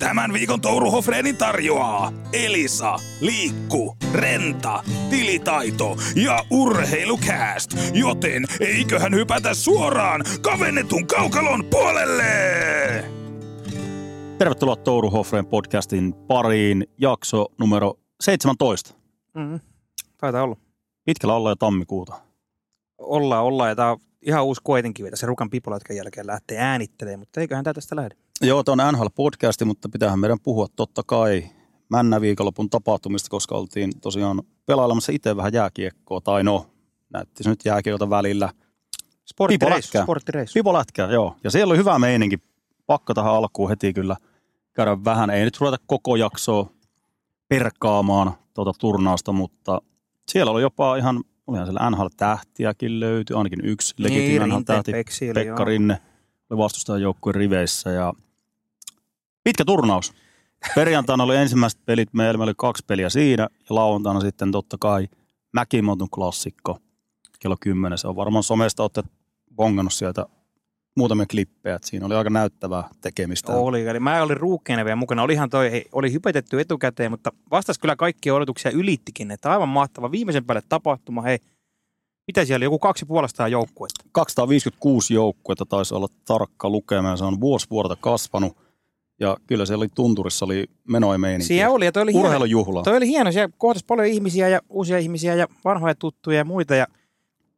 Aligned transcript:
Tämän 0.00 0.32
viikon 0.32 0.60
Touru 0.60 0.90
Hofreenin 0.90 1.36
tarjoaa 1.36 2.12
Elisa, 2.32 2.96
Liikku, 3.20 3.96
Renta, 4.14 4.82
Tilitaito 5.10 5.96
ja 6.16 6.44
Urheilukääst. 6.50 7.70
Joten 7.92 8.44
eiköhän 8.60 9.14
hypätä 9.14 9.54
suoraan 9.54 10.24
kavennetun 10.40 11.06
kaukalon 11.06 11.64
puolelle! 11.64 12.24
Tervetuloa 14.38 14.76
Touru 14.76 15.10
Hofreen 15.10 15.46
podcastin 15.46 16.14
pariin, 16.14 16.86
jakso 16.98 17.46
numero 17.58 17.94
17. 18.20 18.94
Mm, 19.34 19.60
taitaa 20.18 20.42
olla. 20.42 20.56
Pitkällä 21.04 21.34
ollaan 21.34 21.52
jo 21.52 21.56
tammikuuta. 21.56 22.20
Ollaan, 22.98 23.44
ollaan. 23.44 23.68
Ja 23.68 23.76
tää 23.76 23.90
on 23.90 23.98
ihan 24.26 24.44
uusi 24.44 24.60
koetinkivi 24.64 25.10
tässä 25.10 25.26
Rukan 25.26 25.50
pipolatkan 25.50 25.96
jälkeen 25.96 26.26
lähtee 26.26 26.58
äänittelemään, 26.58 27.18
mutta 27.18 27.40
eiköhän 27.40 27.64
tää 27.64 27.74
tästä 27.74 27.96
lähde. 27.96 28.16
Joo, 28.42 28.64
tämä 28.64 28.88
on 28.88 28.94
NHL-podcasti, 28.94 29.64
mutta 29.64 29.88
pitäähän 29.88 30.18
meidän 30.18 30.40
puhua 30.42 30.66
totta 30.76 31.02
kai 31.06 31.44
männä 31.88 32.20
viikonlopun 32.20 32.70
tapahtumista, 32.70 33.30
koska 33.30 33.54
oltiin 33.54 34.00
tosiaan 34.00 34.42
pelailemassa 34.66 35.12
itse 35.12 35.36
vähän 35.36 35.52
jääkiekkoa, 35.52 36.20
tai 36.20 36.44
no, 36.44 36.66
näytti 37.10 37.42
se 37.42 37.50
nyt 37.50 37.60
jääkiekolta 37.64 38.10
välillä. 38.10 38.50
Sporttireissu. 39.26 39.98
Sporttireissu. 40.02 40.54
Pipolätkää, 40.54 41.12
joo. 41.12 41.36
Ja 41.44 41.50
siellä 41.50 41.70
oli 41.70 41.78
hyvä 41.78 41.98
meininki. 41.98 42.38
Pakko 42.86 43.14
tähän 43.14 43.32
alkuun 43.32 43.68
heti 43.68 43.92
kyllä 43.92 44.16
käydä 44.72 45.04
vähän. 45.04 45.30
Ei 45.30 45.44
nyt 45.44 45.60
ruveta 45.60 45.76
koko 45.86 46.16
jaksoa 46.16 46.70
perkaamaan 47.48 48.32
tuota 48.54 48.72
turnausta, 48.78 49.32
mutta 49.32 49.82
siellä 50.28 50.52
oli 50.52 50.62
jopa 50.62 50.96
ihan, 50.96 51.24
olihan 51.46 51.66
siellä 51.66 51.90
NHL-tähtiäkin 51.90 53.00
löytyi, 53.00 53.36
ainakin 53.36 53.60
yksi 53.64 53.94
legitiimi 53.98 54.38
Niin, 54.38 54.48
NHL-tähti. 54.48 54.92
Oli, 54.94 55.34
Pekka. 55.34 55.64
Rinne 55.64 55.98
oli 56.50 56.58
vastustajan 56.58 57.02
joukkueen 57.02 57.34
riveissä 57.34 57.90
ja 57.90 58.12
pitkä 59.44 59.64
turnaus. 59.64 60.12
Perjantaina 60.74 61.24
oli 61.24 61.36
ensimmäiset 61.36 61.80
pelit, 61.86 62.14
meillä 62.14 62.44
oli 62.44 62.54
kaksi 62.56 62.84
peliä 62.86 63.08
siinä 63.08 63.42
ja 63.42 63.74
lauantaina 63.74 64.20
sitten 64.20 64.52
totta 64.52 64.76
kai 64.80 65.08
Mäkimontun 65.52 66.10
klassikko 66.10 66.78
kello 67.40 67.56
10. 67.60 67.98
Se 67.98 68.08
on 68.08 68.16
varmaan 68.16 68.42
somesta 68.42 68.82
olette 68.82 69.02
bongannut 69.56 69.92
sieltä 69.92 70.26
muutamia 70.96 71.26
klippejä, 71.30 71.76
että 71.76 71.88
siinä 71.88 72.06
oli 72.06 72.14
aika 72.14 72.30
näyttävää 72.30 72.88
tekemistä. 73.00 73.52
Oli, 73.52 73.86
eli 73.86 74.00
mä 74.00 74.22
olin 74.22 74.36
ruukkeena 74.36 74.84
vielä 74.84 74.96
mukana. 74.96 75.22
Olihan 75.22 75.50
toi, 75.50 75.84
oli 75.92 76.12
hypetetty 76.12 76.60
etukäteen, 76.60 77.10
mutta 77.10 77.32
vastas 77.50 77.78
kyllä 77.78 77.96
kaikki 77.96 78.30
odotuksia 78.30 78.70
ylittikin. 78.70 79.30
Että 79.30 79.52
aivan 79.52 79.68
mahtava. 79.68 80.10
Viimeisen 80.10 80.44
päälle 80.44 80.62
tapahtuma, 80.68 81.22
hei, 81.22 81.38
mitä 82.26 82.44
siellä, 82.44 82.64
joku 82.64 82.78
kaksi 82.78 83.06
puolestaan 83.06 83.50
joukkuetta. 83.50 84.04
256 84.12 85.14
joukkuetta 85.14 85.66
taisi 85.66 85.94
olla 85.94 86.08
tarkka 86.24 86.70
lukema 86.70 87.08
ja 87.08 87.16
se 87.16 87.24
on 87.24 87.40
vuosi 87.40 87.66
vuodelta 87.70 87.96
kasvanut. 88.00 88.56
Ja 89.20 89.36
kyllä 89.46 89.66
siellä 89.66 89.82
oli 89.82 89.88
tunturissa 89.94 90.44
oli 90.44 90.64
menoja 90.88 91.18
meininkiä. 91.18 91.46
Siellä 91.46 91.74
oli, 91.74 91.84
ja 91.84 91.92
toi 91.92 92.02
oli 92.02 92.12
hieno, 92.12 92.26
Urheilujuhla. 92.26 92.82
toi 92.82 92.96
oli 92.96 93.06
hieno. 93.06 93.32
Siellä 93.32 93.52
kohtasi 93.58 93.84
paljon 93.86 94.08
ihmisiä 94.08 94.48
ja 94.48 94.60
uusia 94.68 94.98
ihmisiä 94.98 95.34
ja 95.34 95.46
vanhoja 95.64 95.94
tuttuja 95.94 96.36
ja 96.38 96.44
muita. 96.44 96.74
Ja 96.74 96.86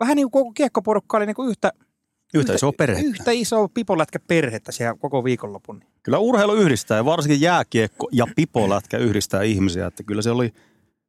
vähän 0.00 0.16
niin 0.16 0.30
kuin 0.30 0.44
koko 0.44 0.52
kiekkoporukka 0.52 1.16
oli 1.16 1.26
niin 1.26 1.36
kuin 1.36 1.48
yhtä, 1.50 1.72
Yhtä 2.34 2.52
isoa 2.54 2.72
perhettä. 2.78 3.08
yhtä 3.08 3.30
isoa 3.30 3.68
pipolätkä 3.74 4.18
perhettä 4.18 4.72
siellä 4.72 4.94
koko 5.00 5.24
viikonlopun. 5.24 5.82
Kyllä 6.02 6.18
urheilu 6.18 6.54
yhdistää 6.54 6.96
ja 6.96 7.04
varsinkin 7.04 7.40
jääkiekko 7.40 8.08
ja 8.12 8.26
pipolätkä 8.36 8.98
yhdistää 8.98 9.42
ihmisiä. 9.42 9.86
Että 9.86 10.02
kyllä 10.02 10.22
se 10.22 10.30
oli 10.30 10.52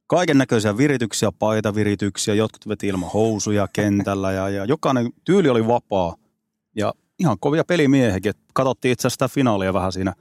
kaiken 0.08 0.38
näköisiä 0.38 0.78
virityksiä, 0.78 1.32
paitavirityksiä, 1.32 2.34
jotkut 2.34 2.68
veti 2.68 2.88
ilman 2.88 3.10
housuja 3.14 3.68
kentällä 3.74 4.32
ja, 4.32 4.50
ja 4.50 4.66
jokainen 4.66 5.10
tyyli 5.26 5.50
oli 5.50 5.68
vapaa. 5.68 6.16
Ja 6.76 6.94
ihan 7.20 7.38
kovia 7.40 7.64
pelimiehiä. 7.64 8.34
Katsottiin 8.54 8.92
itse 8.92 9.08
asiassa 9.08 9.28
sitä 9.28 9.34
finaalia 9.36 9.74
vähän 9.74 9.92
siinä 9.92 10.14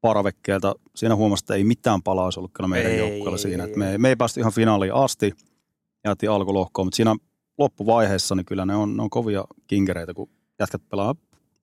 parvekkeelta. 0.00 0.74
Siinä 0.94 1.16
huomasi, 1.16 1.42
että 1.44 1.54
ei 1.54 1.64
mitään 1.64 2.02
palaa 2.02 2.24
olisi 2.24 2.40
ollut 2.40 2.52
kyllä 2.54 2.68
meidän 2.68 2.92
Ei, 2.92 2.98
joukkueella 2.98 3.38
siinä. 3.38 3.64
ei, 3.64 3.76
me, 3.76 3.98
me 3.98 4.08
ei 4.08 4.16
päästy 4.16 4.40
ihan 4.40 4.52
finaaliin 4.52 4.94
asti. 4.94 5.32
Jäätiin 6.04 6.30
alkulohkoon, 6.30 6.86
mutta 6.86 6.96
siinä 6.96 7.16
loppuvaiheessa 7.58 8.34
niin 8.34 8.46
kyllä 8.46 8.66
ne 8.66 8.74
on, 8.76 8.96
ne 8.96 9.02
on 9.02 9.10
kovia 9.10 9.44
kinkereitä, 9.66 10.14
kun 10.14 10.28
jätkät 10.60 10.82
pelaa 10.90 11.14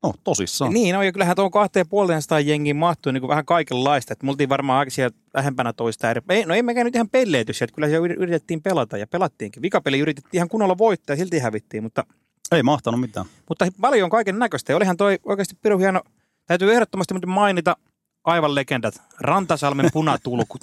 no, 0.04 0.14
tosissaan. 0.24 0.74
Niin, 0.74 0.96
no, 0.96 1.04
ja 1.04 1.12
kyllähän 1.12 1.36
tuon 1.36 1.52
kahteen 1.52 1.90
puoleen 1.90 2.22
sataan 2.22 2.48
jengiin 2.48 2.76
mahtuu 2.76 3.12
niin 3.12 3.22
kuin 3.22 3.30
vähän 3.30 3.46
kaikenlaista. 3.46 4.14
Että 4.14 4.26
me 4.26 4.30
oltiin 4.32 4.50
varmaan 4.50 4.80
aika 4.80 4.90
siellä 4.92 5.18
lähempänä 5.34 5.74
toista 5.74 6.10
eri. 6.10 6.22
Ei, 6.30 6.46
no 6.46 6.54
ei 6.54 6.64
mekään 6.64 6.86
nyt 6.86 6.96
ihan 6.96 7.10
pelleity 7.10 7.54
sieltä, 7.54 7.74
kyllä 7.76 7.88
siellä 7.88 8.06
yri- 8.08 8.16
yritettiin 8.20 8.62
pelata 8.62 8.98
ja 8.98 9.08
pelattiinkin. 9.08 9.62
Vikapeli 9.62 10.00
yritettiin 10.00 10.38
ihan 10.38 10.48
kunnolla 10.50 10.78
voittaa 10.78 11.14
ja 11.14 11.18
silti 11.18 11.40
hävittiin, 11.40 11.84
mutta, 11.84 12.04
Ei 12.52 12.64
mahtanut 12.64 13.00
mitään. 13.00 13.26
mutta 13.50 13.68
paljon 13.82 14.10
kaiken 14.10 14.40
näköistä. 14.40 14.74
Ja 14.74 14.78
olihan 14.78 14.98
toi 14.98 15.20
oikeasti 15.26 15.56
pirun 15.62 15.80
hieno. 15.80 16.02
Täytyy 16.46 16.74
ehdottomasti 16.74 17.14
mainita 17.26 17.78
aivan 18.26 18.56
legendat, 18.56 19.02
Rantasalmen 19.20 19.90
punatulkut. 19.94 20.62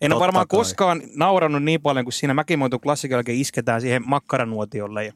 En 0.00 0.12
ole 0.12 0.20
varmaan 0.20 0.48
kai. 0.48 0.58
koskaan 0.58 1.02
naurannut 1.16 1.62
niin 1.62 1.82
paljon 1.82 2.04
kuin 2.04 2.12
siinä 2.12 2.34
Mäkimoitun 2.34 2.80
klassikon 2.80 3.16
jälkeen 3.16 3.38
isketään 3.38 3.80
siihen 3.80 4.02
makkaranuotiolle. 4.06 5.04
Ja 5.04 5.12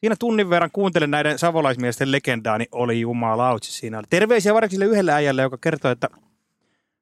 siinä 0.00 0.16
tunnin 0.18 0.50
verran 0.50 0.70
kuuntelin 0.72 1.10
näiden 1.10 1.38
savolaismiesten 1.38 2.12
legendaa, 2.12 2.58
niin 2.58 2.68
oli 2.72 3.00
jumalautsi 3.00 3.72
siinä. 3.72 4.02
Terveisiä 4.10 4.54
varsinkin 4.54 4.78
sille 4.78 4.92
yhdelle 4.92 5.12
äijälle, 5.12 5.42
joka 5.42 5.58
kertoi, 5.58 5.92
että 5.92 6.08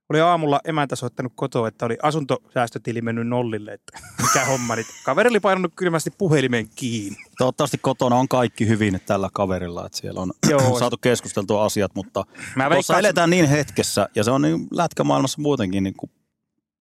oli 0.09 0.21
aamulla 0.21 0.61
emäntä 0.65 0.97
soittanut 0.97 1.33
kotoa, 1.37 1.69
että 1.69 1.87
oli 1.87 1.97
asuntosäästötili 2.03 3.03
mennyt 3.03 3.29
nollille, 3.29 3.73
että 3.73 3.99
mikä 4.23 4.45
homma. 4.45 4.77
Niin 4.77 4.87
kaveri 5.05 5.31
oli 5.31 5.41
painanut 5.41 5.73
kylmästi 5.77 6.11
puhelimen 6.19 6.69
kiinni. 6.77 7.19
Toivottavasti 7.39 7.79
kotona 7.79 8.17
on 8.17 8.29
kaikki 8.29 8.69
hyvin 8.69 9.01
tällä 9.07 9.29
kaverilla, 9.33 9.87
että 9.87 9.99
siellä 9.99 10.21
on 10.21 10.33
Joo. 10.51 10.79
saatu 10.79 10.97
keskusteltua 10.97 11.65
asiat, 11.65 11.95
mutta 11.95 12.25
Mä 12.57 12.65
tuossa 12.65 12.75
veikkaan, 12.75 12.99
eletään 12.99 13.31
niin 13.31 13.49
hetkessä, 13.49 14.09
ja 14.15 14.25
se 14.25 14.31
on 14.31 14.43
niin 14.43 14.67
lätkämaailmassa 14.71 15.43
muutenkin, 15.43 15.83
niin 15.85 15.95
kun 15.95 16.11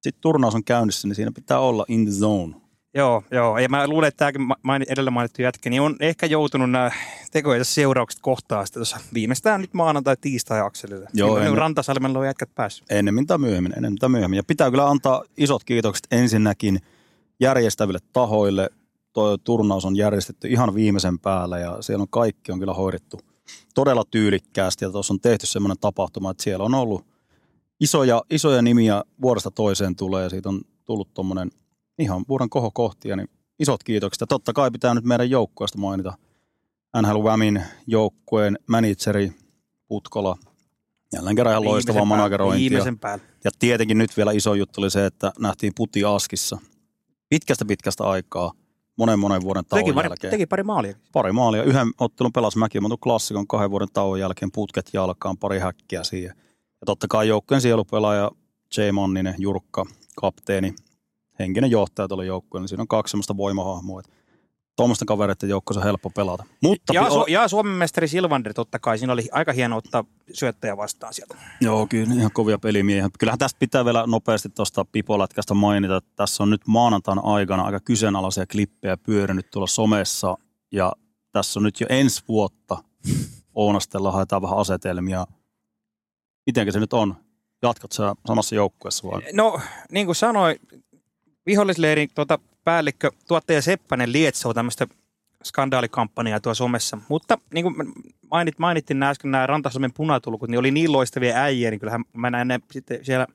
sit 0.01 0.21
turnaus 0.21 0.55
on 0.55 0.63
käynnissä, 0.63 1.07
niin 1.07 1.15
siinä 1.15 1.31
pitää 1.35 1.59
olla 1.59 1.85
in 1.87 2.05
the 2.05 2.11
zone. 2.11 2.62
Joo, 2.95 3.23
joo. 3.31 3.57
Ja 3.57 3.69
mä 3.69 3.87
luulen, 3.87 4.07
että 4.07 4.17
tämäkin 4.17 4.41
ma- 4.41 4.55
maini, 4.63 4.85
edellä 4.89 5.11
mainittu 5.11 5.41
jätkä, 5.41 5.69
niin 5.69 5.81
on 5.81 5.95
ehkä 5.99 6.25
joutunut 6.25 6.71
nämä 6.71 6.91
tekojen 7.31 7.65
seuraukset 7.65 8.21
kohtaa 8.21 8.65
sitten 8.65 8.79
tuossa 8.79 8.97
viimeistään 9.13 9.61
nyt 9.61 9.73
maanantai 9.73 10.15
tiistai 10.21 10.61
akselille. 10.61 11.07
Joo, 11.13 11.39
Niin 11.39 11.47
en- 11.47 11.57
Rantasalmella 11.57 12.19
on 12.19 12.25
jätkät 12.25 12.49
päässyt. 12.55 12.91
Ennemmin 12.91 13.27
tai 13.27 13.37
myöhemmin, 13.37 13.73
ennemmin 13.75 13.97
tai 13.99 14.09
myöhemmin. 14.09 14.37
Ja 14.37 14.43
pitää 14.43 14.69
kyllä 14.71 14.89
antaa 14.89 15.23
isot 15.37 15.63
kiitokset 15.63 16.07
ensinnäkin 16.11 16.79
järjestäville 17.39 17.99
tahoille. 18.13 18.69
Tuo 19.13 19.37
turnaus 19.37 19.85
on 19.85 19.95
järjestetty 19.95 20.47
ihan 20.47 20.75
viimeisen 20.75 21.19
päällä 21.19 21.59
ja 21.59 21.77
siellä 21.81 22.01
on 22.01 22.09
kaikki 22.09 22.51
on 22.51 22.59
kyllä 22.59 22.73
hoidettu 22.73 23.19
todella 23.75 24.03
tyylikkäästi. 24.11 24.85
Ja 24.85 24.91
tuossa 24.91 25.13
on 25.13 25.19
tehty 25.19 25.45
semmoinen 25.47 25.77
tapahtuma, 25.81 26.31
että 26.31 26.43
siellä 26.43 26.65
on 26.65 26.75
ollut 26.75 27.05
isoja, 27.79 28.23
isoja 28.29 28.61
nimiä 28.61 29.03
vuodesta 29.21 29.51
toiseen 29.51 29.95
tulee 29.95 30.23
ja 30.23 30.29
siitä 30.29 30.49
on 30.49 30.61
tullut 30.85 31.13
tuommoinen 31.13 31.49
ihan 31.99 32.25
vuoden 32.29 32.49
kohokohtia, 32.49 33.15
niin 33.15 33.29
isot 33.59 33.83
kiitokset. 33.83 34.29
Totta 34.29 34.53
kai 34.53 34.71
pitää 34.71 34.93
nyt 34.93 35.03
meidän 35.03 35.29
joukkueesta 35.29 35.77
mainita 35.77 36.13
NHL 37.01 37.17
Wamin 37.17 37.63
joukkueen 37.87 38.59
manageri 38.67 39.31
Putkola. 39.87 40.37
Jälleen 41.13 41.35
kerran 41.35 41.51
ihan 41.53 41.65
loistavaa 41.65 42.05
managerointia. 42.05 42.69
Viimeisen 42.69 42.99
päälle. 42.99 43.23
Ja 43.43 43.51
tietenkin 43.59 43.97
nyt 43.97 44.17
vielä 44.17 44.31
iso 44.31 44.53
juttu 44.53 44.81
oli 44.81 44.91
se, 44.91 45.05
että 45.05 45.31
nähtiin 45.39 45.73
puti 45.75 46.03
Askissa 46.03 46.57
pitkästä 47.29 47.65
pitkästä 47.65 48.03
aikaa, 48.03 48.51
monen 48.97 49.19
monen 49.19 49.41
vuoden 49.41 49.65
tauon 49.65 49.85
Teki 49.85 49.93
pari, 49.93 50.05
jälkeen. 50.05 50.31
teki 50.31 50.45
pari 50.45 50.63
maalia. 50.63 50.95
Pari 51.11 51.31
maalia. 51.31 51.63
Yhden 51.63 51.87
ottelun 51.97 52.33
pelasi 52.33 52.57
Mäkimontun 52.57 52.99
klassikon 52.99 53.47
kahden 53.47 53.71
vuoden 53.71 53.87
tauon 53.93 54.19
jälkeen 54.19 54.51
putket 54.51 54.89
jalkaan, 54.93 55.37
pari 55.37 55.59
häkkiä 55.59 56.03
siihen. 56.03 56.35
Ja 56.81 56.85
totta 56.85 57.07
kai 57.07 57.27
joukkueen 57.27 57.61
sielupelaaja 57.61 58.31
J. 58.77 58.81
Manninen, 58.91 59.35
Jurkka, 59.37 59.85
kapteeni, 60.15 60.75
henkinen 61.39 61.71
johtaja 61.71 62.07
tuolla 62.07 62.23
joukkueella. 62.23 62.67
Siinä 62.67 62.81
on 62.81 62.87
kaksi 62.87 63.11
semmoista 63.11 63.37
voimahahmoa. 63.37 63.99
että 63.99 64.11
Tuommoisten 64.75 65.05
kavereiden 65.05 65.49
joukkoissa 65.49 65.79
on 65.79 65.85
helppo 65.85 66.09
pelata. 66.09 66.43
Mutta 66.63 66.93
Ja, 66.93 67.03
Su- 67.03 67.25
ja 67.31 67.47
Suomen 67.47 67.73
mestari 67.73 68.07
Silvander 68.07 68.53
totta 68.53 68.79
kai. 68.79 68.97
Siinä 68.97 69.13
oli 69.13 69.29
aika 69.31 69.53
hieno 69.53 69.77
ottaa 69.77 70.03
syöttäjä 70.33 70.77
vastaan 70.77 71.13
sieltä. 71.13 71.35
Joo, 71.61 71.87
kyllä 71.87 72.13
ihan 72.13 72.31
kovia 72.31 72.57
pelimiehiä. 72.59 73.09
Kyllähän 73.19 73.39
tästä 73.39 73.59
pitää 73.59 73.85
vielä 73.85 74.03
nopeasti 74.07 74.49
tuosta 74.49 74.85
pipolätkästä 74.85 75.53
mainita, 75.53 75.97
että 75.97 76.11
tässä 76.15 76.43
on 76.43 76.49
nyt 76.49 76.61
maanantaina 76.67 77.21
aikana 77.21 77.63
aika 77.63 77.79
kyseenalaisia 77.79 78.45
klippejä 78.45 78.97
pyörinyt 78.97 79.51
tuolla 79.51 79.67
somessa. 79.67 80.37
Ja 80.71 80.93
tässä 81.31 81.59
on 81.59 81.63
nyt 81.63 81.81
jo 81.81 81.87
ensi 81.89 82.23
vuotta 82.27 82.77
Oonastella 83.55 84.11
haetaan 84.11 84.41
vähän 84.41 84.57
asetelmia. 84.57 85.27
Mitenkä 86.45 86.71
se 86.71 86.79
nyt 86.79 86.93
on? 86.93 87.15
Jatkat 87.61 87.91
sä 87.91 88.15
samassa 88.27 88.55
joukkueessa 88.55 89.07
vai? 89.07 89.21
No, 89.33 89.59
niin 89.91 90.05
kuin 90.05 90.15
sanoin, 90.15 90.59
vihollisleirin 91.45 92.09
tuota, 92.15 92.39
päällikkö, 92.63 93.11
tuottaja 93.27 93.61
Seppänen 93.61 94.11
lietsoo 94.11 94.53
tämmöistä 94.53 94.87
skandaalikampanjaa 95.43 96.39
tuossa 96.39 96.63
somessa. 96.63 96.97
Mutta 97.09 97.37
niin 97.53 97.63
kuin 97.63 97.93
mainit, 98.31 98.59
mainittiin 98.59 98.99
nämä 98.99 99.09
äsken 99.09 99.31
nämä 99.31 99.47
Rantasalmen 99.47 99.93
punatulkut, 99.93 100.49
niin 100.49 100.59
oli 100.59 100.71
niin 100.71 100.91
loistavia 100.91 101.35
äijä, 101.35 101.71
niin 101.71 101.79
kyllähän 101.79 102.03
mä 102.13 102.29
näin 102.29 102.47
ne 102.47 102.59
sitten 102.71 103.05
siellä 103.05 103.27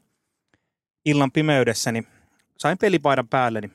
illan 1.05 1.33
pimeydessä, 1.33 1.93
niin 1.93 2.07
sain 2.59 2.79
pelipaidan 2.79 3.29
päälle, 3.29 3.61
niin 3.61 3.73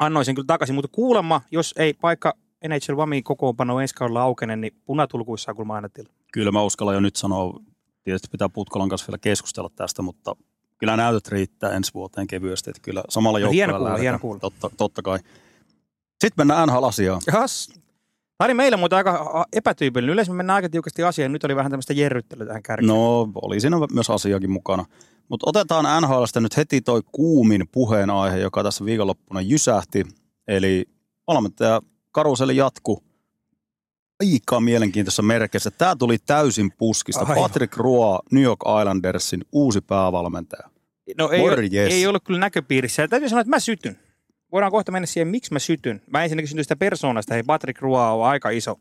annoin 0.00 0.26
sen 0.26 0.34
kyllä 0.34 0.46
takaisin. 0.46 0.74
Mutta 0.74 0.90
kuulemma, 0.92 1.40
jos 1.50 1.74
ei 1.78 1.94
paikka 1.94 2.34
NHL 2.68 2.96
Vamiin 2.96 3.24
kokoonpano 3.24 3.80
ensi 3.80 3.94
kaudella 3.94 4.22
aukene, 4.22 4.56
niin 4.56 4.72
punatulkuissa 4.84 5.50
on 5.50 5.56
kyllä 5.56 5.74
aina 5.74 5.88
tila. 5.88 6.08
Kyllä 6.32 6.52
mä 6.52 6.62
uskallan 6.62 6.94
jo 6.94 7.00
nyt 7.00 7.16
sanoa 7.16 7.60
Tietysti 8.04 8.28
pitää 8.30 8.48
Putkolan 8.48 8.88
kanssa 8.88 9.06
vielä 9.08 9.18
keskustella 9.18 9.70
tästä, 9.76 10.02
mutta 10.02 10.36
kyllä 10.84 10.96
näytöt 10.96 11.28
riittää 11.28 11.70
ensi 11.72 11.94
vuoteen 11.94 12.26
kevyesti. 12.26 12.70
Että 12.70 12.82
kyllä 12.82 13.02
samalla 13.08 13.38
No, 13.38 13.50
hieno 13.50 13.70
joukkueella 13.72 13.78
kuulla, 13.78 13.84
lähdetään. 13.88 14.02
hieno 14.02 14.18
kuulla. 14.18 14.40
Totta, 14.40 14.70
totta 14.76 15.02
kai. 15.02 15.18
Sitten 16.20 16.32
mennään 16.46 16.68
NHL-asiaan. 16.68 17.20
Jahas. 17.26 17.66
Tämä 18.38 18.46
oli 18.46 18.54
meillä 18.54 18.76
muuten 18.76 18.96
aika 18.96 19.44
epätyypillinen. 19.52 20.12
Yleensä 20.12 20.32
me 20.32 20.36
mennään 20.36 20.54
aika 20.54 20.68
tiukasti 20.68 21.02
asiaan. 21.02 21.32
Nyt 21.32 21.44
oli 21.44 21.56
vähän 21.56 21.70
tämmöistä 21.72 21.92
jerryttelyä 21.92 22.46
tähän 22.46 22.62
kärkeen. 22.62 22.88
No, 22.88 23.28
oli 23.42 23.60
siinä 23.60 23.76
myös 23.92 24.10
asiakin 24.10 24.50
mukana. 24.50 24.84
Mutta 25.28 25.50
otetaan 25.50 26.02
NHLstä 26.02 26.40
nyt 26.40 26.56
heti 26.56 26.80
toi 26.80 27.00
kuumin 27.12 27.68
puheenaihe, 27.72 28.38
joka 28.38 28.62
tässä 28.62 28.84
viikonloppuna 28.84 29.40
jysähti. 29.40 30.04
Eli 30.48 30.84
valmentaja 31.26 31.80
Karuseli 32.12 32.56
jatku 32.56 33.02
aika 34.22 34.60
mielenkiintoisessa 34.60 35.22
merkeissä. 35.22 35.70
Tämä 35.70 35.96
tuli 35.96 36.18
täysin 36.26 36.72
puskista. 36.78 37.20
Aivan. 37.20 37.36
Patrick 37.36 37.76
Roy, 37.76 38.18
New 38.30 38.42
York 38.42 38.60
Islandersin 38.80 39.44
uusi 39.52 39.80
päävalmentaja. 39.80 40.70
No 41.18 41.30
ei, 41.30 41.40
ole, 41.40 41.50
Morjes. 41.50 41.92
ei 41.94 42.06
ollut 42.06 42.24
kyllä 42.24 42.40
näköpiirissä. 42.40 43.02
Ja 43.02 43.08
täytyy 43.08 43.28
sanoa, 43.28 43.40
että 43.40 43.50
mä 43.50 43.60
sytyn. 43.60 43.98
Voidaan 44.52 44.72
kohta 44.72 44.92
mennä 44.92 45.06
siihen, 45.06 45.28
miksi 45.28 45.52
mä 45.52 45.58
sytyn. 45.58 46.02
Mä 46.10 46.22
ensinnäkin 46.22 46.48
sytyn 46.48 46.64
sitä 46.64 46.76
persoonasta. 46.76 47.34
Hei, 47.34 47.42
Patrick 47.42 47.82
Roy 47.82 47.94
on 47.94 48.26
aika 48.26 48.50
iso. 48.50 48.80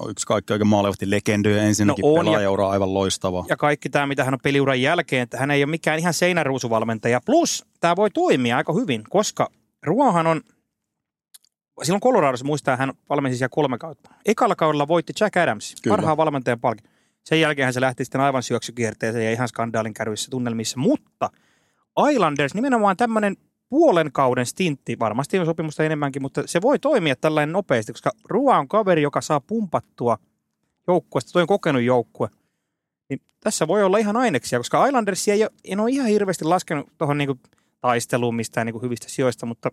No, 0.00 0.08
yksi 0.10 0.26
kaikki 0.26 0.52
oikein 0.52 0.68
maalevasti 0.68 1.10
legendoja 1.10 1.62
ensinnäkin. 1.62 2.02
No 2.02 2.08
on, 2.08 2.16
ja- 2.16 2.22
pelaajaura 2.24 2.68
aivan 2.70 2.94
loistava. 2.94 3.44
Ja 3.48 3.56
kaikki 3.56 3.90
tämä, 3.90 4.06
mitä 4.06 4.24
hän 4.24 4.34
on 4.34 4.40
peliuran 4.42 4.82
jälkeen, 4.82 5.22
että 5.22 5.38
hän 5.38 5.50
ei 5.50 5.64
ole 5.64 5.70
mikään 5.70 5.98
ihan 5.98 6.14
seinäruusuvalmentaja. 6.14 7.20
Plus, 7.26 7.64
tämä 7.80 7.96
voi 7.96 8.10
toimia 8.10 8.56
aika 8.56 8.72
hyvin, 8.72 9.04
koska 9.10 9.48
Ruohan 9.82 10.26
on, 10.26 10.40
silloin 11.82 12.00
Coloradossa 12.00 12.46
muistaa, 12.46 12.76
hän 12.76 12.92
valmensi 13.08 13.38
siellä 13.38 13.52
kolme 13.54 13.78
kautta. 13.78 14.10
Ekalla 14.26 14.54
kaudella 14.56 14.88
voitti 14.88 15.12
Jack 15.20 15.36
Adams, 15.36 15.74
Kyllä. 15.82 15.96
parhaan 15.96 16.16
valmentajan 16.16 16.60
palkin. 16.60 16.90
Sen 17.24 17.40
jälkeen 17.40 17.72
se 17.72 17.80
lähti 17.80 18.04
sitten 18.04 18.20
aivan 18.20 18.42
syöksykierteeseen 18.42 19.24
ja 19.24 19.32
ihan 19.32 19.48
skandaalin 19.48 19.94
kärvissä 19.94 20.30
tunnelmissa. 20.30 20.78
Mutta 20.78 21.30
Islanders, 22.12 22.54
nimenomaan 22.54 22.96
tämmöinen 22.96 23.36
puolen 23.68 24.12
kauden 24.12 24.46
stintti, 24.46 24.98
varmasti 24.98 25.38
on 25.38 25.46
sopimusta 25.46 25.84
enemmänkin, 25.84 26.22
mutta 26.22 26.42
se 26.46 26.62
voi 26.62 26.78
toimia 26.78 27.16
tällainen 27.16 27.52
nopeasti, 27.52 27.92
koska 27.92 28.10
Rua 28.24 28.58
on 28.58 28.68
kaveri, 28.68 29.02
joka 29.02 29.20
saa 29.20 29.40
pumpattua 29.40 30.18
joukkueesta, 30.88 31.32
toi 31.32 31.42
on 31.42 31.48
kokenut 31.48 31.82
joukkue. 31.82 32.28
Niin 33.08 33.20
tässä 33.40 33.68
voi 33.68 33.82
olla 33.82 33.98
ihan 33.98 34.16
aineksia, 34.16 34.58
koska 34.58 34.86
Islandersia 34.86 35.34
ei 35.34 35.46
en 35.64 35.80
ole 35.80 35.90
ihan 35.90 36.06
hirveästi 36.06 36.44
laskenut 36.44 36.88
tuohon 36.98 37.18
niinku 37.18 37.38
taisteluun 37.80 38.34
mistään 38.34 38.66
niinku 38.66 38.82
hyvistä 38.82 39.08
sijoista, 39.08 39.46
mutta 39.46 39.70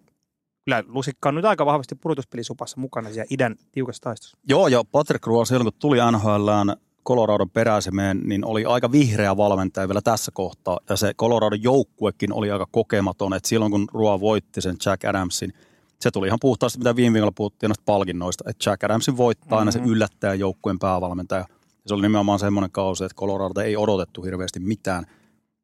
kyllä 0.66 0.84
Lusikka 0.88 1.30
on 1.30 1.36
nyt 1.36 1.46
aika 1.46 1.66
vahvasti 1.66 1.96
pudotuspelisupassa 1.96 2.80
mukana 2.80 3.10
siellä 3.10 3.28
idän 3.30 3.56
tiukassa 3.72 4.02
taistossa. 4.02 4.38
Joo, 4.50 4.68
ja 4.68 4.84
Patrick 4.92 5.28
Roy 5.28 5.46
silloin 5.46 5.66
kun 5.66 5.80
tuli 5.80 5.98
NHLään 6.12 6.76
Coloradon 7.08 7.50
peräisemeen, 7.50 8.22
niin 8.26 8.46
oli 8.46 8.66
aika 8.66 8.92
vihreä 8.92 9.38
valmentaja 9.38 9.88
vielä 9.88 10.02
tässä 10.02 10.32
kohtaa. 10.34 10.80
Ja 10.90 10.96
se 10.96 11.14
Coloradon 11.14 11.64
joukkuekin 11.64 12.34
oli 12.34 12.52
aika 12.52 12.68
kokematon, 12.72 13.34
että 13.34 13.50
silloin 13.50 13.72
kun 13.72 13.88
Roy 13.94 14.20
voitti 14.20 14.62
sen 14.62 14.76
Jack 14.86 15.06
Adamsin, 15.06 15.54
se 16.00 16.12
tuli 16.12 16.28
ihan 16.28 16.40
puhtaasti, 16.42 16.78
mitä 16.80 16.96
viime 16.96 17.14
viikolla 17.14 17.32
puhuttiin 17.36 17.68
noista 17.70 17.84
palkinnoista, 17.86 18.44
että 18.48 18.70
Jack 18.70 18.84
Adamsin 18.84 19.18
voittaa 19.18 19.60
aina 19.60 19.72
se 19.72 19.80
Mhm. 19.80 19.88
yllättäjä 19.90 20.34
joukkueen 20.34 20.80
päävalmentaja. 20.80 21.46
Ja 21.62 21.88
se 21.88 21.94
oli 21.94 22.02
nimenomaan 22.02 22.40
semmoinen 22.40 22.72
kausi, 22.72 23.04
että 23.04 23.16
Colorado 23.16 23.62
ei 23.62 23.78
odotettu 23.78 24.22
hirveästi 24.24 24.60
mitään. 24.60 25.06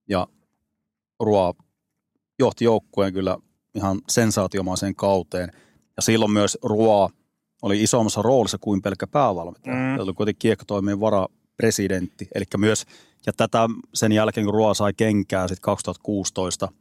Ja 0.09 0.27
Roy 1.23 1.53
johti 2.39 2.65
joukkueen 2.65 3.13
kyllä 3.13 3.37
ihan 3.75 4.01
sensaatiomaiseen 4.09 4.95
kauteen. 4.95 5.51
Ja 5.97 6.01
silloin 6.01 6.31
myös 6.31 6.57
Roy 6.63 7.09
oli 7.61 7.83
isommassa 7.83 8.21
roolissa 8.21 8.57
kuin 8.57 8.81
pelkkä 8.81 9.07
päävalmentaja. 9.07 9.75
Mm. 9.75 9.99
Oli 9.99 10.13
kuitenkin 10.13 10.39
kiekkotoimien 10.39 10.99
varapresidentti. 10.99 12.27
Eli 12.35 12.45
myös, 12.57 12.85
ja 13.25 13.33
tätä 13.33 13.69
sen 13.93 14.11
jälkeen 14.11 14.45
kun 14.45 14.53
Roa 14.53 14.73
sai 14.73 14.93
kenkää 14.97 15.47
sitten 15.47 15.61
2016, 15.61 16.71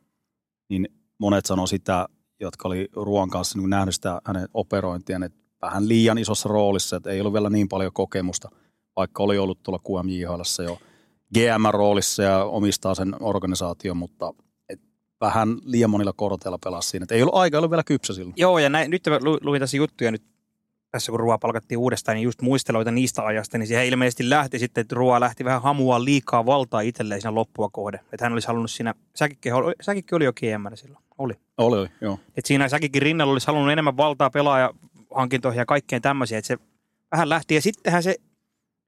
niin 0.69 0.89
monet 1.19 1.47
sanoi 1.47 1.69
sitä, 1.69 2.09
jotka 2.41 2.69
oli 2.69 2.89
Ruoan 2.97 3.31
kanssa 3.31 3.59
niin 3.59 3.71
nähnyt 3.71 3.95
sitä 3.95 4.21
hänen 4.25 4.49
operointiaan, 4.55 5.23
että 5.23 5.39
vähän 5.63 5.89
liian 5.89 6.19
isossa 6.19 6.49
roolissa, 6.49 6.97
että 6.97 7.11
ei 7.11 7.21
ollut 7.21 7.33
vielä 7.33 7.51
niin 7.51 7.69
paljon 7.69 7.93
kokemusta, 7.93 8.49
vaikka 8.97 9.23
oli 9.23 9.39
ollut 9.39 9.63
tuolla 9.63 9.81
QMJHLssä 9.89 10.63
jo 10.63 10.79
GM-roolissa 11.35 12.23
ja 12.23 12.45
omistaa 12.45 12.95
sen 12.95 13.15
organisaation, 13.21 13.97
mutta 13.97 14.35
vähän 15.21 15.57
liian 15.65 15.91
monilla 15.91 16.13
korteilla 16.13 16.59
pelasi 16.65 16.89
siinä. 16.89 17.05
Et 17.05 17.13
ei 17.13 17.23
ollut 17.23 17.35
aika, 17.35 17.57
ei 17.57 17.59
ollut 17.59 17.71
vielä 17.71 17.85
kypsä 17.85 18.15
silloin. 18.15 18.35
Joo, 18.37 18.59
ja 18.59 18.69
näin, 18.69 18.91
nyt 18.91 19.03
mä 19.07 19.19
lu- 19.23 19.39
luin 19.43 19.61
tässä 19.61 19.77
juttuja 19.77 20.13
nyt 20.13 20.23
tässä 20.91 21.13
kun 21.13 21.21
Ruoa 21.21 21.39
palkattiin 21.39 21.79
uudestaan, 21.79 22.17
niin 22.17 22.25
just 22.25 22.43
muisteloita 22.43 22.91
niistä 22.91 23.23
ajasta, 23.25 23.59
niin 23.59 23.67
siihen 23.67 23.87
ilmeisesti 23.87 24.31
lähti 24.31 24.59
sitten, 24.59 24.83
että 24.83 24.95
Ruoa 24.95 25.21
lähti 25.21 25.45
vähän 25.45 25.63
hamua 25.63 26.05
liikaa 26.05 26.47
valtaa 26.47 26.81
itselleen 26.81 27.21
siinä 27.21 27.35
loppua 27.35 27.69
kohde. 27.69 28.01
Että 28.13 28.25
hän 28.25 28.33
olisi 28.33 28.49
halunnut 28.49 28.71
siinä, 28.71 28.95
säkikki, 29.17 29.49
säkikki 29.81 30.15
oli 30.15 30.25
jo 30.25 30.33
GM 30.33 30.75
silloin, 30.75 31.05
oli. 31.19 31.35
Oli, 31.59 31.79
oli 31.79 31.89
joo. 32.01 32.19
Et 32.37 32.47
siinä 32.47 32.69
säkikin 32.69 33.03
rinnalla 33.03 33.33
olisi 33.33 33.47
halunnut 33.47 33.73
enemmän 33.73 33.97
valtaa 33.97 34.31
pelaajahankintoihin 34.31 35.59
ja 35.59 35.67
kaikkeen 35.67 36.03
tämmöisiä, 36.03 36.39
että 36.39 36.47
se 36.47 36.59
vähän 37.13 37.29
lähti. 37.29 37.55
Ja 37.55 37.63
sittenhän 37.63 38.03
se 38.03 38.17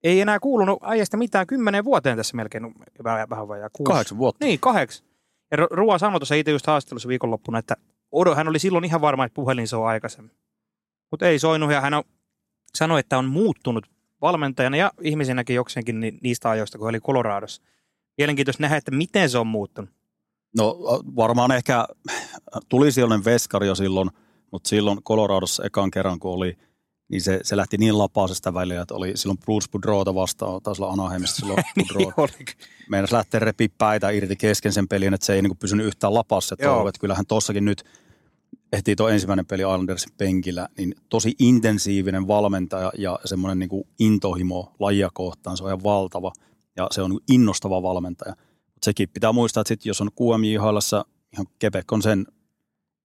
ei 0.04 0.20
enää 0.20 0.40
kuulunut 0.40 0.78
ajasta 0.82 1.16
mitään 1.16 1.46
kymmenen 1.46 1.84
vuoteen 1.84 2.16
tässä 2.16 2.36
melkein, 2.36 2.62
no, 2.62 2.72
vähän, 3.04 3.30
vähän 3.30 3.48
vajaa 3.48 3.68
kuusi. 3.72 3.92
Kahdeksan 3.92 4.18
vuotta. 4.18 4.44
Niin, 4.44 4.60
kahdeksan. 4.60 5.06
Ja 5.50 5.56
Ru- 5.56 5.68
Ruoa 5.70 5.98
sanoi 5.98 6.20
tuossa 6.20 6.34
itse 6.34 6.50
just 6.50 6.66
haastattelussa 6.66 7.08
viikonloppuna, 7.08 7.58
että 7.58 7.76
odo, 8.12 8.34
hän 8.34 8.48
oli 8.48 8.58
silloin 8.58 8.84
ihan 8.84 9.00
varma, 9.00 9.24
että 9.24 9.34
puhelin 9.34 9.68
soi 9.68 9.86
aikaisemmin. 9.86 10.32
Mutta 11.10 11.28
ei 11.28 11.38
soinut 11.38 11.72
ja 11.72 11.80
hän 11.80 11.94
on, 11.94 12.02
sanoi, 12.74 13.00
että 13.00 13.18
on 13.18 13.24
muuttunut 13.24 13.86
valmentajana 14.22 14.76
ja 14.76 14.92
ihmisenäkin 15.02 15.56
jokseenkin 15.56 16.00
ni- 16.00 16.18
niistä 16.22 16.50
ajoista, 16.50 16.78
kun 16.78 16.88
oli 16.88 17.00
Coloradossa. 17.00 17.62
Mielenkiintoista 18.18 18.62
nähdä, 18.62 18.76
että 18.76 18.90
miten 18.90 19.30
se 19.30 19.38
on 19.38 19.46
muuttunut. 19.46 19.90
No 20.56 20.76
varmaan 21.16 21.52
ehkä 21.52 21.86
tuli 22.68 22.92
sellainen 22.92 23.24
veskari 23.24 23.66
jo 23.66 23.74
silloin, 23.74 24.10
mutta 24.52 24.68
silloin 24.68 25.02
Coloradossa 25.02 25.64
ekan 25.64 25.90
kerran 25.90 26.18
kun 26.18 26.32
oli, 26.32 26.56
niin 27.08 27.22
se, 27.22 27.40
se 27.42 27.56
lähti 27.56 27.76
niin 27.78 27.98
lapaisesta 27.98 28.54
väliä, 28.54 28.82
että 28.82 28.94
oli 28.94 29.16
silloin 29.16 29.38
Bruce 29.38 29.70
Boudreauta 29.70 30.14
vastaan, 30.14 30.62
taisi 30.62 30.82
olla 30.82 30.92
Anaheimista 30.92 31.36
silloin 31.36 31.62
Boudreau. 31.76 32.12
oli. 32.16 32.44
Meinas 32.88 33.12
lähteä 33.12 33.40
repiä 33.40 33.68
päitä 33.78 34.10
irti 34.10 34.36
kesken 34.36 34.72
sen 34.72 34.88
pelin, 34.88 35.14
että 35.14 35.26
se 35.26 35.34
ei 35.34 35.42
niin 35.42 35.56
pysynyt 35.56 35.86
yhtään 35.86 36.14
lapassa. 36.14 36.56
Touhu. 36.56 36.88
Että 36.88 37.00
kyllähän 37.00 37.26
tossakin 37.26 37.64
nyt 37.64 37.84
ehtii 38.72 38.96
tuo 38.96 39.08
ensimmäinen 39.08 39.46
peli 39.46 39.62
Islandersin 39.62 40.12
penkillä, 40.18 40.68
niin 40.78 40.94
tosi 41.08 41.34
intensiivinen 41.38 42.28
valmentaja 42.28 42.92
ja 42.98 43.18
semmoinen 43.24 43.58
niin 43.58 43.84
intohimo 43.98 44.72
lajia 44.78 45.08
kohtaan, 45.12 45.56
se 45.56 45.64
on 45.64 45.68
ihan 45.70 45.82
valtava 45.82 46.32
ja 46.76 46.86
se 46.90 47.02
on 47.02 47.18
innostava 47.30 47.82
valmentaja. 47.82 48.34
Mutta 48.56 48.84
sekin 48.84 49.08
pitää 49.08 49.32
muistaa, 49.32 49.60
että 49.60 49.68
sit, 49.68 49.86
jos 49.86 50.00
on 50.00 50.10
QMJHLssä, 50.20 51.04
ihan 51.32 51.46
Quebec 51.64 51.92
on 51.92 52.02
sen 52.02 52.26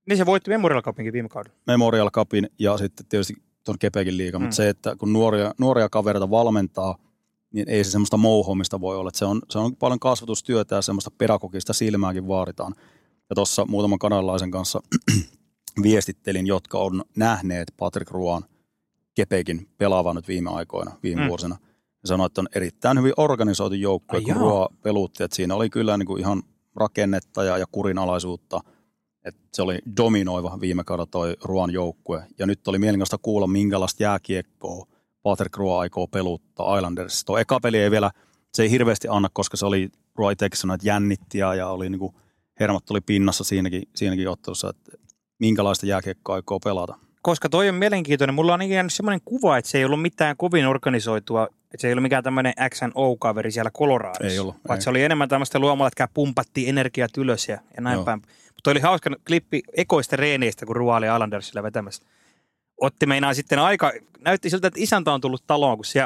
Niin 0.10 0.18
se 0.18 0.26
voitti 0.26 0.50
Memorial 0.50 0.82
Cupinkin 0.82 1.14
viime 1.14 1.30
kaudella. 1.30 1.58
Memorial 1.68 2.12
Cupin 2.12 2.50
ja 2.60 2.78
sitten 2.78 3.06
tietysti 3.06 3.34
tuon 3.66 3.78
Quebecin 3.84 4.18
liiga, 4.18 4.40
Mm. 4.40 4.44
mutta 4.44 4.56
se, 4.56 4.70
että 4.70 4.96
kun 4.96 5.14
nuoria, 5.14 5.54
nuoria 5.60 5.90
kavereita 5.90 6.30
valmentaa, 6.30 6.98
niin 7.54 7.70
ei 7.70 7.84
se 7.84 7.92
semmoista 7.92 8.18
mouhomista 8.18 8.82
voi 8.82 8.98
olla. 8.98 9.10
Se, 9.14 9.26
on, 9.26 9.42
se 9.50 9.60
on 9.60 9.76
paljon 9.76 10.00
kasvatustyötä 10.00 10.76
ja 10.76 10.82
semmoista 10.82 11.12
pedagogista 11.18 11.74
silmääkin 11.74 12.28
vaaditaan. 12.28 12.74
Ja 13.30 13.36
tuossa 13.36 13.66
muutaman 13.66 14.00
kanalaisen 14.00 14.52
kanssa 14.52 14.80
viestittelin, 15.84 16.48
jotka 16.48 16.78
on 16.80 17.04
nähneet 17.16 17.74
Patrick 17.78 18.12
Ruan 18.12 18.44
Kepekin 19.16 19.68
pelaavan 19.78 20.16
nyt 20.16 20.28
viime 20.28 20.50
aikoina, 20.50 20.92
viime 21.04 21.22
Mm. 21.22 21.28
vuosina. 21.28 21.58
Ja 22.04 22.08
sanoi, 22.08 22.26
että 22.26 22.42
on 22.42 22.48
erittäin 22.56 22.98
hyvin 22.98 23.14
organisoitu 23.18 23.76
joukkue, 23.76 24.22
kun. 24.22 24.36
Rua 24.36 24.70
pelutti. 24.84 25.24
Että 25.24 25.36
siinä 25.36 25.56
oli 25.56 25.70
kyllä 25.70 25.98
niin 25.98 26.08
kuin 26.08 26.20
ihan 26.20 26.44
rakennetta 26.76 27.44
ja, 27.44 27.58
ja 27.58 27.66
kurinalaisuutta. 27.72 28.60
Et 29.26 29.36
se 29.54 29.62
oli 29.62 29.80
dominoiva 29.98 30.58
viime 30.62 30.84
kaudella 30.84 31.06
toi 31.12 31.36
Ruan 31.44 31.72
joukkue. 31.72 32.26
Ja 32.40 32.46
nyt 32.46 32.68
oli 32.68 32.80
mielenkiintoista 32.80 33.18
kuulla, 33.18 33.48
minkälaista 33.48 34.04
jääkiekkoa 34.04 34.86
Patrick 35.24 35.58
Rua 35.58 35.80
aikoo 35.80 36.08
peluttaa 36.08 36.78
Islandersissa. 36.78 37.26
Tuo 37.26 37.38
eka 37.38 37.60
peli 37.60 37.78
ei 37.78 37.92
vielä, 37.92 38.12
se 38.54 38.64
ei 38.64 38.72
hirveästi 38.72 39.08
anna, 39.08 39.30
koska 39.34 39.58
se 39.58 39.66
oli, 39.66 39.90
Rua 40.16 40.32
itsekin 40.32 40.58
sanoi, 40.60 40.76
että 40.76 40.88
jännitti 40.88 41.38
ja, 41.38 41.56
ja 41.56 41.70
oli 41.70 41.90
niinku, 41.90 42.16
hermot 42.60 42.92
oli 42.92 43.02
pinnassa 43.02 43.44
siinäkin, 43.44 43.84
siinäkin 43.96 44.30
ottelussa, 44.30 44.70
että 44.70 44.92
minkälaista 45.40 45.86
jääkiekkoa 45.86 46.36
aikoo 46.36 46.60
pelata. 46.60 46.96
Koska 47.22 47.50
toi 47.50 47.70
on 47.70 47.76
mielenkiintoinen. 47.76 48.34
Mulla 48.34 48.54
on 48.54 48.70
jäänyt 48.70 48.94
semmoinen 48.94 49.22
kuva, 49.26 49.58
että 49.58 49.72
se 49.72 49.78
ei 49.78 49.86
ollut 49.86 50.02
mitään 50.02 50.38
kovin 50.38 50.68
organisoitua, 50.68 51.48
että 51.48 51.78
se 51.78 51.88
ei 51.88 51.94
ollut 51.94 52.04
mikään 52.04 52.24
tämmöinen 52.24 52.54
X&O-kaveri 52.70 53.52
siellä 53.52 53.72
Coloradossa. 53.72 54.28
Ei 54.28 54.40
ollut, 54.40 54.56
Vaan 54.68 54.78
ei. 54.78 54.82
se 54.82 54.90
oli 54.90 55.04
enemmän 55.04 55.30
tämmöistä 55.30 55.60
luomalla, 55.60 55.88
että 55.88 56.08
pumpattiin 56.14 56.70
energiat 56.70 57.18
ylös 57.18 57.50
ja, 57.50 57.58
ja 57.76 57.82
näin 57.82 57.96
Joo. 57.96 58.06
päin. 58.06 58.22
Mutta 58.56 58.72
oli 58.72 58.80
hauska 58.80 59.10
klippi 59.28 59.62
ekoista 59.78 60.16
reeneistä, 60.16 60.66
kun 60.66 60.76
Ruo 60.76 60.96
oli 60.96 61.06
Islandersilla 61.06 61.64
vetämässä. 61.64 62.04
Otti 62.82 63.06
meinaa 63.06 63.34
sitten 63.34 63.60
aika, 63.60 63.92
näytti 64.20 64.50
siltä, 64.50 64.68
että 64.68 64.80
isäntä 64.82 65.14
on 65.14 65.22
tullut 65.22 65.44
taloon, 65.48 65.78
kun 65.78 65.86
se, 65.86 66.06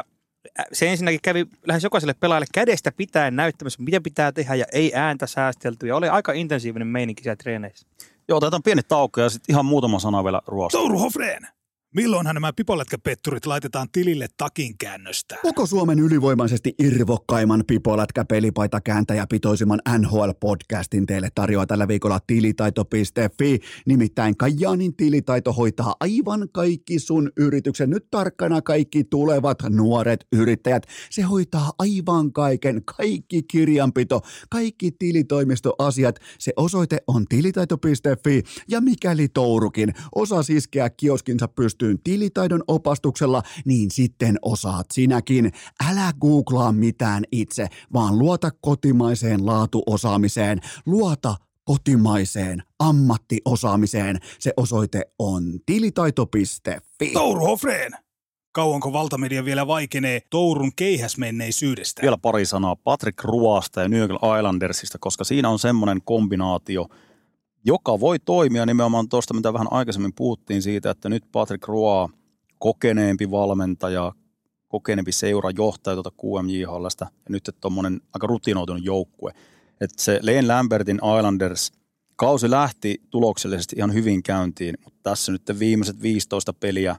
se 0.72 0.90
ensinnäkin 0.90 1.20
kävi 1.22 1.46
lähes 1.66 1.84
jokaiselle 1.84 2.14
pelaajalle 2.14 2.46
kädestä 2.54 2.92
pitäen 2.92 3.36
näyttämässä, 3.36 3.82
mitä 3.82 4.00
pitää 4.00 4.32
tehdä 4.32 4.54
ja 4.54 4.64
ei 4.72 4.92
ääntä 4.94 5.26
säästelty. 5.26 5.86
Ja 5.86 5.96
oli 5.96 6.08
aika 6.08 6.32
intensiivinen 6.32 6.88
meininki 6.88 7.22
siellä 7.22 7.36
treeneissä. 7.36 7.86
Joo, 8.30 8.36
otetaan 8.36 8.62
pieni 8.62 8.82
tauko 8.82 9.20
ja 9.20 9.30
sitten 9.30 9.52
ihan 9.54 9.64
muutama 9.64 9.98
sana 9.98 10.24
vielä 10.24 10.40
Ruosta. 10.46 10.78
Touru 10.78 10.98
Hofreen. 10.98 11.46
Milloinhan 11.94 12.34
nämä 12.34 12.52
pipolätkäpetturit 12.52 13.46
laitetaan 13.46 13.88
tilille 13.92 14.26
takin 14.36 14.78
käännöstä? 14.78 15.36
Koko 15.42 15.66
Suomen 15.66 15.98
ylivoimaisesti 15.98 16.74
irvokkaimman 16.78 17.64
pipolätkä 17.66 18.24
pelipaita 18.24 18.80
kääntäjä 18.80 19.26
pitoisimman 19.26 19.80
NHL-podcastin 19.98 21.06
teille 21.06 21.28
tarjoaa 21.34 21.66
tällä 21.66 21.88
viikolla 21.88 22.20
tilitaito.fi. 22.26 23.58
Nimittäin 23.86 24.36
Kajaanin 24.36 24.96
tilitaito 24.96 25.52
hoitaa 25.52 25.94
aivan 26.00 26.48
kaikki 26.52 26.98
sun 26.98 27.30
yrityksen. 27.36 27.90
Nyt 27.90 28.06
tarkkana 28.10 28.62
kaikki 28.62 29.04
tulevat 29.04 29.58
nuoret 29.70 30.26
yrittäjät. 30.32 30.86
Se 31.10 31.22
hoitaa 31.22 31.72
aivan 31.78 32.32
kaiken, 32.32 32.84
kaikki 32.84 33.42
kirjanpito, 33.42 34.20
kaikki 34.50 34.90
tilitoimistoasiat. 34.98 36.16
Se 36.38 36.52
osoite 36.56 36.98
on 37.06 37.24
tilitaito.fi 37.28 38.42
ja 38.68 38.80
mikäli 38.80 39.28
tourukin 39.28 39.94
osaa 40.14 40.42
iskeä 40.50 40.90
kioskinsa 40.90 41.48
pystyyn 41.80 41.98
tilitaidon 42.04 42.62
opastuksella, 42.68 43.42
niin 43.64 43.90
sitten 43.90 44.38
osaat 44.42 44.86
sinäkin. 44.92 45.52
Älä 45.90 46.12
googlaa 46.20 46.72
mitään 46.72 47.24
itse, 47.32 47.66
vaan 47.92 48.18
luota 48.18 48.50
kotimaiseen 48.60 49.46
laatuosaamiseen. 49.46 50.60
Luota 50.86 51.34
kotimaiseen 51.64 52.62
ammattiosaamiseen. 52.78 54.18
Se 54.38 54.52
osoite 54.56 55.02
on 55.18 55.42
tilitaito.fi. 55.66 57.10
Touru 57.12 57.46
Hofreen! 57.46 57.92
Kauanko 58.52 58.92
valtamedia 58.92 59.44
vielä 59.44 59.66
vaikenee 59.66 60.20
Tourun 60.30 60.72
keihäsmenneisyydestä? 60.76 62.02
Vielä 62.02 62.18
pari 62.18 62.46
sanaa 62.46 62.76
Patrick 62.76 63.24
Ruasta 63.24 63.80
ja 63.80 63.88
New 63.88 64.00
York 64.00 64.12
Islandersista, 64.38 64.98
koska 65.00 65.24
siinä 65.24 65.48
on 65.48 65.58
semmoinen 65.58 66.02
kombinaatio, 66.04 66.86
joka 67.64 68.00
voi 68.00 68.18
toimia 68.18 68.66
nimenomaan 68.66 69.08
tuosta, 69.08 69.34
mitä 69.34 69.52
vähän 69.52 69.68
aikaisemmin 69.72 70.12
puhuttiin 70.16 70.62
siitä, 70.62 70.90
että 70.90 71.08
nyt 71.08 71.24
Patrick 71.32 71.68
Roa, 71.68 72.08
kokeneempi 72.58 73.30
valmentaja, 73.30 74.12
kokeneempi 74.68 75.12
seurajohtaja 75.12 75.94
tuota 75.94 76.12
QMJHLstä 76.22 77.04
ja 77.04 77.26
nyt 77.28 77.50
tuommoinen 77.60 78.00
aika 78.14 78.26
rutinoitunut 78.26 78.84
joukkue. 78.84 79.32
Että 79.80 80.02
se 80.02 80.18
Leen 80.22 80.48
Lambertin 80.48 81.00
Islanders 81.18 81.72
kausi 82.16 82.50
lähti 82.50 83.02
tuloksellisesti 83.10 83.76
ihan 83.76 83.94
hyvin 83.94 84.22
käyntiin, 84.22 84.78
mutta 84.84 85.00
tässä 85.02 85.32
nyt 85.32 85.42
viimeiset 85.58 86.02
15 86.02 86.52
peliä, 86.52 86.96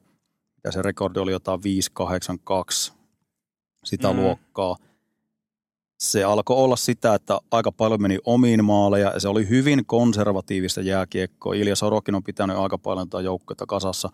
ja 0.63 0.71
se 0.71 0.81
rekordi 0.81 1.19
oli 1.19 1.31
jotain 1.31 1.59
5-8-2, 2.89 2.93
sitä 3.85 4.13
mm. 4.13 4.19
luokkaa– 4.19 4.77
se 6.01 6.23
alkoi 6.23 6.57
olla 6.57 6.75
sitä, 6.75 7.15
että 7.15 7.39
aika 7.51 7.71
paljon 7.71 8.01
meni 8.01 8.19
omiin 8.25 8.65
maaleja 8.65 9.11
ja 9.13 9.19
se 9.19 9.27
oli 9.27 9.49
hyvin 9.49 9.85
konservatiivista 9.85 10.81
jääkiekkoa. 10.81 11.53
Ilja 11.53 11.75
Sorokin 11.75 12.15
on 12.15 12.23
pitänyt 12.23 12.57
aika 12.57 12.77
paljon 12.77 13.09
tätä 13.09 13.23
joukkoita 13.23 13.65
kasassa, 13.65 14.09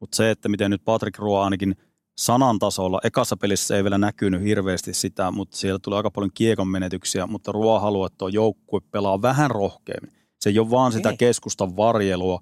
mutta 0.00 0.16
se, 0.16 0.30
että 0.30 0.48
miten 0.48 0.70
nyt 0.70 0.84
Patrick 0.84 1.18
Ruo 1.18 1.40
ainakin 1.40 1.76
sanan 2.18 2.58
tasolla, 2.58 3.00
ekassa 3.04 3.36
pelissä 3.36 3.76
ei 3.76 3.84
vielä 3.84 3.98
näkynyt 3.98 4.42
hirveästi 4.42 4.94
sitä, 4.94 5.30
mutta 5.30 5.56
siellä 5.56 5.78
tuli 5.78 5.96
aika 5.96 6.10
paljon 6.10 6.30
kiekon 6.34 6.68
menetyksiä, 6.68 7.26
mutta 7.26 7.52
Ruo 7.52 7.80
haluaa, 7.80 8.06
että 8.06 8.18
tuo 8.18 8.28
joukkue 8.28 8.80
pelaa 8.90 9.22
vähän 9.22 9.50
rohkeammin. 9.50 10.12
Se 10.40 10.50
ei 10.50 10.58
ole 10.58 10.70
vaan 10.70 10.92
sitä 10.92 11.16
keskustan 11.16 11.76
varjelua, 11.76 12.40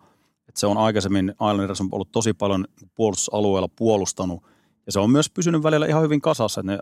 että 0.49 0.61
se 0.61 0.67
on 0.67 0.79
aikaisemmin 0.79 1.31
Islanders 1.31 1.81
on 1.81 1.89
ollut 1.93 2.13
tosi 2.13 2.33
paljon 2.33 2.65
puolustusalueella 2.95 3.69
puolustanut 3.69 4.43
ja 4.87 4.93
se 4.93 5.01
on 5.01 5.11
myös 5.11 5.31
pysynyt 5.31 5.63
välillä 5.63 5.87
ihan 5.87 6.03
hyvin 6.03 6.21
kasassa, 6.21 6.61
että 6.61 6.73
ne 6.73 6.79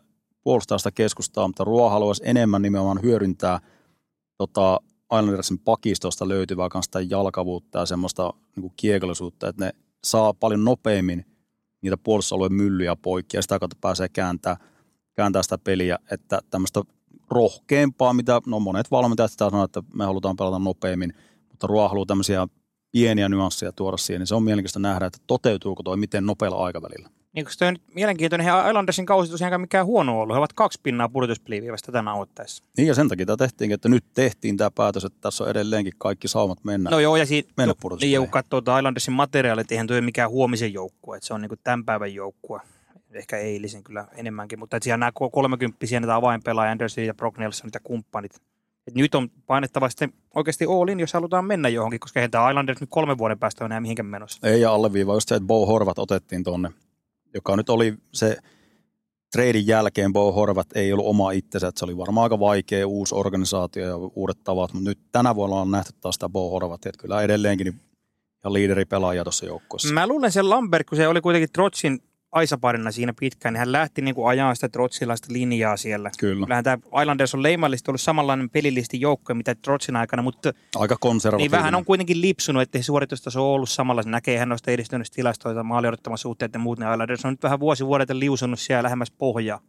puolustaa 0.47 0.79
sitä 0.79 0.91
keskustaa, 0.91 1.47
mutta 1.47 1.65
Ruo 1.65 1.91
haluaisi 1.91 2.23
enemmän 2.27 2.63
nimenomaan 2.63 3.03
hyödyntää 3.03 3.61
tota, 4.39 4.81
Islandersin 5.13 5.59
pakistosta 5.59 6.29
löytyvää 6.29 6.69
kanssa 6.69 7.01
jalkavuutta 7.01 7.79
ja 7.79 7.87
semmoista 7.87 8.33
niin 8.57 8.73
kiekollisuutta, 8.77 9.49
että 9.49 9.65
ne 9.65 9.73
saa 10.05 10.35
paljon 10.35 10.65
nopeammin 10.65 11.27
niitä 11.83 11.97
puolustusalueen 11.97 12.53
myllyjä 12.53 12.97
poikki 12.97 13.37
ja 13.37 13.43
sitä 13.43 13.59
kautta 13.59 13.77
pääsee 13.81 14.09
kääntää, 14.09 14.57
kääntää 15.17 15.43
sitä 15.43 15.59
peliä, 15.59 15.99
että 16.11 16.41
tämmöistä 16.51 16.83
rohkeampaa, 17.31 18.15
mitä 18.15 18.41
no 18.47 18.61
monet 18.61 18.91
valmentajat 18.91 19.31
sitä 19.31 19.51
sanoo, 19.51 19.65
että 19.65 19.83
me 19.95 20.05
halutaan 20.05 20.37
pelata 20.37 20.59
nopeammin, 20.59 21.15
mutta 21.49 21.67
Ruo 21.67 21.89
haluaa 21.89 22.07
tämmöisiä 22.07 22.49
pieniä 22.93 23.29
nyansseja 23.29 23.73
tuoda 23.73 23.97
siihen, 23.97 24.21
niin 24.21 24.27
se 24.27 24.35
on 24.35 24.43
mielenkiintoista 24.43 24.79
nähdä, 24.79 25.07
että 25.07 25.19
toteutuuko 25.27 25.83
toi 25.83 25.97
miten 25.97 26.27
nopealla 26.27 26.65
aikavälillä. 26.65 27.11
Niin 27.37 27.47
se 27.51 27.67
on 27.67 27.77
mielenkiintoinen, 27.95 28.47
ja 28.47 28.69
Islandersin 28.69 29.07
kausi 29.07 29.31
tosiaan 29.31 29.61
mikään 29.61 29.87
huono 29.87 30.21
ollut. 30.21 30.35
He 30.35 30.39
ovat 30.39 30.53
kaksi 30.53 30.81
pinnaa 30.83 31.09
pudotuspeliviivästä 31.09 31.93
tänä 31.93 32.03
nauhoittaessa. 32.03 32.65
Niin 32.77 32.89
ja 32.89 32.95
sen 32.95 33.09
takia 33.09 33.27
tämä 33.27 33.37
tehtiin, 33.37 33.73
että 33.73 33.89
nyt 33.89 34.05
tehtiin 34.15 34.57
tämä 34.57 34.71
päätös, 34.71 35.05
että 35.05 35.19
tässä 35.21 35.45
on 35.45 35.51
edelleenkin 35.51 35.93
kaikki 35.99 36.29
saumat 36.29 36.65
mennä. 36.65 36.91
No 36.91 37.01
joo, 37.01 37.17
ja 37.17 37.27
siitä, 37.27 37.53
mennä 37.57 37.75
niin, 38.01 38.21
kun 38.21 38.31
katsoo 38.31 38.61
tuota 38.61 38.79
Islandersin 38.79 39.15
materiaalit, 39.15 39.73
eihän 39.73 39.87
tuo 39.87 40.01
mikään 40.01 40.31
huomisen 40.31 40.73
joukkue, 40.73 41.17
että 41.17 41.27
se 41.27 41.35
on 41.35 41.41
niin 41.41 41.49
kuin 41.49 41.61
tämän 41.65 41.85
päivän 41.85 42.15
joukkue. 42.15 42.61
Ehkä 43.13 43.39
eilisen 43.39 43.85
kyllä 43.85 44.07
enemmänkin, 44.17 44.59
mutta 44.59 44.79
siellä 44.83 44.97
nämä 44.97 45.13
30 45.33 45.87
näitä 45.91 46.15
avainpelaajia, 46.15 46.73
Anderson 46.73 47.05
ja 47.05 47.15
Brock 47.15 47.39
Nelson 47.39 47.71
ja 47.75 47.81
kumppanit. 47.85 48.35
Et 48.87 48.95
nyt 48.95 49.15
on 49.15 49.29
painettava 49.47 49.89
sitten 49.89 50.13
oikeasti 50.35 50.65
all 50.65 50.89
in, 50.89 51.01
jos 51.01 51.13
halutaan 51.13 51.45
mennä 51.45 51.69
johonkin, 51.69 52.01
koska 52.01 52.21
eihän 52.21 52.31
tämä 52.31 52.51
Islanders 52.51 52.81
nyt 52.81 52.91
kolmen 52.91 53.19
vuoden 53.19 53.39
päästä 53.39 53.65
enää 53.65 53.81
mihinkään 53.81 54.07
menossa. 54.07 54.49
Ei 54.49 54.61
ja 54.61 54.73
alleviiva 54.73 55.15
just 55.15 55.29
se, 55.29 55.35
että 55.35 55.47
Bo 55.47 55.67
Horvat 55.67 55.99
otettiin 55.99 56.45
tuonne 56.45 56.71
joka 57.37 57.57
nyt 57.57 57.71
oli 57.71 57.95
se 58.13 58.37
treidin 59.33 59.67
jälkeen 59.67 60.13
Bo 60.13 60.33
Horvat 60.33 60.67
ei 60.75 60.93
ollut 60.93 61.07
oma 61.07 61.31
itsensä, 61.31 61.69
että 61.69 61.79
se 61.79 61.85
oli 61.85 61.97
varmaan 61.97 62.23
aika 62.23 62.41
vaikea 62.41 62.87
uusi 62.87 63.15
organisaatio 63.15 63.87
ja 63.87 63.97
uudet 63.97 64.39
tavat, 64.45 64.73
mutta 64.73 64.89
nyt 64.89 64.99
tänä 65.13 65.35
vuonna 65.35 65.57
on 65.57 65.71
nähty 65.71 65.93
taas 66.01 66.15
sitä 66.15 66.29
Bo 66.29 66.51
Horvat, 66.51 66.87
että 66.87 67.03
kyllä 67.03 67.23
edelleenkin 67.23 67.65
niin 67.65 67.81
ja 68.45 68.53
liideripelaaja 68.53 69.25
tuossa 69.25 69.47
joukkueessa. 69.47 69.95
Mä 69.95 70.07
luulen 70.07 70.33
sen 70.33 70.51
Lambert, 70.51 70.87
kun 70.87 70.97
se 70.97 71.09
oli 71.09 71.21
kuitenkin 71.21 71.53
Trotsin 71.53 72.03
aisaparina 72.33 72.93
siinä 72.93 73.13
pitkään, 73.21 73.53
niin 73.53 73.59
hän 73.59 73.73
lähti 73.73 74.03
niin 74.03 74.15
kuin 74.15 74.29
ajaa 74.29 74.55
sitä 74.55 74.69
trotsilaista 74.69 75.33
linjaa 75.33 75.77
siellä. 75.77 76.11
Kyllä. 76.19 76.47
Kyllähän 76.47 76.65
tämä 76.65 76.79
Islanders 77.03 77.35
on 77.35 77.43
leimallisesti 77.43 77.91
ollut 77.91 78.01
samanlainen 78.01 78.51
pelillisesti 78.51 79.01
joukko, 79.01 79.35
mitä 79.35 79.55
Trotsin 79.55 79.97
aikana, 79.97 80.23
mutta 80.23 80.53
Aika 80.77 80.97
konservatiivinen. 81.01 81.53
niin 81.53 81.59
vähän 81.59 81.75
on 81.75 81.85
kuitenkin 81.85 82.21
lipsunut, 82.21 82.63
että 82.63 82.79
se 83.29 83.39
on 83.39 83.45
ollut 83.45 83.71
samalla. 83.71 84.03
Se 84.03 84.11
näkee 84.11 84.39
hän 84.39 84.49
noista 84.49 84.71
edistyneistä 84.71 85.15
tilastoita, 85.15 85.63
maali 85.63 85.89
odottamassa 85.89 86.23
suhteet 86.23 86.55
ja 86.55 86.59
muut, 86.59 86.79
niin 86.79 86.93
Islanders 86.93 87.25
on 87.25 87.33
nyt 87.33 87.43
vähän 87.43 87.61
vuosi 87.61 87.87
vuodelta 87.87 88.19
liusunut 88.19 88.61
siellä 88.61 88.83
lähemmäs 88.83 89.11
pohjaa. 89.11 89.61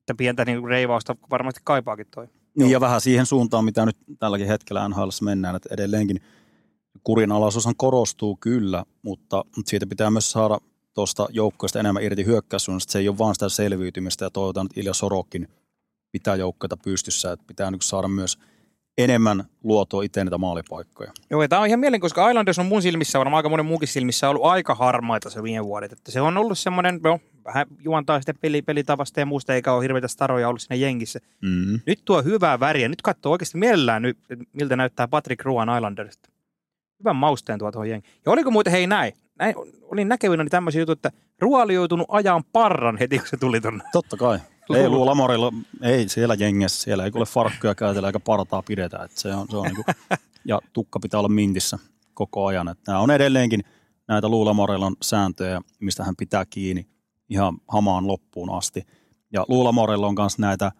Että 0.00 0.14
pientä 0.14 0.44
niin 0.44 0.64
reivausta 0.64 1.16
varmasti 1.30 1.60
kaipaakin 1.64 2.06
toi. 2.14 2.28
Niin 2.58 2.70
ja 2.70 2.80
vähän 2.80 3.00
siihen 3.00 3.26
suuntaan, 3.26 3.64
mitä 3.64 3.86
nyt 3.86 3.96
tälläkin 4.18 4.46
hetkellä 4.46 4.88
NHL 4.88 5.08
mennään, 5.22 5.56
että 5.56 5.68
edelleenkin 5.72 6.20
kurinalaisuushan 7.04 7.76
korostuu 7.76 8.36
kyllä, 8.36 8.84
mutta 9.02 9.44
siitä 9.64 9.86
pitää 9.86 10.10
myös 10.10 10.30
saada 10.30 10.58
tuosta 10.96 11.26
joukkoista 11.30 11.80
enemmän 11.80 12.02
irti 12.02 12.24
hyökkäyssuunnasta. 12.24 12.92
Se 12.92 12.98
ei 12.98 13.08
ole 13.08 13.18
vaan 13.18 13.34
sitä 13.34 13.48
selviytymistä 13.48 14.24
ja 14.24 14.30
toivotaan, 14.30 14.66
että 14.66 14.80
Ilja 14.80 14.94
Sorokin 14.94 15.48
pitää 16.12 16.36
joukkoita 16.36 16.76
pystyssä, 16.76 17.32
että 17.32 17.44
pitää 17.46 17.70
nyt 17.70 17.82
saada 17.82 18.08
myös 18.08 18.38
enemmän 18.98 19.44
luotua 19.64 20.02
itse 20.02 20.24
niitä 20.24 20.38
maalipaikkoja. 20.38 21.12
Joo, 21.30 21.42
ja 21.42 21.48
tämä 21.48 21.60
on 21.60 21.66
ihan 21.66 21.80
mielenkiintoista, 21.80 22.14
koska 22.14 22.30
Islanders 22.30 22.58
on 22.58 22.66
mun 22.66 22.82
silmissä, 22.82 23.18
varmaan 23.18 23.38
aika 23.38 23.48
monen 23.48 23.66
muukin 23.66 23.88
silmissä, 23.88 24.28
ollut 24.28 24.44
aika 24.44 24.74
harmaita 24.74 25.30
se 25.30 25.42
viime 25.42 25.64
vuodet. 25.64 25.92
Että 25.92 26.10
se 26.10 26.20
on 26.20 26.36
ollut 26.36 26.58
semmoinen, 26.58 27.00
no, 27.02 27.20
vähän 27.44 27.66
juontaa 27.84 28.20
sitten 28.20 28.38
peli, 28.40 28.62
pelitavasta 28.62 29.20
ja 29.20 29.26
muusta, 29.26 29.54
eikä 29.54 29.72
ole 29.72 29.82
hirveitä 29.82 30.08
staroja 30.08 30.48
ollut 30.48 30.62
siinä 30.62 30.76
jengissä. 30.76 31.20
Mm-hmm. 31.42 31.80
Nyt 31.86 32.00
tuo 32.04 32.22
hyvää 32.22 32.60
väriä. 32.60 32.88
Nyt 32.88 33.02
katsoo 33.02 33.32
oikeasti 33.32 33.58
mielellään, 33.58 34.02
nyt, 34.02 34.18
miltä 34.52 34.76
näyttää 34.76 35.08
Patrick 35.08 35.44
Ruan 35.44 35.76
Islandersista. 35.76 36.28
Hyvän 36.98 37.16
mausteen 37.16 37.58
tuo 37.58 37.72
tuohon 37.72 37.88
jengi. 37.88 38.08
Ja 38.26 38.32
oliko 38.32 38.50
muuten, 38.50 38.70
hei 38.70 38.86
näin, 38.86 39.12
näin, 39.38 39.54
olin 39.82 40.08
näkevinä 40.08 40.44
tämmöisiä 40.50 40.80
juttuja, 40.80 40.92
että 40.92 41.12
Ruoli 41.40 41.74
joutunut 41.74 42.06
ajan 42.10 42.44
parran 42.52 42.98
heti, 42.98 43.18
kun 43.18 43.28
se 43.28 43.36
tuli 43.36 43.60
tuonne. 43.60 43.84
Totta 43.92 44.16
kai. 44.16 44.38
Ei 44.74 44.88
Luula 44.88 45.14
Morilla, 45.14 45.52
ei 45.82 46.08
siellä 46.08 46.34
jengessä, 46.34 46.82
siellä 46.82 47.04
ei 47.04 47.10
kuule 47.10 47.26
farkkuja 47.26 47.74
käytellä 47.74 48.08
eikä 48.08 48.20
partaa 48.20 48.62
pidetä. 48.62 49.04
Että 49.04 49.20
se 49.20 49.34
on, 49.34 49.46
se 49.50 49.56
on 49.56 49.64
niin 49.64 49.74
kuin, 49.74 49.84
ja 50.44 50.60
tukka 50.72 51.00
pitää 51.00 51.20
olla 51.20 51.28
mintissä 51.28 51.78
koko 52.14 52.46
ajan. 52.46 52.68
Että 52.68 52.92
nämä 52.92 53.00
on 53.00 53.10
edelleenkin 53.10 53.64
näitä 54.08 54.28
Luula 54.28 54.54
Morillon 54.54 54.96
sääntöjä, 55.02 55.60
mistä 55.80 56.04
hän 56.04 56.16
pitää 56.16 56.44
kiinni 56.50 56.86
ihan 57.28 57.58
hamaan 57.68 58.06
loppuun 58.06 58.50
asti. 58.50 58.82
Ja 59.32 59.44
Luula 59.48 59.72
Morilla 59.72 60.06
on 60.06 60.14
myös 60.18 60.38
näitä 60.38 60.72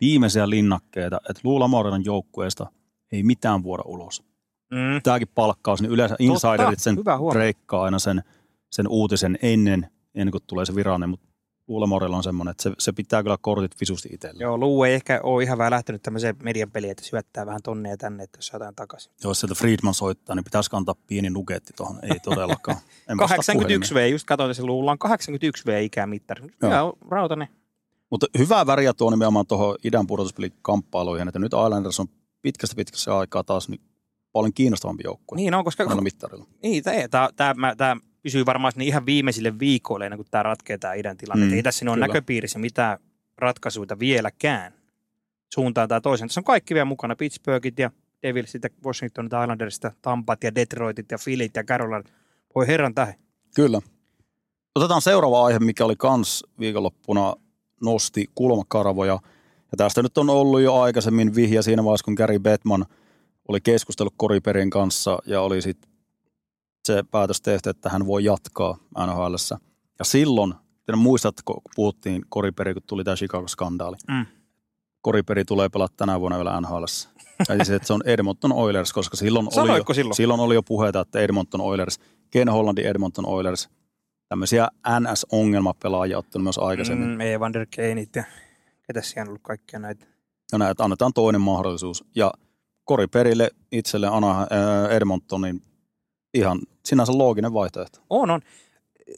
viimeisiä 0.00 0.50
linnakkeita, 0.50 1.20
että 1.28 1.40
Luula 1.44 1.68
Morillon 1.68 2.04
joukkueesta 2.04 2.66
ei 3.12 3.22
mitään 3.22 3.62
vuoda 3.62 3.82
ulos 3.86 4.31
mm. 4.72 5.02
tämäkin 5.02 5.28
palkkaus, 5.34 5.82
niin 5.82 5.92
yleensä 5.92 6.16
insiderit 6.18 6.78
sen 6.80 6.96
breikkaa 7.30 7.82
aina 7.82 7.98
sen, 7.98 8.22
sen 8.70 8.88
uutisen 8.88 9.38
ennen, 9.42 9.90
ennen 10.14 10.32
kuin 10.32 10.42
tulee 10.46 10.66
se 10.66 10.74
virallinen, 10.74 11.10
mutta 11.10 11.32
Luulamorella 11.68 12.16
on 12.16 12.22
semmoinen, 12.22 12.50
että 12.50 12.62
se, 12.62 12.72
se 12.78 12.92
pitää 12.92 13.22
kyllä 13.22 13.38
kortit 13.40 13.80
visusti 13.80 14.08
itselle. 14.12 14.42
Joo, 14.42 14.58
Luu 14.58 14.84
ei 14.84 14.94
ehkä 14.94 15.20
ole 15.22 15.42
ihan 15.42 15.58
vähän 15.58 15.70
lähtenyt 15.70 16.02
tämmöiseen 16.02 16.36
median 16.42 16.70
peliin, 16.70 16.90
että 16.90 17.04
syöttää 17.04 17.46
vähän 17.46 17.62
tonne 17.62 17.90
ja 17.90 17.96
tänne, 17.96 18.22
että 18.22 18.38
jos 18.38 18.46
saadaan 18.46 18.74
takaisin. 18.74 19.12
Jos 19.24 19.40
sieltä 19.40 19.54
Friedman 19.54 19.94
soittaa, 19.94 20.36
niin 20.36 20.44
pitäisi 20.44 20.70
kantaa 20.70 20.94
pieni 21.06 21.30
nuketti 21.30 21.72
tuohon. 21.76 21.98
Ei 22.02 22.20
todellakaan. 22.20 22.76
En 23.08 23.16
81 23.16 23.94
V, 23.94 24.10
just 24.10 24.26
katsoin, 24.26 24.50
että 24.50 24.66
Luulla 24.66 24.90
on 24.90 24.98
81 24.98 25.66
V 25.66 25.82
ikämittari. 25.82 26.42
Joo, 26.62 26.98
rautanen. 27.10 27.48
Mutta 28.10 28.26
hyvää 28.38 28.66
väriä 28.66 28.92
tuo 28.92 29.10
nimenomaan 29.10 29.46
tuohon 29.46 29.76
idän 29.84 30.06
pudotuspelikamppailuihin, 30.06 31.28
että 31.28 31.38
nyt 31.38 31.52
Islanders 31.52 32.00
on 32.00 32.06
pitkästä 32.42 32.76
pitkästä 32.76 33.18
aikaa 33.18 33.44
taas 33.44 33.68
niin 33.68 33.80
paljon 34.32 34.52
kiinnostavampi 34.52 35.02
joukkue. 35.04 35.36
Niin 35.36 35.54
on, 35.54 35.64
koska... 35.64 36.00
Mittarilla. 36.00 36.46
Niin, 36.62 36.84
tämä, 37.10 37.74
tämä, 37.76 37.96
pysyy 38.22 38.46
varmaan 38.46 38.72
sinne 38.72 38.84
ihan 38.84 39.06
viimeisille 39.06 39.58
viikoille, 39.58 40.06
ennen 40.06 40.18
kuin 40.18 40.28
tämä 40.30 40.42
ratkeaa 40.42 40.78
tämä 40.78 40.94
idän 40.94 41.16
tilanne. 41.16 41.46
Mm, 41.46 41.52
Ei 41.52 41.62
tässä 41.62 41.90
ole 41.90 41.96
näköpiirissä 41.96 42.58
mitään 42.58 42.98
ratkaisuja 43.38 43.98
vieläkään 43.98 44.72
suuntaan 45.54 45.88
tai 45.88 46.00
toiseen. 46.00 46.28
Tässä 46.28 46.40
on 46.40 46.44
kaikki 46.44 46.74
vielä 46.74 46.84
mukana. 46.84 47.16
Pittsburghit 47.16 47.78
ja 47.78 47.90
Devilsit 48.22 48.62
ja 48.62 48.70
Washingtonit, 48.84 49.32
Islandersista, 49.42 49.92
Tampat 50.02 50.44
ja 50.44 50.54
Detroitit 50.54 51.10
ja 51.10 51.18
Philit 51.24 51.56
ja 51.56 51.64
Carolina. 51.64 52.04
Voi 52.54 52.66
herran 52.66 52.94
tähe. 52.94 53.14
Kyllä. 53.54 53.80
Otetaan 54.74 55.02
seuraava 55.02 55.44
aihe, 55.44 55.58
mikä 55.58 55.84
oli 55.84 55.96
kans 55.98 56.44
viikonloppuna, 56.58 57.34
nosti 57.82 58.26
kulmakarvoja. 58.34 59.18
Ja 59.72 59.76
tästä 59.76 60.02
nyt 60.02 60.18
on 60.18 60.30
ollut 60.30 60.60
jo 60.60 60.80
aikaisemmin 60.80 61.34
vihja 61.34 61.62
siinä 61.62 61.84
vaiheessa, 61.84 62.04
kun 62.04 62.14
Gary 62.14 62.38
Bettman 62.38 62.86
oli 63.48 63.60
keskustellut 63.60 64.14
Koriperin 64.16 64.70
kanssa 64.70 65.18
ja 65.26 65.40
oli 65.40 65.62
sitten 65.62 65.92
se 66.84 67.04
päätös 67.10 67.40
tehty, 67.40 67.70
että 67.70 67.88
hän 67.88 68.06
voi 68.06 68.24
jatkaa 68.24 68.78
NHLssä. 69.06 69.58
Ja 69.98 70.04
silloin, 70.04 70.54
en 70.88 70.98
muistat, 70.98 71.34
kun 71.44 71.62
puhuttiin 71.74 72.22
Koriperi, 72.28 72.74
kun 72.74 72.82
tuli 72.86 73.04
tämä 73.04 73.16
Chicago-skandaali. 73.16 73.96
Mm. 74.08 74.26
Koriperi 75.02 75.44
tulee 75.44 75.68
pelata 75.68 75.94
tänä 75.96 76.20
vuonna 76.20 76.38
vielä 76.38 76.60
NHLssä. 76.60 77.08
Eli 77.48 77.64
se, 77.64 77.74
että 77.74 77.86
se 77.86 77.92
on 77.92 78.02
Edmonton 78.04 78.52
Oilers, 78.52 78.92
koska 78.92 79.16
silloin 79.16 79.48
oli, 79.56 79.76
jo, 79.76 79.94
silloin? 79.94 80.16
silloin 80.16 80.40
oli 80.40 80.54
jo 80.54 80.62
puheita, 80.62 81.00
että 81.00 81.20
Edmonton 81.20 81.60
Oilers, 81.60 82.00
Ken 82.30 82.48
Hollandin 82.48 82.86
Edmonton 82.86 83.26
Oilers, 83.26 83.68
tämmöisiä 84.28 84.68
NS-ongelmapelaajia 85.00 86.18
ottanut 86.18 86.44
myös 86.44 86.58
aikaisemmin. 86.58 87.08
Mm. 87.08 87.20
Evander 87.20 87.66
Keinit 87.70 88.16
ja 88.16 88.24
ketä 88.86 89.02
siellä 89.02 89.22
on 89.22 89.28
ollut 89.28 89.42
kaikkia 89.42 89.78
näitä. 89.78 90.06
Ja 90.52 90.58
näin, 90.58 90.70
että 90.70 90.84
annetaan 90.84 91.12
toinen 91.12 91.40
mahdollisuus. 91.40 92.04
Ja 92.14 92.32
Koriperille 92.84 93.50
itselle 93.72 94.06
Ana, 94.06 94.38
ää, 94.38 94.88
Edmontonin 94.90 95.62
ihan 96.34 96.60
sinänsä 96.84 97.12
looginen 97.18 97.54
vaihtoehto. 97.54 97.98
On, 98.10 98.30
on. 98.30 98.40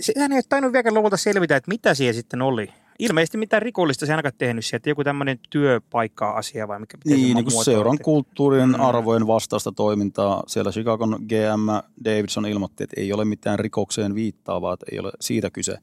Sehän 0.00 0.32
ei 0.32 0.36
ole 0.36 0.44
tainnut 0.48 0.72
vielä 0.72 0.94
lopulta 0.94 1.16
selvitä, 1.16 1.56
että 1.56 1.68
mitä 1.68 1.94
siellä 1.94 2.12
sitten 2.12 2.42
oli. 2.42 2.68
Ilmeisesti 2.98 3.38
mitään 3.38 3.62
rikollista 3.62 4.06
se 4.06 4.12
ei 4.12 4.14
ainakaan 4.14 4.34
tehnyt 4.38 4.64
sieltä. 4.64 4.88
Joku 4.88 5.04
tämmöinen 5.04 5.38
työpaikka-asia 5.50 6.68
vai 6.68 6.80
mikä 6.80 6.98
Niin, 7.04 7.34
niin 7.34 7.44
kuin 7.44 7.64
seuran 7.64 7.98
kulttuurin 8.02 8.68
Mm. 8.68 8.80
arvojen 8.80 9.26
vastaista 9.26 9.72
toimintaa. 9.72 10.42
Siellä 10.46 10.70
Chicagon 10.72 11.18
GM 11.28 11.68
Davidson 12.04 12.46
ilmoitti, 12.46 12.84
että 12.84 13.00
ei 13.00 13.12
ole 13.12 13.24
mitään 13.24 13.58
rikokseen 13.58 14.14
viittaavaa, 14.14 14.74
että 14.74 14.86
ei 14.92 14.98
ole 14.98 15.12
siitä 15.20 15.50
kyse. 15.50 15.78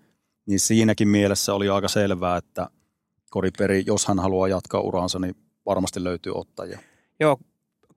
Niin 0.45 0.59
siinäkin 0.59 1.07
mielessä 1.07 1.53
oli 1.53 1.69
aika 1.69 1.87
selvää, 1.87 2.37
että 2.37 2.67
Koriperi, 3.29 3.83
jos 3.87 4.05
hän 4.05 4.19
haluaa 4.19 4.47
jatkaa 4.47 4.81
uraansa, 4.81 5.19
niin 5.19 5.35
varmasti 5.65 6.03
löytyy 6.03 6.33
ottajia. 6.35 6.79
Joo, 7.19 7.37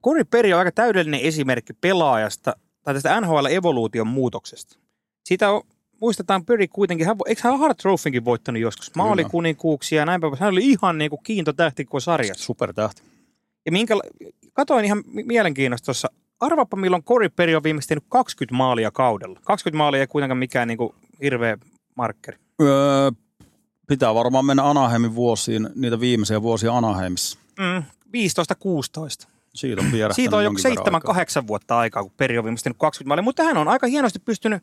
Corey 0.04 0.24
Perry 0.24 0.52
on 0.52 0.58
aika 0.58 0.72
täydellinen 0.72 1.20
esimerkki 1.20 1.72
pelaajasta 1.72 2.56
tai 2.82 2.94
tästä 2.94 3.20
NHL-evoluution 3.20 4.06
muutoksesta. 4.06 4.78
Siitä 5.24 5.50
on, 5.50 5.62
muistetaan 6.00 6.44
Perry 6.44 6.68
kuitenkin, 6.68 7.06
hän, 7.06 7.16
eikö 7.26 7.40
hän 7.44 7.58
Hart 7.58 7.78
Trophinkin 7.78 8.24
voittanut 8.24 8.62
joskus? 8.62 8.94
Maalikuninkuuksia 8.94 9.98
ja 9.98 10.06
näin 10.06 10.20
päin. 10.20 10.36
Hän 10.40 10.52
oli 10.52 10.66
ihan 10.66 10.98
niin 10.98 11.10
kuin 11.10 11.20
kiintotähti 11.22 11.84
koko 11.84 12.00
sarjassa. 12.00 12.44
Supertähti. 12.44 13.02
Ja 13.66 13.72
minkä, 13.72 13.94
katoin 14.52 14.84
ihan 14.84 15.02
mi- 15.06 15.22
mielenkiinnosta 15.22 15.84
tuossa. 15.84 16.10
Arvapa, 16.40 16.76
milloin 16.76 17.02
Corey 17.04 17.28
Perry 17.28 17.54
on 17.54 17.62
viimeksi 17.62 17.88
tehnyt 17.88 18.04
20 18.08 18.54
maalia 18.56 18.90
kaudella. 18.90 19.40
20 19.44 19.78
maalia 19.78 20.00
ei 20.00 20.06
kuitenkaan 20.06 20.38
mikään 20.38 20.68
niin 20.68 20.78
kuin 20.78 20.94
hirveä 21.22 21.58
markkeri. 21.94 22.38
Öö, 22.62 23.10
pitää 23.86 24.14
varmaan 24.14 24.44
mennä 24.44 24.70
Anaheimin 24.70 25.14
vuosiin, 25.14 25.68
niitä 25.74 26.00
viimeisiä 26.00 26.42
vuosia 26.42 26.76
Anaheimissa. 26.76 27.38
Mm, 27.58 27.82
15-16. 29.24 29.33
Siitä 29.54 29.82
on 29.82 30.14
Siitä 30.14 30.36
on 30.36 30.44
joku 30.44 30.56
aikaa. 30.88 31.14
7-8 31.42 31.46
vuotta 31.46 31.78
aikaa, 31.78 32.02
kun 32.02 32.12
Peri 32.16 32.38
on 32.38 32.44
viimeisesti 32.44 32.64
tehnyt 32.64 32.78
20 32.78 33.08
maalia, 33.08 33.22
mutta 33.22 33.42
hän 33.42 33.56
on 33.56 33.68
aika 33.68 33.86
hienosti 33.86 34.18
pystynyt 34.18 34.62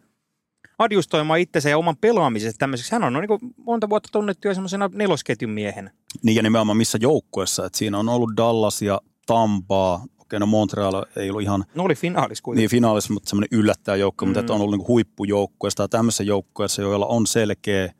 adjustoimaan 0.80 1.40
itsensä 1.40 1.70
ja 1.70 1.78
oman 1.78 1.98
pelaamisensa 1.98 2.58
tämmöiseksi. 2.58 2.92
Hän 2.92 3.04
on 3.04 3.14
niin 3.14 3.28
kuin 3.28 3.40
monta 3.58 3.90
vuotta 3.90 4.10
tunnettu 4.12 4.48
jo 4.48 4.54
semmoisena 4.54 4.90
nelosketjun 4.94 5.52
miehenä. 5.52 5.92
Niin 6.24 6.36
ja 6.36 6.44
nimenomaan 6.44 6.78
missä 6.78 6.98
joukkueessa. 7.02 7.66
Että 7.66 7.78
siinä 7.78 7.98
on 7.98 8.10
ollut 8.10 8.32
Dallas 8.38 8.82
ja 8.82 9.02
Tampaa. 9.26 10.06
Okei, 10.20 10.40
no 10.40 10.46
Montreal 10.46 11.06
ei 11.16 11.30
ollut 11.30 11.42
ihan 11.42 11.66
No 11.76 11.84
oli 11.84 11.96
finaalis 11.96 12.42
kuitenkin. 12.42 12.62
niin 12.62 12.70
finaalissa, 12.70 13.14
mutta 13.14 13.30
semmoinen 13.30 13.60
yllättäjä 13.60 13.96
joukko, 13.96 14.26
mm. 14.26 14.30
mutta 14.30 14.40
että 14.40 14.54
on 14.54 14.62
ollut 14.62 14.78
niin 14.78 14.88
huippujoukkueesta. 14.88 15.88
Tämmöisessä 15.88 16.24
joukkueessa, 16.24 16.82
joilla 16.82 17.06
on 17.06 17.28
selkeä 17.28 17.94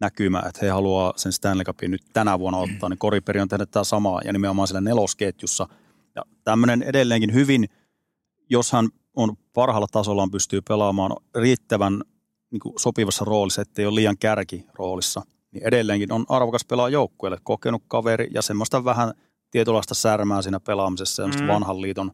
näkymä, 0.00 0.42
että 0.46 0.58
he 0.62 0.70
haluaa 0.70 1.12
sen 1.16 1.32
Stanley 1.32 1.64
Cupin 1.64 1.90
nyt 1.90 2.02
tänä 2.12 2.38
vuonna 2.38 2.58
ottaa, 2.58 2.88
niin 2.88 2.98
Koriperi 2.98 3.40
on 3.40 3.48
tehnyt 3.48 3.70
tämä 3.70 3.84
samaa 3.84 4.20
ja 4.24 4.32
nimenomaan 4.32 4.68
siellä 4.68 4.80
nelosketjussa. 4.80 5.68
Ja 6.14 6.22
tämmöinen 6.44 6.82
edelleenkin 6.82 7.34
hyvin, 7.34 7.68
jos 8.50 8.72
hän 8.72 8.88
on 9.16 9.36
parhaalla 9.52 9.86
tasollaan 9.92 10.30
pystyy 10.30 10.60
pelaamaan 10.68 11.16
riittävän 11.34 12.02
niin 12.50 12.60
kuin 12.60 12.74
sopivassa 12.78 13.24
roolissa, 13.24 13.62
ettei 13.62 13.86
ole 13.86 13.94
liian 13.94 14.18
kärkiroolissa, 14.18 15.22
niin 15.52 15.64
edelleenkin 15.66 16.12
on 16.12 16.24
arvokas 16.28 16.64
pelaa 16.64 16.88
joukkueelle, 16.88 17.38
kokenut 17.42 17.82
kaveri 17.88 18.28
ja 18.34 18.42
semmoista 18.42 18.84
vähän 18.84 19.12
tietynlaista 19.50 19.94
särmää 19.94 20.42
siinä 20.42 20.60
pelaamisessa, 20.60 21.14
semmoista 21.16 21.42
Mm. 21.42 21.48
vanhan 21.48 21.80
liiton 21.82 22.12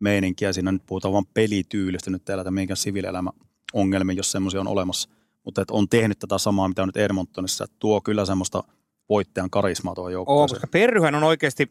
meininkiä. 0.00 0.52
Siinä 0.52 0.72
nyt 0.72 0.86
puhutaan 0.86 1.14
vain 1.14 1.26
pelityylistä, 1.34 2.10
nyt 2.10 2.28
ei 2.28 2.36
lähdetä 2.36 2.50
mihinkään 2.50 2.76
siviilielämä 2.76 3.30
ongelmiin, 3.72 4.16
jos 4.16 4.32
semmoisia 4.32 4.60
on 4.60 4.68
olemassa. 4.68 5.08
Mutta 5.44 5.62
että 5.62 5.74
on 5.74 5.88
tehnyt 5.88 6.18
tätä 6.18 6.38
samaa, 6.38 6.68
mitä 6.68 6.82
on 6.82 6.88
nyt 6.88 6.96
Edmontonissa, 6.96 7.66
tuo 7.78 8.00
kyllä 8.00 8.24
semmoista 8.24 8.64
voittajan 9.08 9.50
karismaa 9.50 9.94
tuohon 9.94 10.10
Oo, 10.10 10.12
joukkueeseen. 10.12 10.48
koska 10.48 10.66
Perryhän 10.66 11.14
on 11.14 11.24
oikeasti 11.24 11.70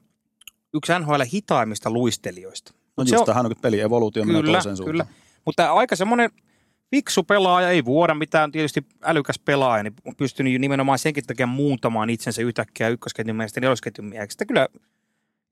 yksi 0.73 0.91
NHL 0.99 1.21
hitaimmista 1.34 1.89
luistelijoista. 1.89 2.73
No 2.97 3.05
se 3.05 3.10
just 3.15 3.19
on- 3.19 3.25
tähän 3.25 3.45
on 3.45 3.51
peli 3.62 3.79
evoluutio 3.79 4.25
menee 4.25 4.41
Kyllä, 4.41 4.57
toiseen 4.57 4.77
suuntaan. 4.77 4.91
kyllä. 4.91 5.05
Mutta 5.45 5.71
aika 5.71 5.95
semmoinen 5.95 6.29
fiksu 6.91 7.23
pelaaja, 7.23 7.69
ei 7.69 7.86
vuoda 7.86 8.13
mitään, 8.13 8.51
tietysti 8.51 8.86
älykäs 9.03 9.39
pelaaja, 9.39 9.84
niin 9.84 9.93
on 10.05 10.15
pystynyt 10.15 10.62
nimenomaan 10.62 10.99
senkin 10.99 11.25
takia 11.25 11.47
muuntamaan 11.47 12.10
itsensä 12.10 12.41
yhtäkkiä 12.41 12.89
ykkösketjun 12.89 13.36
miehestä 13.38 13.62
nelosketjun 13.62 14.05
mieheksi. 14.07 14.36
Että 14.36 14.45
kyllä, 14.45 14.67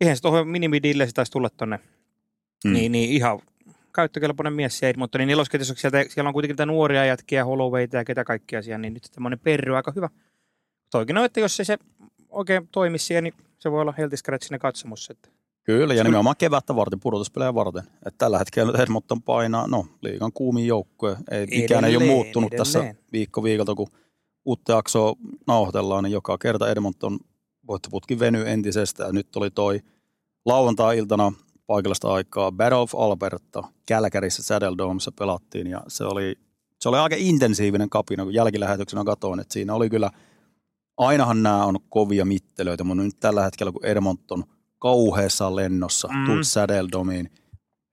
eihän 0.02 0.16
se 0.18 0.22
tuohon 0.22 0.48
minimidille 0.48 1.06
se 1.08 1.12
taisi 1.14 1.32
tulla 1.32 1.50
tonne, 1.50 1.78
Mm. 1.78 2.70
mm. 2.70 2.74
niin, 2.74 2.92
niin 2.92 3.10
ihan 3.10 3.40
käyttökelpoinen 3.96 4.54
mies 4.54 4.80
se 4.80 4.90
Edmontonin 4.90 5.28
nelosketjussa, 5.28 5.74
sieltä, 5.78 6.06
siellä 6.10 6.28
on 6.28 6.34
kuitenkin 6.34 6.54
niitä 6.54 6.66
nuoria 6.66 7.06
jätkiä, 7.06 7.46
Hollowayta 7.46 7.98
ja 7.98 8.06
ketä 8.06 8.24
kaikkia 8.24 8.62
siellä, 8.62 8.78
niin 8.78 8.94
nyt 8.94 9.08
tämmöinen 9.12 9.40
perry 9.40 9.76
aika 9.76 9.94
hyvä. 9.96 10.10
Toikin 10.92 11.18
on, 11.18 11.26
että 11.26 11.40
jos 11.40 11.60
ei 11.60 11.66
se 11.66 11.78
oikein 12.30 12.68
toimi 12.72 12.98
siellä, 12.98 13.22
niin 13.22 13.34
se 13.58 13.72
voi 13.72 13.82
olla 13.82 13.94
healthy 13.98 14.18
scratch 14.18 14.48
sinne 14.48 14.60
katsomus. 14.60 15.10
Että. 15.10 15.30
Kyllä, 15.64 15.94
ja 15.94 16.04
nimenomaan 16.04 16.36
kevättä 16.38 16.76
varten, 16.76 17.00
pudotuspelejä 17.00 17.54
varten. 17.54 17.84
Et 18.06 18.16
tällä 18.18 18.40
hetkellä 18.40 18.84
Edmonton 18.84 19.22
painaa, 19.22 19.68
no 19.68 19.86
liigan 20.02 20.34
kuumin 20.34 20.68
joukkue. 20.68 21.18
Ei, 21.32 21.46
mikään 21.46 21.86
ei 21.86 21.96
ole 21.96 22.04
Edelleen, 22.04 22.24
muuttunut 22.24 22.54
tässä 22.58 22.80
edelleen. 22.80 22.98
viikko 23.12 23.44
viikolta, 23.44 23.76
kun 23.76 23.88
uutta 24.46 24.72
jaksoa 24.72 25.16
nauhoitellaan, 25.48 26.04
niin 26.04 26.12
joka 26.12 26.38
kerta 26.38 26.70
Edmonton 26.70 27.20
voittoputki 27.68 28.20
venyy 28.20 28.50
entisestä. 28.50 29.04
Ja 29.04 29.12
nyt 29.12 29.36
oli 29.36 29.52
toi 29.52 29.82
lauantai-iltana 30.46 31.34
paikallista 31.68 32.14
aikaa 32.14 32.52
Battle 32.52 32.78
of 32.78 32.96
Alberta 32.96 33.64
Kälkärissä 33.86 34.44
Saddle 34.44 34.78
Domessa 34.78 35.12
pelattiin 35.20 35.68
ja 35.68 35.84
se 35.88 36.04
oli, 36.04 36.36
se 36.80 36.90
oli 36.90 36.98
aika 36.98 37.16
intensiivinen 37.20 37.90
kapina, 37.90 38.24
kun 38.24 38.34
jälkilähetyksenä 38.34 39.04
katoin, 39.04 39.40
että 39.40 39.54
siinä 39.54 39.74
oli 39.74 39.90
kyllä, 39.90 40.10
ainahan 41.00 41.44
nämä 41.44 41.66
on 41.66 41.80
kovia 41.90 42.26
mittelöitä, 42.26 42.84
mutta 42.84 43.04
nyt 43.04 43.20
tällä 43.20 43.44
hetkellä 43.44 43.72
kun 43.72 43.86
Edmonton 43.86 44.44
kauheassa 44.80 45.56
lennossa, 45.56 46.08
Mm. 46.08 46.26
tuut 46.26 46.48
Saddle 46.48 46.90
Domiin, 46.92 47.30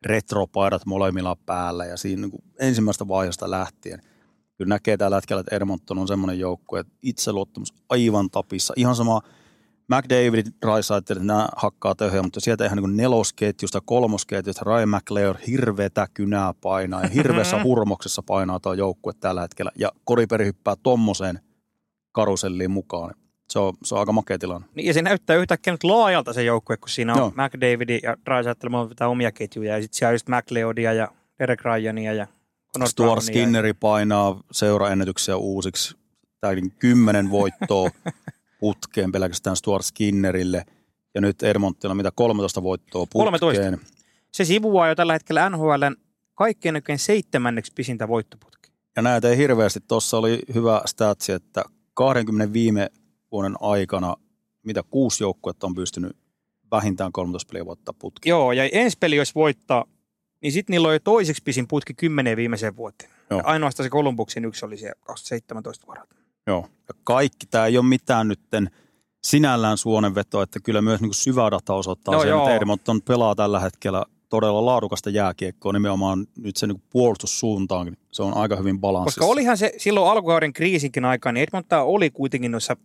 retropaidat 0.07 0.87
molemmilla 0.87 1.37
päällä 1.47 1.85
ja 1.85 1.97
siinä 1.97 2.21
niin 2.21 2.31
kuin 2.31 2.43
ensimmäistä 2.61 3.09
vaiheesta 3.09 3.51
lähtien 3.51 4.01
kyllä 4.59 4.69
näkee 4.69 4.97
tällä 4.97 5.17
hetkellä, 5.17 5.41
että 5.41 5.57
Edmonton 5.57 5.99
on 5.99 6.09
semmoinen 6.09 6.39
joukkue, 6.39 6.81
että 6.81 6.93
itseluottamus 7.03 7.75
aivan 7.89 8.31
tapissa. 8.31 8.75
Ihan 8.77 8.97
sama 8.97 9.21
McDavid, 9.89 10.47
Draisaitl, 10.63 11.15
nämä 11.21 11.49
hakkaa 11.57 11.95
töhöä, 11.95 12.23
mutta 12.23 12.41
sieltä 12.41 12.65
ihan 12.65 12.79
niin 12.79 12.97
nelosketjusta, 12.97 13.81
kolmosketjusta, 13.85 14.65
Ryan 14.65 14.89
McLeod 14.89 15.37
hirveätä 15.47 16.09
kynää 16.15 16.55
painaa 16.61 17.03
ja 17.03 17.09
hirveässä 17.09 17.63
hurmoksessa 17.65 18.23
painaa 18.23 18.61
tuo 18.61 18.73
joukkue 18.73 19.13
tällä 19.21 19.41
hetkellä. 19.41 19.71
Ja 19.79 19.93
Koriperi 20.05 20.45
hyppää 20.45 20.75
tommoseen 20.83 21.41
karuselliin 22.17 22.71
mukaan. 22.71 23.15
Se 23.49 23.59
on, 23.59 23.75
se 23.85 23.95
on 23.95 23.99
aika 23.99 24.13
makea 24.13 24.39
tilanne. 24.39 24.69
Niin, 24.75 24.87
ja 24.87 24.95
se 24.95 25.03
näyttää 25.03 25.37
yhtäkkiä 25.37 25.73
nyt 25.73 25.85
laajalta 25.85 26.33
se 26.33 26.43
joukkue, 26.43 26.77
kun 26.77 26.89
siinä 26.89 27.13
on 27.13 27.19
Joo. 27.19 27.31
McDavid 27.31 28.01
ja 28.03 28.17
Draisaitl 28.25 28.69
pitää 28.89 29.09
omia 29.09 29.33
ketjuja, 29.33 29.77
ja 29.77 29.83
sitten 29.83 29.99
siellä 29.99 30.11
on 30.11 30.15
just 30.15 30.29
McLeodia 30.29 30.93
ja 30.93 31.09
Derek 31.39 31.65
Ryania 31.65 32.13
ja 32.13 32.27
Connor 32.73 32.89
Stuart. 32.89 33.23
Skinneri 33.23 33.73
painaa 33.75 34.41
seuraennätyksiä 34.53 35.37
uusiksi. 35.37 35.97
Täytin 36.41 36.71
kymmenen 36.71 37.31
voittoa 37.31 37.91
putkeen 38.61 39.13
pelkästään 39.13 39.57
Stuart 39.57 39.85
Skinnerille. 39.85 40.65
Ja 41.15 41.21
nyt 41.21 41.43
Edmontilla 41.43 41.95
mitä 41.95 42.11
13 42.15 42.63
voittoa 42.63 43.07
putkeen. 43.13 43.41
13. 43.41 43.79
Se 44.33 44.45
sivuaa 44.45 44.89
jo 44.89 44.95
tällä 44.95 45.13
hetkellä 45.13 45.51
NHLn 45.51 45.97
kaikkien 46.35 46.75
näköjen 46.75 46.99
seitsemänneksi 46.99 47.73
pisintä 47.75 48.09
voittoputkea. 48.09 48.73
Ja 48.97 49.03
näitä 49.03 49.29
ei 49.29 49.37
hirveästi. 49.37 49.81
Tuossa 49.89 50.19
oli 50.19 50.39
hyvä 50.55 50.83
statsi, 50.87 51.33
että 51.33 51.65
20 51.97 52.53
viime 52.53 52.91
vuoden 53.33 53.55
aikana 53.61 54.17
mitä 54.63 54.83
kuusi 54.83 55.25
joukkuetta 55.25 55.67
on 55.67 55.75
pystynyt 55.75 56.17
vähintään 56.71 57.13
13 57.13 57.49
peliä 57.53 57.67
voittaa 57.67 57.95
putkeen. 57.99 58.31
Joo, 58.31 58.53
ja 58.53 58.69
ensi 58.73 58.97
peli 59.01 59.21
olisi 59.21 59.35
voittaa 59.35 59.85
niin 60.43 60.53
sitten 60.53 60.73
niillä 60.73 60.89
oli 60.89 61.01
toiseksi 61.01 61.43
pisin 61.43 61.69
putki 61.69 61.95
kymmeneen 61.95 62.37
viimeiseen 62.37 62.77
vuoteen. 62.77 63.11
Joo. 63.31 63.41
Ja 63.41 63.45
ainoastaan 63.47 63.85
se 63.85 63.91
Columbuksen 63.91 64.45
yksi 64.45 64.65
oli 64.65 64.77
siellä 64.77 64.95
2017 65.07 65.87
vuodelta. 65.87 66.15
Joo. 66.47 66.69
Ja 66.89 66.95
kaikki, 67.05 67.47
tämä 67.47 67.67
ei 67.67 67.79
ole 67.79 67.87
mitään 67.87 68.29
nytten 68.29 68.71
sinällään 69.25 69.79
suonenveto, 69.79 70.43
että 70.43 70.61
kyllä 70.61 70.83
myös 70.83 71.01
niin 71.01 71.15
syvä 71.15 71.51
data 71.51 71.75
osoittaa 71.75 72.15
No 72.15 72.21
sen, 72.21 72.29
joo. 72.29 72.43
että 72.43 72.57
Edmonton 72.57 73.03
pelaa 73.03 73.35
tällä 73.35 73.61
hetkellä 73.61 74.05
todella 74.29 74.67
laadukasta 74.67 75.11
jääkiekkoa, 75.11 75.73
nimenomaan 75.73 76.27
nyt 76.37 76.57
se 76.57 76.67
niin 76.67 76.83
puolustussuuntaankin. 76.91 77.99
Se 78.13 78.23
on 78.23 78.37
aika 78.37 78.57
hyvin 78.57 78.81
balanssissa. 78.81 79.21
Koska 79.21 79.33
olihan 79.33 79.57
se 79.59 79.73
silloin 79.79 80.11
alkukauden 80.11 80.53
kriisinkin 80.53 81.05
aikaan, 81.05 81.35
niin 81.35 81.43
Edmonton 81.43 81.83
oli 81.87 82.11
kuitenkin 82.11 82.51
noissa, 82.51 82.77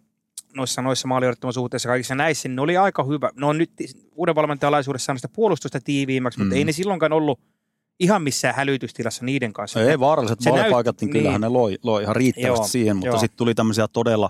noissa, 0.56 0.82
noissa 0.82 1.08
suhteissa 1.54 1.90
kaikissa 1.90 2.16
näissä, 2.16 2.48
niin 2.50 2.56
ne 2.56 2.62
oli 2.62 2.78
aika 2.78 3.04
hyvä. 3.04 3.30
No 3.36 3.54
nyt 3.54 3.72
uuden 4.16 4.36
valmentajan 4.36 4.68
alaisuudessa 4.70 5.16
sitä 5.16 5.28
puolustusta 5.28 5.80
tiiviimmäksi, 5.82 6.40
mutta 6.40 6.54
Mm. 6.56 6.58
ei 6.58 6.66
ne 6.66 6.72
silloinkaan 6.72 7.14
ollut 7.14 7.40
ihan 8.00 8.22
missään 8.22 8.56
hälytystilassa 8.56 9.26
niiden 9.26 9.54
kanssa. 9.54 9.82
Ei 9.84 10.00
vaaralliset 10.00 10.40
Se 10.42 10.50
maalipaikat, 10.50 10.96
näyt- 10.96 11.02
niin 11.02 11.12
kyllähän 11.12 11.42
niin. 11.42 11.52
ne 11.54 11.58
loi, 11.60 11.78
loi 11.84 12.04
ihan 12.04 12.16
riittävästi 12.16 12.60
Joo, 12.62 12.68
siihen, 12.68 12.98
mutta 12.98 13.18
sitten 13.18 13.38
tuli 13.38 13.56
tämmöisiä 13.56 13.88
todella 13.88 14.30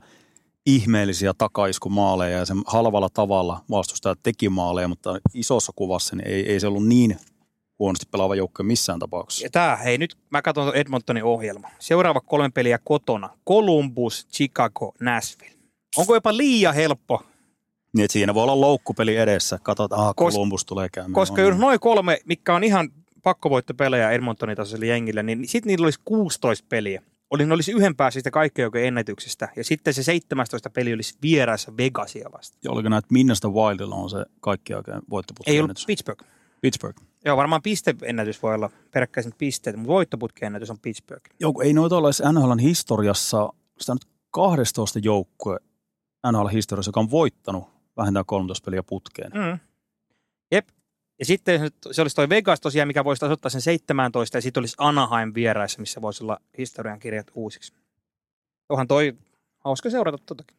ihmeellisiä 0.65 1.33
takaiskumaaleja 1.37 2.37
ja 2.37 2.45
sen 2.45 2.61
halvalla 2.65 3.09
tavalla 3.09 3.63
vastustajat 3.69 4.19
teki 4.23 4.49
maaleja, 4.49 4.87
mutta 4.87 5.19
isossa 5.33 5.71
kuvassa 5.75 6.15
niin 6.15 6.27
ei, 6.27 6.51
ei 6.51 6.59
se 6.59 6.67
ollut 6.67 6.87
niin 6.87 7.17
huonosti 7.79 8.05
pelaava 8.11 8.35
joukko 8.35 8.63
missään 8.63 8.99
tapauksessa. 8.99 9.45
Ja 9.45 9.49
tää, 9.49 9.75
hei 9.75 9.97
nyt 9.97 10.17
mä 10.29 10.41
katson 10.41 10.75
Edmontonin 10.75 11.23
ohjelma. 11.23 11.69
Seuraava 11.79 12.21
kolme 12.21 12.49
peliä 12.49 12.79
kotona. 12.83 13.29
Columbus, 13.47 14.27
Chicago, 14.33 14.93
Nashville. 14.99 15.55
Onko 15.97 16.13
jopa 16.13 16.37
liian 16.37 16.75
helppo? 16.75 17.23
Niin, 17.93 18.05
että 18.05 18.13
siinä 18.13 18.33
voi 18.33 18.43
olla 18.43 18.61
loukkupeli 18.61 19.15
edessä. 19.17 19.59
Katsotaan, 19.63 20.07
ah, 20.07 20.15
Columbus 20.15 20.65
tulee 20.65 20.89
käymään. 20.89 21.13
Koska 21.13 21.41
jos 21.41 21.57
noin 21.57 21.79
kolme, 21.79 22.19
mikä 22.25 22.55
on 22.55 22.63
ihan 22.63 22.89
pakkovoittopelejä 23.23 24.11
Edmontonin 24.11 24.57
tasoiselle 24.57 24.85
jengille, 24.85 25.23
niin 25.23 25.47
sitten 25.47 25.67
niillä 25.67 25.85
olisi 25.85 25.99
16 26.05 26.65
peliä. 26.69 27.01
Oli, 27.31 27.45
ne 27.45 27.53
olisi 27.53 27.71
yhden 27.71 27.95
kaikkien 28.31 28.63
joukkojen 28.63 28.87
ennätyksestä. 28.87 29.49
Ja 29.55 29.63
sitten 29.63 29.93
se 29.93 30.03
17 30.03 30.69
peli 30.69 30.93
olisi 30.93 31.17
vieraissa 31.21 31.77
Vegasia 31.77 32.29
vasta. 32.31 32.57
Ja 32.63 32.71
oliko 32.71 32.89
näitä 32.89 33.07
Minnasta 33.11 33.49
Wildilla 33.49 33.95
on 33.95 34.09
se 34.09 34.25
kaikki 34.39 34.73
oikein 34.73 35.01
voittoputki 35.09 35.51
Ei 35.51 35.59
ollut 35.59 35.83
Pittsburgh. 35.87 36.25
Pittsburgh. 36.61 37.03
Joo, 37.25 37.37
varmaan 37.37 37.61
pisteennätys 37.61 38.43
voi 38.43 38.55
olla 38.55 38.69
peräkkäisin 38.91 39.33
pisteet, 39.37 39.75
mutta 39.75 39.87
voittoputkiennätys 39.87 40.69
on 40.69 40.79
Pittsburgh. 40.79 41.23
Joo, 41.39 41.61
ei 41.63 41.73
noita 41.73 41.97
ole 41.97 42.11
NHLn 42.31 42.59
historiassa, 42.59 43.49
sitä 43.79 43.93
nyt 43.93 44.05
12 44.31 44.99
joukkue 45.03 45.57
NHL 46.31 46.47
historiassa, 46.47 46.89
joka 46.89 46.99
on 46.99 47.11
voittanut 47.11 47.63
vähintään 47.97 48.25
13 48.25 48.65
peliä 48.65 48.83
putkeen. 48.83 49.31
Mm. 49.31 49.59
Jep. 50.51 50.67
Ja 51.21 51.25
sitten 51.25 51.71
se- 51.91 52.01
olisi 52.01 52.15
toi 52.15 52.29
Vegas 52.29 52.61
tosiaan, 52.61 52.87
mikä 52.87 53.03
voisi 53.03 53.19
taas 53.19 53.31
ottaa 53.31 53.49
sen 53.49 53.61
17, 53.61 54.37
ja 54.37 54.41
sitten 54.41 54.61
olisi 54.61 54.75
Anaheim 54.77 55.31
vieraissa, 55.35 55.79
missä 55.79 56.01
voisi 56.01 56.23
olla 56.23 56.37
historian 56.57 56.99
kirjat 56.99 57.27
uusiksi. 57.35 57.73
Onhan 58.69 58.87
toi 58.87 59.13
hauska 59.59 59.89
seurata 59.89 60.17
totakin. 60.25 60.57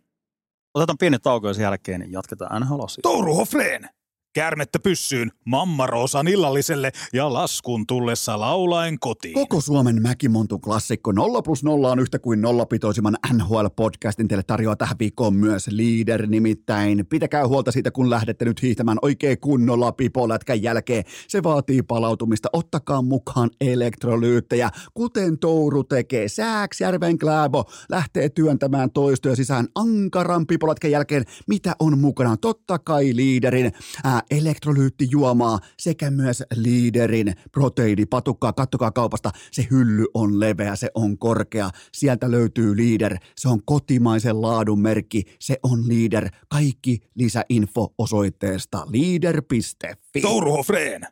Otetaan 0.74 0.98
pieni 0.98 1.18
tauko 1.18 1.48
ja 1.48 1.54
sen 1.54 1.62
jälkeen 1.62 2.00
niin 2.00 2.12
jatketaan 2.12 2.62
nhl 2.62 2.84
Touru 3.02 3.34
Hofreen. 3.34 3.88
Kärmettä 4.34 4.78
pyssyyn, 4.78 5.30
mammaroosan 5.44 6.28
illalliselle 6.28 6.92
ja 7.12 7.32
laskun 7.32 7.86
tullessa 7.86 8.40
laulaen 8.40 8.98
kotiin. 8.98 9.34
Koko 9.34 9.60
Suomen 9.60 10.02
Mäkimontu 10.02 10.58
klassikko 10.58 11.12
0 11.12 11.42
plus 11.42 11.64
0 11.64 11.90
on 11.90 11.98
yhtä 11.98 12.18
kuin 12.18 12.40
nollapitoisimman 12.40 13.16
NHL-podcastin 13.32 14.28
teille 14.28 14.42
tarjoaa 14.46 14.76
tähän 14.76 14.96
viikkoon 14.98 15.34
myös 15.34 15.68
Leader 15.68 16.26
nimittäin. 16.26 17.06
Pitäkää 17.06 17.48
huolta 17.48 17.72
siitä, 17.72 17.90
kun 17.90 18.10
lähdette 18.10 18.44
nyt 18.44 18.62
hiihtämään 18.62 18.98
oikein 19.02 19.40
kunnolla 19.40 19.92
pipolätkän 19.92 20.62
jälkeen. 20.62 21.04
Se 21.28 21.42
vaatii 21.42 21.82
palautumista. 21.82 22.48
Ottakaa 22.52 23.02
mukaan 23.02 23.50
elektrolyyttejä, 23.60 24.70
kuten 24.94 25.38
Touru 25.38 25.84
tekee. 25.84 26.28
Sääksjärven 26.28 27.18
Kläbo 27.18 27.64
lähtee 27.88 28.28
työntämään 28.28 28.90
toistoja 28.90 29.36
sisään 29.36 29.68
ankaran 29.74 30.46
pipolätkän 30.46 30.90
jälkeen. 30.90 31.24
Mitä 31.48 31.76
on 31.78 31.98
mukana? 31.98 32.36
Totta 32.36 32.78
kai 32.78 33.16
Leaderin 33.16 33.72
ää, 34.04 34.21
elektrolyyttijuomaa 34.30 35.58
sekä 35.78 36.10
myös 36.10 36.42
Leaderin 36.56 37.34
proteiinipatukkaa. 37.52 38.52
Kattokaa 38.52 38.90
kaupasta, 38.90 39.30
se 39.50 39.66
hylly 39.70 40.06
on 40.14 40.40
leveä, 40.40 40.76
se 40.76 40.88
on 40.94 41.18
korkea. 41.18 41.70
Sieltä 41.92 42.30
löytyy 42.30 42.76
Leader, 42.76 43.16
se 43.36 43.48
on 43.48 43.60
kotimaisen 43.64 44.42
laadun 44.42 44.80
merkki, 44.80 45.22
se 45.40 45.56
on 45.62 45.88
Leader. 45.88 46.30
Kaikki 46.48 46.98
lisäinfo 47.14 47.94
osoitteesta 47.98 48.86
leader.fi. 48.86 50.20
Touru 50.20 50.52
Hofreen. 50.52 51.06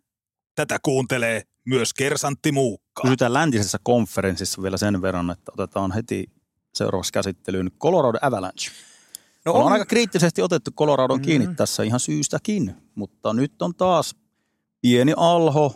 Tätä 0.55 0.79
kuuntelee 0.83 1.43
myös 1.67 1.95
Kersantti 1.95 2.53
Muukka. 2.53 3.03
Pysytään 3.03 3.33
läntisessä 3.33 3.79
konferenssissa 3.83 4.63
vielä 4.63 4.77
sen 4.77 5.03
verran, 5.03 5.31
että 5.31 5.53
otetaan 5.55 5.93
heti 5.93 6.31
seuraavaksi 6.75 7.13
käsittelyyn 7.13 7.71
Colorado 7.81 8.19
Avalanche. 8.23 8.71
No 9.45 9.53
on 9.53 9.73
aika 9.73 9.85
kriittisesti 9.85 10.43
otettu 10.43 10.71
Coloradon 10.71 11.17
mm-hmm. 11.17 11.25
kiinni 11.25 11.55
tässä 11.55 11.83
ihan 11.83 12.01
syystäkin, 12.01 12.75
mutta 12.95 13.33
nyt 13.33 13.63
on 13.63 13.75
taas 13.75 14.15
pieni 14.81 15.15
alho, 15.17 15.75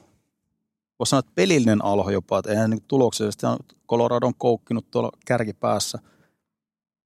voisi 0.98 1.11
sanoa, 1.11 1.18
että 1.18 1.33
pelillinen 1.35 1.85
alho 1.85 2.11
jopa, 2.11 2.38
että 2.38 2.50
eihän 2.50 2.70
niin 2.70 2.85
tuloksellisesti 2.88 3.46
on 3.46 3.57
Colorado 3.88 4.27
on 4.27 4.35
koukkinut 4.38 4.90
tuolla 4.90 5.11
kärkipäässä 5.27 5.98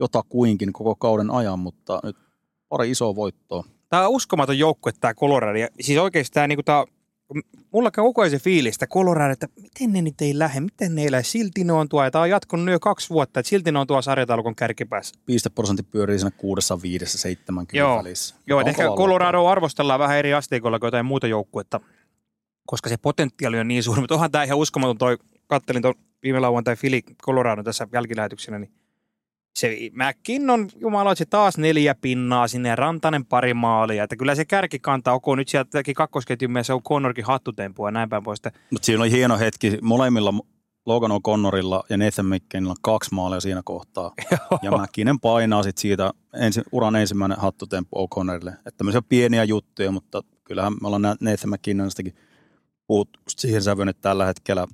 jotakuinkin 0.00 0.72
koko 0.72 0.94
kauden 0.94 1.30
ajan, 1.30 1.58
mutta 1.58 2.00
nyt 2.02 2.16
pari 2.68 2.90
isoa 2.90 3.14
voittoa. 3.14 3.64
Tämä 3.88 4.08
on 4.08 4.14
uskomaton 4.14 4.58
joukkue, 4.58 4.92
tämä 5.00 5.14
Colorado. 5.14 5.58
Ja 5.58 5.68
siis 5.80 5.98
oikeasti 5.98 6.34
tämä, 6.34 6.46
niin 6.46 6.64
tämä 6.64 6.84
mulla 7.72 7.90
koko 7.90 8.22
ajan 8.22 8.30
se 8.30 8.38
fiilis, 8.38 8.74
että 8.74 8.86
Colorado, 8.86 9.32
että 9.32 9.48
miten 9.62 9.92
ne 9.92 10.02
nyt 10.02 10.20
ei 10.20 10.38
lähde, 10.38 10.60
miten 10.60 10.94
ne 10.94 11.02
ei 11.02 11.10
lähde. 11.10 11.24
Silti 11.24 11.64
ne 11.64 11.72
on 11.72 11.88
tuo, 11.88 12.04
ja 12.04 12.10
tämä 12.10 12.22
on 12.22 12.30
jatkunut 12.30 12.66
nyt 12.66 12.72
jo 12.72 12.80
kaksi 12.80 13.10
vuotta, 13.10 13.40
että 13.40 13.50
silti 13.50 13.72
ne 13.72 13.78
on 13.78 13.86
tuo 13.86 14.02
sarjataulukon 14.02 14.54
kärkipäässä. 14.54 15.14
Pisteprosentti 15.26 15.82
pyörii 15.82 16.18
siinä 16.18 16.30
kuudessa, 16.36 16.82
viidessä, 16.82 17.18
seitsemänkymmentä 17.18 17.88
Joo. 17.88 17.98
välissä. 17.98 18.34
Joo, 18.46 18.60
ehkä 18.60 18.82
Colorado 18.96 19.46
arvostellaan 19.46 20.00
vähän 20.00 20.18
eri 20.18 20.34
asteikolla 20.34 20.78
kuin 20.78 20.86
jotain 20.86 21.06
muuta 21.06 21.26
joukkuetta, 21.26 21.80
koska 22.66 22.88
se 22.88 22.96
potentiaali 22.96 23.58
on 23.58 23.68
niin 23.68 23.82
suuri. 23.82 24.00
Mutta 24.00 24.14
onhan 24.14 24.30
tämä 24.30 24.44
ihan 24.44 24.58
uskomaton 24.58 24.98
toi, 24.98 25.18
kattelin 25.46 25.82
tuon 25.82 25.94
viime 26.22 26.40
lauantai 26.40 26.76
Fili 26.76 27.02
Colorado 27.24 27.62
tässä 27.62 27.88
jälkilähetyksenä, 27.92 28.58
niin 28.58 28.72
se 29.56 29.78
McKinnon, 29.92 30.68
jumala, 30.76 31.14
se 31.14 31.24
taas 31.26 31.58
neljä 31.58 31.94
pinnaa 31.94 32.48
sinne 32.48 32.76
Rantanen 32.76 33.26
pari 33.26 33.54
maalia. 33.54 34.04
Että 34.04 34.16
kyllä 34.16 34.34
se 34.34 34.44
kärki 34.44 34.78
kantaa, 34.78 35.14
ok, 35.14 35.24
nyt 35.36 35.48
sieltä 35.48 35.70
teki 35.70 35.94
kakkosketjun 35.94 36.52
mies, 36.52 36.66
se 36.66 36.72
on 36.72 36.82
Connorkin 36.82 37.24
hattutempua 37.24 37.88
ja 37.88 37.92
näin 37.92 38.08
päin 38.08 38.22
pois. 38.22 38.42
Mutta 38.70 38.86
siinä 38.86 39.02
oli 39.02 39.10
hieno 39.10 39.38
hetki. 39.38 39.78
Molemmilla 39.82 40.34
Logan 40.86 41.10
O'Connorilla 41.10 41.82
ja 41.90 41.96
Nathan 41.96 42.26
McKinnilla 42.26 42.74
kaksi 42.82 43.14
maalia 43.14 43.40
siinä 43.40 43.62
kohtaa. 43.64 44.12
ja 44.62 44.70
McKinnon 44.70 45.20
painaa 45.20 45.62
sit 45.62 45.78
siitä 45.78 46.12
ensi, 46.34 46.62
uran 46.72 46.96
ensimmäinen 46.96 47.38
hattutemppu 47.38 47.96
O'Connorille. 47.96 48.52
Että 48.52 48.70
tämmöisiä 48.76 49.02
pieniä 49.02 49.44
juttuja, 49.44 49.92
mutta 49.92 50.22
kyllähän 50.44 50.72
me 50.72 50.86
ollaan 50.88 51.02
Nathan 51.02 51.50
McKinnonistakin 51.50 52.14
puhuttu 52.86 53.20
siihen 53.28 53.62
sävyyn, 53.62 53.88
että 53.88 54.02
tällä 54.02 54.26
hetkellä 54.26 54.66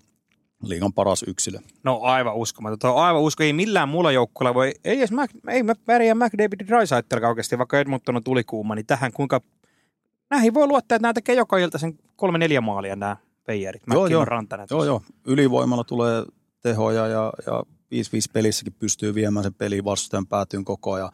liigan 0.69 0.93
paras 0.93 1.25
yksilö. 1.27 1.59
No 1.83 2.01
aivan 2.03 2.35
uskomaton. 2.35 2.79
Tuo 2.79 2.91
on 2.91 3.05
aivan 3.05 3.23
usko. 3.23 3.43
Ei 3.43 3.53
millään 3.53 3.89
muulla 3.89 4.13
joukkueella 4.13 4.55
voi, 4.55 4.73
ei 4.85 4.99
edes 4.99 5.13
Mac, 5.13 5.31
ei 5.49 5.63
mä 5.63 5.75
pärjää 5.87 6.15
McDavid 6.15 6.67
Drysaitelka 6.67 7.29
oikeasti, 7.29 7.59
vaikka 7.59 7.79
Edmonton 7.79 8.17
on 8.17 8.25
tulikuuma, 8.25 8.75
niin 8.75 8.87
tähän 8.87 9.13
kuinka, 9.13 9.41
näihin 10.31 10.55
voi 10.55 10.67
luottaa, 10.67 10.97
että 10.97 11.03
nämä 11.03 11.13
tekee 11.13 11.35
joka 11.35 11.59
ilta 11.59 11.79
sen 11.79 11.99
kolme 12.17 12.39
neljä 12.39 12.61
maalia 12.61 12.97
nämä 12.97 13.17
peijarit. 13.47 13.83
Joo, 13.93 14.07
joo. 14.07 14.25
Rantanen. 14.25 14.67
Joo, 14.71 14.85
joo. 14.85 15.03
Ylivoimalla 15.27 15.85
tulee 15.85 16.25
tehoja 16.63 17.07
ja, 17.07 17.33
ja 17.47 17.63
5-5 17.95 18.31
pelissäkin 18.33 18.75
pystyy 18.79 19.15
viemään 19.15 19.45
sen 19.45 19.55
peliin 19.55 19.85
vastustajan 19.85 20.27
päätyyn 20.27 20.65
koko 20.65 20.93
ajan. 20.93 21.11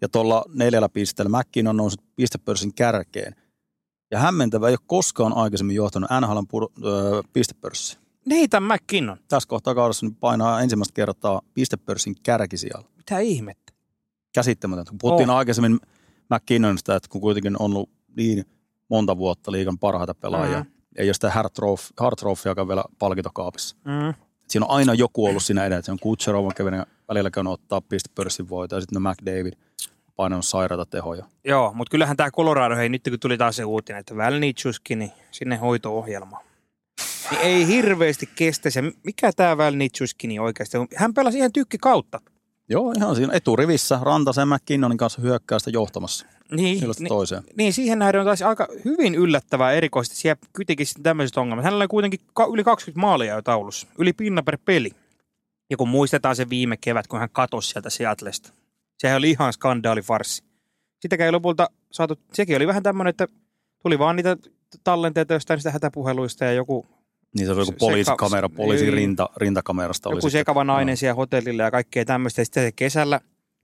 Ja 0.00 0.08
tuolla 0.08 0.44
neljällä 0.54 0.88
pisteellä 0.88 1.38
McKinnon 1.38 1.70
on 1.70 1.76
noussut 1.76 2.04
pistepörssin 2.16 2.74
kärkeen. 2.74 3.34
Ja 4.10 4.18
hämmentävä 4.18 4.68
ei 4.68 4.72
ole 4.72 4.78
koskaan 4.86 5.32
aikaisemmin 5.32 5.76
johtanut 5.76 6.10
NHLn 6.20 6.46
pur- 6.46 6.86
öö, 6.86 7.22
pistepörssi. 7.32 7.98
Nathan 8.26 8.62
McKinnon. 8.62 9.16
Tässä 9.28 9.48
kohtaa 9.48 9.74
kaudessa 9.74 10.06
nyt 10.06 10.14
painaa 10.20 10.60
ensimmäistä 10.60 10.94
kertaa 10.94 11.42
pistepörssin 11.54 12.14
kärkisijalla. 12.22 12.88
Mitä 12.96 13.18
ihmettä? 13.18 13.72
Käsittämätöntä. 14.34 14.90
Kun 14.90 14.98
puhuttiin 14.98 15.30
Oh. 15.30 15.36
aikaisemmin 15.36 15.80
McKinnonista, 16.34 16.96
että 16.96 17.08
kun 17.08 17.20
kuitenkin 17.20 17.56
on 17.58 17.66
ollut 17.66 17.90
niin 18.16 18.44
monta 18.88 19.16
vuotta 19.16 19.52
liigan 19.52 19.78
parhaita 19.78 20.14
pelaajia, 20.14 20.58
mm-hmm. 20.58 20.72
ei 20.96 21.06
ole 21.08 21.14
sitä 21.14 21.30
Hart 21.30 21.52
Trophy- 21.58 21.92
Hart 22.00 22.18
Trophyäkaan 22.18 22.68
vielä 22.68 22.84
palkintokaapissa. 22.98 23.76
Mm. 23.84 24.14
Siinä 24.48 24.66
on 24.66 24.76
aina 24.76 24.94
joku 24.94 25.26
ollut 25.26 25.42
siinä 25.42 25.64
edellä. 25.64 25.82
Se 25.82 25.92
on 25.92 25.98
Kutcherov 25.98 26.46
on 26.46 26.54
kävinen 26.54 26.86
välillä 27.08 27.30
käynyt 27.30 27.52
ottaa 27.52 27.80
pistepörssin 27.80 28.48
voita 28.48 28.74
ja 28.74 28.80
sitten 28.80 29.02
no 29.02 29.10
McDavid 29.10 29.52
painanut 30.16 30.46
sairaita 30.46 30.86
tehoja. 30.86 31.24
Joo, 31.44 31.72
mutta 31.74 31.90
kyllähän 31.90 32.16
tämä 32.16 32.30
Colorado, 32.30 32.76
hei 32.76 32.88
nyt 32.88 33.02
kun 33.10 33.20
tuli 33.20 33.38
taas 33.38 33.56
se 33.56 33.64
uutinen, 33.64 34.00
että 34.00 34.16
Välnitschuskin, 34.16 34.98
niin 34.98 35.12
sinne 35.30 35.56
hoito-ohjelma. 35.56 36.40
Niin 37.32 37.42
ei 37.42 37.66
hirveästi 37.66 38.28
kestä 38.34 38.70
se. 38.70 38.82
Mikä 39.04 39.32
tämä 39.36 39.56
Välnitschuskin 39.56 40.40
oikeasti 40.40 40.76
on? 40.76 40.88
Hän 40.96 41.14
pelasi 41.14 41.38
ihan 41.38 41.52
tykki 41.52 41.78
kautta. 41.78 42.20
Joo, 42.68 42.92
ihan 42.92 43.16
siinä 43.16 43.32
eturivissä 43.32 43.98
Rantasen 44.02 44.48
McKinnonin 44.48 44.98
kanssa 44.98 45.22
hyökkäystä 45.22 45.70
johtamassa. 45.70 46.26
Niin, 46.50 46.84
illasta 46.84 47.02
niin, 47.02 47.08
toiseen. 47.08 47.42
niin, 47.56 47.72
siihen 47.72 47.98
nähden 47.98 48.20
on 48.20 48.26
taas 48.26 48.42
aika 48.42 48.68
hyvin 48.84 49.14
yllättävää 49.14 49.72
erikoisesti. 49.72 50.16
Siellä 50.16 50.40
sitten 50.84 51.02
tämmöiset 51.02 51.36
ongelmat. 51.36 51.64
Hänellä 51.64 51.82
oli 51.82 51.88
kuitenkin 51.88 52.20
yli 52.52 52.64
20 52.64 53.00
maalia 53.00 53.34
jo 53.34 53.42
taulussa. 53.42 53.86
Yli 53.98 54.12
pinna 54.12 54.42
per 54.42 54.58
peli. 54.64 54.90
Ja 55.70 55.76
kun 55.76 55.88
muistetaan 55.88 56.36
se 56.36 56.50
viime 56.50 56.76
kevät, 56.76 57.06
kun 57.06 57.20
hän 57.20 57.28
katosi 57.32 57.68
sieltä 57.68 57.90
Seatlesta. 57.90 58.52
Sehän 58.98 59.18
oli 59.18 59.30
ihan 59.30 59.52
skandaalifarssi. 59.52 60.42
Sitäkään 61.00 61.26
ei 61.26 61.32
lopulta 61.32 61.70
saatu, 61.90 62.18
sekin 62.32 62.56
oli 62.56 62.66
vähän 62.66 62.82
tämmöinen, 62.82 63.10
että 63.10 63.26
tuli 63.82 63.98
vaan 63.98 64.16
niitä 64.16 64.36
tallenteita 64.84 65.34
jostain 65.34 65.56
niistä 65.56 65.70
hätäpuheluista 65.70 66.44
ja 66.44 66.52
joku, 66.52 66.86
Niin 67.36 67.46
se 67.46 67.52
oli 67.52 67.60
joku 67.60 67.72
poliisikamera, 67.72 68.48
poliisin 68.48 68.86
niin. 68.86 68.94
rinta, 68.94 69.28
rintakamerasta 69.36 70.08
oli 70.08 70.16
joku 70.16 70.28
sitten- 70.28 70.40
sekava 70.40 70.64
nainen 70.64 70.92
joo. 70.92 70.96
siellä 70.96 71.14
hotellilla 71.14 71.62
ja 71.62 71.70
kaikkea 71.70 72.04
tämmöistä. 72.04 72.40
Ja 72.40 72.44
sitten 72.44 72.66
se 72.66 72.72
kesällä, 72.72 73.20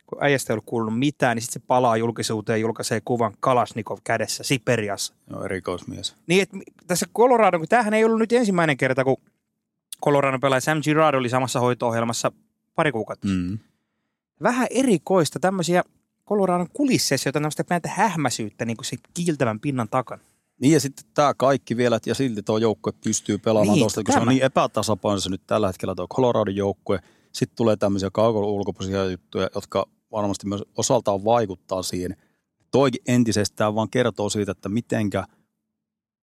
kun 0.07 0.25
äijästä 0.25 0.53
ei 0.53 0.55
ollut 0.55 0.65
kuulunut 0.67 0.99
mitään, 0.99 1.37
niin 1.37 1.43
sitten 1.43 1.63
se 1.63 1.67
palaa 1.67 1.97
julkisuuteen 1.97 2.57
ja 2.57 2.61
julkaisee 2.61 3.01
kuvan 3.05 3.35
Kalasnikov 3.41 3.99
kädessä 4.05 4.45
Siperiassa. 4.45 5.15
Joo, 5.31 5.45
erikoismies. 5.45 6.15
Niin, 6.27 6.43
että 6.43 6.59
tässä 6.87 7.07
Colorado, 7.17 7.59
kun 7.59 7.69
tämähän 7.69 7.95
ei 7.95 8.05
ollut 8.05 8.19
nyt 8.19 8.33
ensimmäinen 8.33 8.77
kerta, 8.77 9.05
kun 9.05 9.17
Colorado 10.05 10.39
pelaaja 10.39 10.61
Sam 10.61 10.81
Girardi 10.83 11.19
oli 11.19 11.29
samassa 11.29 11.61
hoito-ohjelmassa 11.61 12.33
pari 12.75 12.93
kuukautta. 12.93 13.29
Mm. 13.29 13.59
Vähän 14.43 14.67
erikoista 14.71 15.41
tämmöisiä 15.41 15.85
Coloradon 16.29 16.69
kulisseissa, 16.73 17.29
joita 17.29 17.37
tämmöistä 17.37 17.65
pientä 17.65 17.89
hähmäsyyttä 17.89 18.65
niin 18.65 18.77
kuin 18.77 18.85
se 18.85 18.97
kiiltävän 19.15 19.61
pinnan 19.61 19.89
takana. 19.89 20.23
Niin 20.61 20.73
ja 20.73 20.81
sitten 20.81 21.07
tämä 21.14 21.35
kaikki 21.35 21.77
vielä, 21.77 21.97
että 21.97 22.11
ja 22.11 22.14
silti 22.14 22.42
tuo 22.42 22.59
joukkue 22.59 22.92
pystyy 23.05 23.38
pelaamaan 23.38 23.75
Niin, 23.75 23.83
tuosta, 23.83 24.05
kun 24.05 24.12
se 24.14 24.21
on 24.21 24.29
niin 24.29 24.42
epätasapainossa 24.42 25.31
nyt 25.31 25.42
tällä 25.47 25.66
hetkellä 25.66 25.94
tuo 25.94 26.07
Colorado 26.09 26.51
joukkue. 26.51 26.99
Sitten 27.33 27.57
tulee 27.57 27.77
tämmöisiä 27.77 28.09
kaukon 28.12 28.44
ulkopuolisia 28.44 29.05
juttuja, 29.05 29.49
jotka 29.55 29.87
varmasti 30.12 30.47
myös 30.47 30.62
osaltaan 30.77 31.25
vaikuttaa 31.25 31.83
siihen. 31.83 32.16
Toikin 32.71 33.03
entisestään 33.09 33.75
vaan 33.75 33.90
kertoo 33.90 34.31
siitä, 34.31 34.53
että 34.53 34.68
mitenkä 34.68 35.25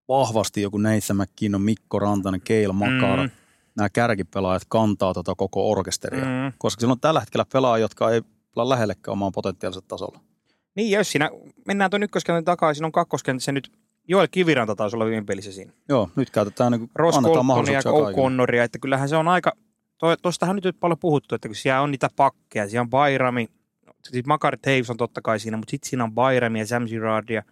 vahvasti 0.07 0.61
joku 0.61 0.77
Nathan 0.77 1.17
McKinnon, 1.17 1.61
Mikko 1.61 1.99
Rantanen, 1.99 2.41
Keil 2.41 2.73
Makar, 2.73 3.19
Mm. 3.19 3.29
nämä 3.75 3.89
kärkipelaajat 3.89 4.63
kantaa 4.69 5.13
tota 5.13 5.35
koko 5.35 5.71
orkesteria. 5.71 6.25
Mm. 6.25 6.53
Koska 6.57 6.79
siellä 6.79 6.91
on 6.91 6.99
tällä 6.99 7.19
hetkellä 7.19 7.45
pelaajia, 7.53 7.83
jotka 7.83 8.11
ei 8.11 8.21
pelaa 8.55 8.69
lähellekään 8.69 9.13
omaan 9.13 9.31
potentiaalisella 9.31 9.85
tasolla. 9.87 10.19
Niin, 10.75 10.91
jos 10.91 11.11
siinä 11.11 11.29
mennään 11.67 11.91
tuon 11.91 12.03
ykköskentän 12.03 12.45
takaisin, 12.45 12.85
on 12.85 12.91
kakkoskentässä 12.91 13.51
nyt 13.51 13.71
Joel 14.07 14.27
Kiviranta 14.31 14.75
taisi 14.75 14.95
olla 14.95 15.05
viime 15.05 15.25
pelissä 15.25 15.51
siinä. 15.51 15.73
Joo, 15.89 16.09
nyt 16.15 16.29
käytetään, 16.29 16.71
niin 16.71 16.89
Ross 16.95 17.17
annetaan 17.17 17.45
mahdollisuuksia. 17.45 17.91
O'Connoria, 17.91 18.63
että 18.63 18.79
kyllähän 18.79 19.09
se 19.09 19.15
on 19.15 19.27
aika, 19.27 19.53
on 20.01 20.55
nyt 20.55 20.65
nyt 20.65 20.79
paljon 20.79 20.99
puhuttu, 20.99 21.35
että 21.35 21.47
kun 21.47 21.55
siellä 21.55 21.81
on 21.81 21.91
niitä 21.91 22.09
pakkeja, 22.15 22.69
siellä 22.69 22.81
on 22.81 22.89
Bayrami, 22.89 23.47
siis 24.09 24.25
Makar 24.25 24.57
Taves 24.57 24.89
on 24.89 24.97
totta 24.97 25.21
kai 25.21 25.39
siinä, 25.39 25.57
mutta 25.57 25.71
sitten 25.71 25.89
siinä 25.89 26.03
on 26.03 26.13
Bayrami 26.13 26.59
ja 26.59 26.67
Sam 26.67 26.85
Girardi 26.85 27.33
ja 27.33 27.43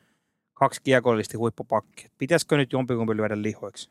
kaksi 0.53 0.81
kiekollisesti 0.83 1.37
huippupakkia. 1.37 2.09
Pitäisikö 2.17 2.57
nyt 2.57 2.73
jompikumpi 2.73 3.17
lyödä 3.17 3.41
lihoiksi? 3.41 3.89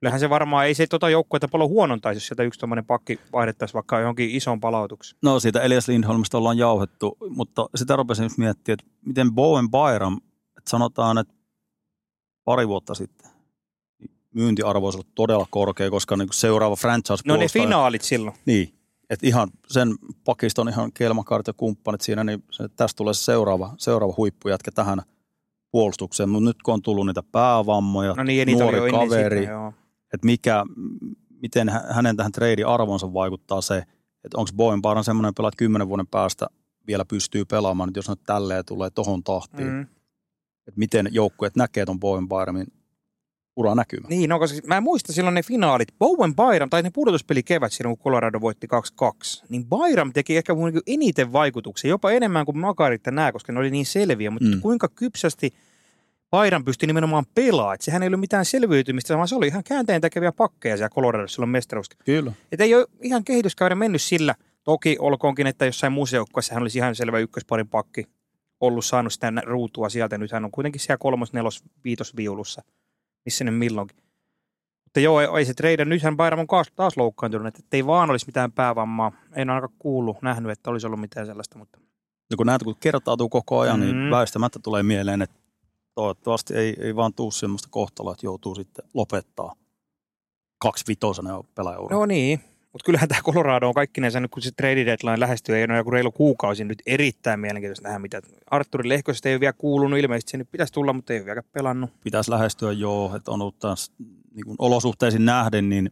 Kyllähän 0.00 0.20
se 0.20 0.30
varmaan, 0.30 0.66
ei 0.66 0.74
se 0.74 0.86
tota 0.86 1.10
joukkuetta 1.10 1.48
paljon 1.48 1.70
huonontaisi, 1.70 2.16
jos 2.16 2.26
sieltä 2.26 2.42
yksi 2.42 2.60
tuommoinen 2.60 2.84
pakki 2.84 3.20
vaihdettaisiin 3.32 3.74
vaikka 3.74 4.00
johonkin 4.00 4.30
isoon 4.30 4.60
palautukseen. 4.60 5.18
No 5.22 5.40
siitä 5.40 5.60
Elias 5.60 5.88
Lindholmista 5.88 6.38
ollaan 6.38 6.58
jauhettu, 6.58 7.16
mutta 7.28 7.68
sitä 7.74 7.96
rupesin 7.96 8.22
nyt 8.22 8.38
miettimään, 8.38 8.78
että 8.80 8.92
miten 9.06 9.32
Bowen 9.32 9.70
Byram, 9.70 10.20
että 10.58 10.70
sanotaan, 10.70 11.18
että 11.18 11.34
pari 12.44 12.68
vuotta 12.68 12.94
sitten 12.94 13.30
myyntiarvo 14.34 14.86
olisi 14.86 14.96
ollut 14.96 15.14
todella 15.14 15.46
korkea, 15.50 15.90
koska 15.90 16.16
niin 16.16 16.28
seuraava 16.32 16.76
franchise 16.76 17.22
No 17.26 17.36
ne 17.36 17.48
finaalit 17.48 18.02
silloin. 18.02 18.36
Niin, 18.46 18.74
että 19.10 19.26
ihan 19.26 19.48
sen 19.68 19.94
pakiston 20.24 20.68
ihan 20.68 20.92
Kelmakart 20.92 21.46
ja 21.46 21.52
kumppanit 21.52 22.00
siinä, 22.00 22.24
niin 22.24 22.44
se, 22.50 22.68
tästä 22.76 22.96
tulee 22.96 23.14
se 23.14 23.22
seuraava, 23.24 23.74
seuraava 23.78 24.14
huippujätkä 24.16 24.70
tähän 24.70 25.02
puolustukseen. 25.70 26.28
Mutta 26.28 26.50
nyt 26.50 26.62
kun 26.62 26.74
on 26.74 26.82
tullut 26.82 27.06
niitä 27.06 27.22
päävammoja, 27.32 28.14
No 28.16 28.22
niin, 28.22 28.46
niitä 28.46 28.62
nuori 28.62 28.78
ennen 28.78 28.92
kaveri, 28.92 29.44
että 30.14 30.26
mikä, 30.26 30.64
miten 31.42 31.68
hä- 31.68 31.84
hänen 31.90 32.16
tähän 32.16 32.32
trade-arvonsa 32.32 33.12
vaikuttaa 33.12 33.60
se, 33.60 33.76
että 34.24 34.38
onko 34.38 34.50
Bowen 34.56 34.82
Byram 34.82 35.04
semmoinen 35.04 35.34
pelaaja, 35.34 35.48
että 35.48 35.58
kymmenen 35.58 35.88
vuoden 35.88 36.06
päästä 36.06 36.46
vielä 36.86 37.04
pystyy 37.04 37.44
pelaamaan, 37.44 37.88
nyt 37.88 37.96
jos 37.96 38.08
nyt 38.08 38.22
tälleen 38.26 38.64
tulee 38.64 38.90
tohon 38.90 39.22
tahtiin, 39.22 39.68
mm. 39.68 39.86
Että 40.68 40.78
miten 40.78 41.08
joukkueet 41.10 41.56
näkee 41.56 41.84
ton 41.86 42.00
Bowen 42.00 42.28
Byramin 42.28 42.66
ura 43.56 43.74
näkymä. 43.74 44.08
Niin, 44.08 44.30
no, 44.30 44.38
koska 44.38 44.58
mä 44.66 44.80
muistan 44.80 45.14
silloin 45.14 45.34
ne 45.34 45.42
finaalit. 45.42 45.88
Bowen 45.98 46.34
Byram, 46.36 46.70
tai 46.70 46.82
ne 46.82 46.90
pudotuspeli 46.94 47.42
kevät 47.42 47.72
silloin, 47.72 47.96
kun 47.98 48.04
Colorado 48.04 48.40
voitti 48.40 48.66
2-2, 49.42 49.44
niin 49.48 49.64
Byram 49.66 50.12
teki 50.12 50.36
ehkä 50.36 50.54
mun 50.54 50.72
eniten 50.86 51.32
vaikutuksia, 51.32 51.88
jopa 51.88 52.10
enemmän 52.10 52.44
kuin 52.46 52.58
Makarit 52.58 53.02
nää, 53.10 53.32
koska 53.32 53.52
ne 53.52 53.58
oli 53.58 53.70
niin 53.70 53.86
selviä. 53.86 54.30
Mutta 54.30 54.48
Mm. 54.48 54.60
kuinka 54.60 54.88
kypsästi 54.88 55.54
Byram 56.30 56.64
pystyi 56.64 56.86
nimenomaan 56.86 57.24
pelaamaan. 57.34 57.74
Että 57.74 57.84
sehän 57.84 58.02
ei 58.02 58.06
ollut 58.06 58.20
mitään 58.20 58.44
selviytymistä, 58.44 59.16
vaan 59.16 59.28
se 59.28 59.34
oli 59.36 59.46
ihan 59.46 59.64
käänteen 59.64 60.00
tekeviä 60.00 60.32
pakkeja 60.32 60.76
siellä 60.76 60.88
Coloradossa 60.94 61.34
silloin 61.34 61.50
mestaruus. 61.50 61.88
Kyllä. 62.04 62.32
Että 62.52 62.64
ei 62.64 62.74
ole 62.74 62.86
ihan 63.02 63.24
kehityskäyrä 63.24 63.74
mennyt 63.74 64.02
sillä. 64.02 64.34
Toki 64.64 64.96
olkoonkin, 64.98 65.46
että 65.46 65.66
jossain 65.66 65.92
muussa 65.92 66.16
joukkueessa 66.16 66.54
hän 66.54 66.62
olisi 66.62 66.78
ihan 66.78 66.94
selvä 66.94 67.18
ykkösparin 67.18 67.68
pakki 67.68 68.04
ollut 68.62 68.84
saanut 68.84 69.12
sitä 69.12 69.32
ruutua 69.46 69.88
sieltä. 69.88 70.18
Nyt 70.18 70.32
hän 70.32 70.44
on 70.44 70.50
kuitenkin 70.50 70.80
siellä 70.80 70.98
kolmos, 70.98 71.32
nelos, 71.32 71.64
viitos 71.84 72.16
viulussa, 72.16 72.62
missä 73.24 73.44
ne 73.44 73.50
milloinkin. 73.50 73.96
Mutta 74.84 75.00
joo, 75.00 75.20
ei, 75.20 75.28
ei 75.38 75.44
se 75.44 75.54
treida. 75.54 75.84
Nythän 75.84 76.16
Bayram 76.16 76.38
on 76.40 76.46
taas, 76.76 76.96
loukkaantunut, 76.96 77.46
että 77.46 77.60
ei 77.72 77.86
vaan 77.86 78.10
olisi 78.10 78.26
mitään 78.26 78.52
päävammaa. 78.52 79.12
En 79.34 79.50
ainakaan 79.50 79.78
kuullut, 79.78 80.22
nähnyt, 80.22 80.52
että 80.52 80.70
olisi 80.70 80.86
ollut 80.86 81.00
mitään 81.00 81.26
sellaista. 81.26 81.58
Mutta 81.58 81.78
Ja 82.30 82.36
kun 82.36 82.46
näitä 82.46 82.64
kun 82.64 82.76
kertautuu 82.80 83.28
koko 83.28 83.60
ajan, 83.60 83.80
mm. 83.80 83.84
niin 83.84 83.96
Mm. 83.96 84.10
väistämättä 84.10 84.58
tulee 84.62 84.82
mieleen, 84.82 85.22
että 85.22 85.36
toivottavasti 85.94 86.54
ei, 86.54 86.76
ei 86.80 86.96
vaan 86.96 87.14
tuu 87.14 87.30
semmoista 87.30 87.68
kohtaloa, 87.70 88.12
että 88.12 88.26
joutuu 88.26 88.54
sitten 88.54 88.84
lopettaa 88.94 89.54
kaksi 90.58 90.84
vitosena 90.88 91.42
pelaajaura. 91.54 91.96
no 91.96 92.06
niin, 92.06 92.40
mutta 92.72 92.84
kyllähän 92.86 93.08
tämä 93.08 93.20
Colorado 93.22 93.68
on 93.68 93.74
kaikkinensa 93.74 94.20
nyt, 94.20 94.30
kun 94.30 94.42
se 94.42 94.50
trade 94.50 94.86
deadline 94.86 95.20
lähestyy, 95.20 95.56
ei 95.56 95.64
ole 95.64 95.76
joku 95.76 95.90
reilu 95.90 96.12
kuukausi 96.12 96.64
nyt 96.64 96.82
erittäin 96.86 97.40
mielenkiintoista 97.40 97.88
nähdä, 97.88 97.98
mitä 97.98 98.22
Arturi 98.50 98.88
Lehkosesta 98.88 99.28
ei 99.28 99.34
ole 99.34 99.40
vielä 99.40 99.52
kuulunut, 99.52 99.98
ilmeisesti 99.98 100.30
se 100.30 100.36
nyt 100.36 100.50
pitäisi 100.50 100.72
tulla, 100.72 100.92
mutta 100.92 101.12
ei 101.12 101.18
ole 101.18 101.26
vielä 101.26 101.42
pelannut. 101.52 101.90
Pitäisi 102.04 102.30
lähestyä 102.30 102.72
joo, 102.72 103.16
että 103.16 103.30
on 103.30 103.42
ollut 103.42 103.58
taas 103.58 103.92
niin 104.34 104.44
kuin 104.44 104.56
olosuhteisiin 104.58 105.24
nähden, 105.24 105.68
niin 105.68 105.90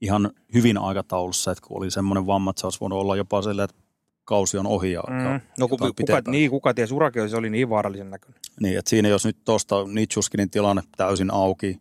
ihan 0.00 0.30
hyvin 0.54 0.78
aikataulussa, 0.78 1.50
että 1.52 1.66
kun 1.66 1.76
oli 1.76 1.90
semmoinen 1.90 2.26
vamma, 2.26 2.50
että 2.50 2.60
se 2.60 2.66
olisi 2.66 2.80
voinut 2.80 3.00
olla 3.00 3.16
jopa 3.16 3.42
silleen, 3.42 3.64
että 3.64 3.76
kausi 4.24 4.58
on 4.58 4.66
ohi. 4.66 4.92
Ja, 4.92 5.02
Mm. 5.08 5.40
No 5.58 5.68
kuka, 5.68 5.92
kuka, 5.92 6.22
niin, 6.30 6.50
kuka 6.50 6.74
ties, 6.74 6.92
Urake 6.92 7.28
se 7.28 7.36
oli 7.36 7.50
niin 7.50 7.70
vaarallisen 7.70 8.10
näköinen. 8.10 8.40
Niin, 8.60 8.78
että 8.78 8.88
siinä 8.90 9.08
jos 9.08 9.24
nyt 9.24 9.36
tuosta 9.44 9.84
Nitsuskinin 9.88 10.50
tilanne 10.50 10.82
täysin 10.96 11.30
auki, 11.30 11.80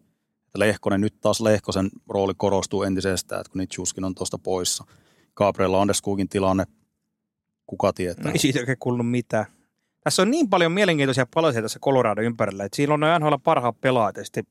Lehkonen, 0.59 1.01
nyt 1.01 1.21
taas 1.21 1.41
Lehkosen 1.41 1.89
rooli 2.09 2.33
korostuu 2.37 2.83
entisestään, 2.83 3.41
että 3.41 3.51
kun 3.51 3.59
Nitsuskin 3.59 4.03
on 4.03 4.15
tuosta 4.15 4.37
poissa. 4.37 4.83
Gabriel 5.35 5.71
Landeskogin 5.71 6.29
tilanne, 6.29 6.63
kuka 7.67 7.93
tietää. 7.93 8.23
No 8.23 8.31
ei 8.31 8.39
siitä 8.39 8.59
oikein 8.59 8.77
kuulunut 8.79 9.11
mitään. 9.11 9.45
Tässä 10.03 10.21
on 10.21 10.31
niin 10.31 10.49
paljon 10.49 10.71
mielenkiintoisia 10.71 11.25
palasia 11.33 11.61
tässä 11.61 11.79
Colorado 11.79 12.21
ympärillä, 12.21 12.63
että 12.65 12.75
siinä 12.75 12.93
on 12.93 12.99
noin 12.99 13.21
NHL 13.21 13.35
parhaat 13.43 13.81
pelaajat 13.81 14.17
ja 14.17 14.23
sitten 14.25 14.43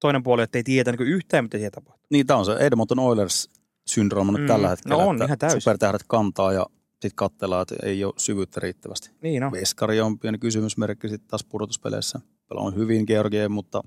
toinen 0.00 0.22
puoli, 0.22 0.42
että 0.42 0.58
ei 0.58 0.62
tiedä 0.62 0.92
niin 0.92 1.08
yhtään, 1.08 1.44
mitä 1.44 1.58
siellä 1.58 1.70
tapahtuu. 1.70 2.06
Niin, 2.10 2.26
tämä 2.26 2.38
on 2.38 2.44
se 2.44 2.52
Edmonton 2.52 2.98
Oilers-syndrooma 2.98 4.32
nyt 4.32 4.40
Mm. 4.40 4.46
tällä 4.46 4.68
hetkellä, 4.68 4.96
No 4.96 5.08
on, 5.08 5.16
että 5.16 5.24
ihan 5.24 5.38
täysin. 5.38 5.60
supertähdet 5.60 6.02
kantaa 6.06 6.52
ja 6.52 6.66
sitten 6.92 7.10
katsellaan, 7.14 7.62
että 7.62 7.74
ei 7.82 8.04
ole 8.04 8.14
syvyyttä 8.16 8.60
riittävästi. 8.60 9.10
Niin 9.22 9.42
no. 9.42 9.52
Veskari 9.52 10.00
on 10.00 10.18
pieni 10.18 10.38
kysymysmerkki 10.38 11.08
sitten 11.08 11.28
taas 11.28 11.44
pudotuspeleissä. 11.44 12.20
Pelaa 12.48 12.70
hyvin 12.70 13.04
Georgien, 13.06 13.52
mutta 13.52 13.82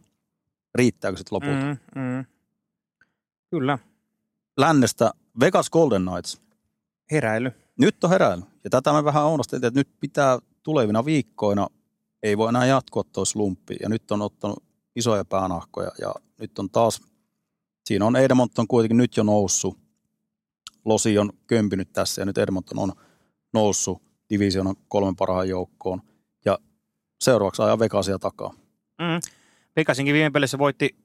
riittääkö 0.75 1.17
sitten 1.17 1.36
lopulta? 1.36 1.65
Mm. 1.95 2.01
Mm. 2.01 2.25
Kyllä, 3.49 3.77
Lännestä 4.57 5.12
Vegas 5.39 5.69
Golden 5.69 6.05
Knights. 6.05 6.41
heräily. 7.12 7.51
Nyt 7.79 8.03
on 8.03 8.10
heräily. 8.10 8.43
Ja 8.63 8.69
tätä 8.69 8.93
me 8.93 9.03
vähän 9.03 9.23
ounasteltiin, 9.23 9.67
että 9.67 9.79
nyt 9.79 9.89
pitää 9.99 10.39
tulevina 10.63 11.05
viikkoina, 11.05 11.67
ei 12.23 12.38
voi 12.38 12.49
enää 12.49 12.65
jatkoa 12.65 13.03
tuo 13.03 13.25
slumppi. 13.25 13.75
Ja 13.81 13.89
nyt 13.89 14.12
on 14.12 14.21
ottanut 14.21 14.63
isoja 14.95 15.25
päänahkoja 15.25 15.91
ja 16.01 16.15
nyt 16.39 16.60
on 16.60 16.69
taas, 16.69 17.01
siinä 17.86 18.05
on 18.05 18.15
Edmonton 18.15 18.67
kuitenkin 18.67 18.97
nyt 18.97 19.17
jo 19.17 19.23
noussut. 19.23 19.77
Losi 20.86 21.17
on 21.17 21.34
kömpinyt 21.47 21.93
tässä 21.93 22.21
ja 22.21 22.25
nyt 22.25 22.38
Edmonton 22.38 22.79
on 22.79 22.91
noussut 23.53 24.01
divisionan 24.29 24.75
kolmen 24.88 25.15
parhaan 25.15 25.49
joukkoon. 25.49 26.01
Ja 26.45 26.60
seuraavaksi 27.21 27.62
ajaa 27.62 27.79
Vegasia 27.79 28.19
takaa. 28.19 28.53
Mm. 28.99 29.40
Vegasinkin 29.75 30.13
viime 30.13 30.29
pelissä 30.29 30.57
voitti 30.57 30.95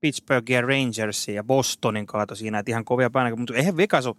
Pittsburghia 0.00 0.60
Rangersia 0.60 1.34
ja 1.34 1.44
Bostonin 1.44 2.06
kaato 2.06 2.34
siinä, 2.34 2.58
että 2.58 2.72
ihan 2.72 2.84
kovia 2.84 3.10
päänä, 3.10 3.36
mutta 3.36 3.54
eihän 3.54 3.76
Vegas 3.76 4.06
ole, 4.06 4.16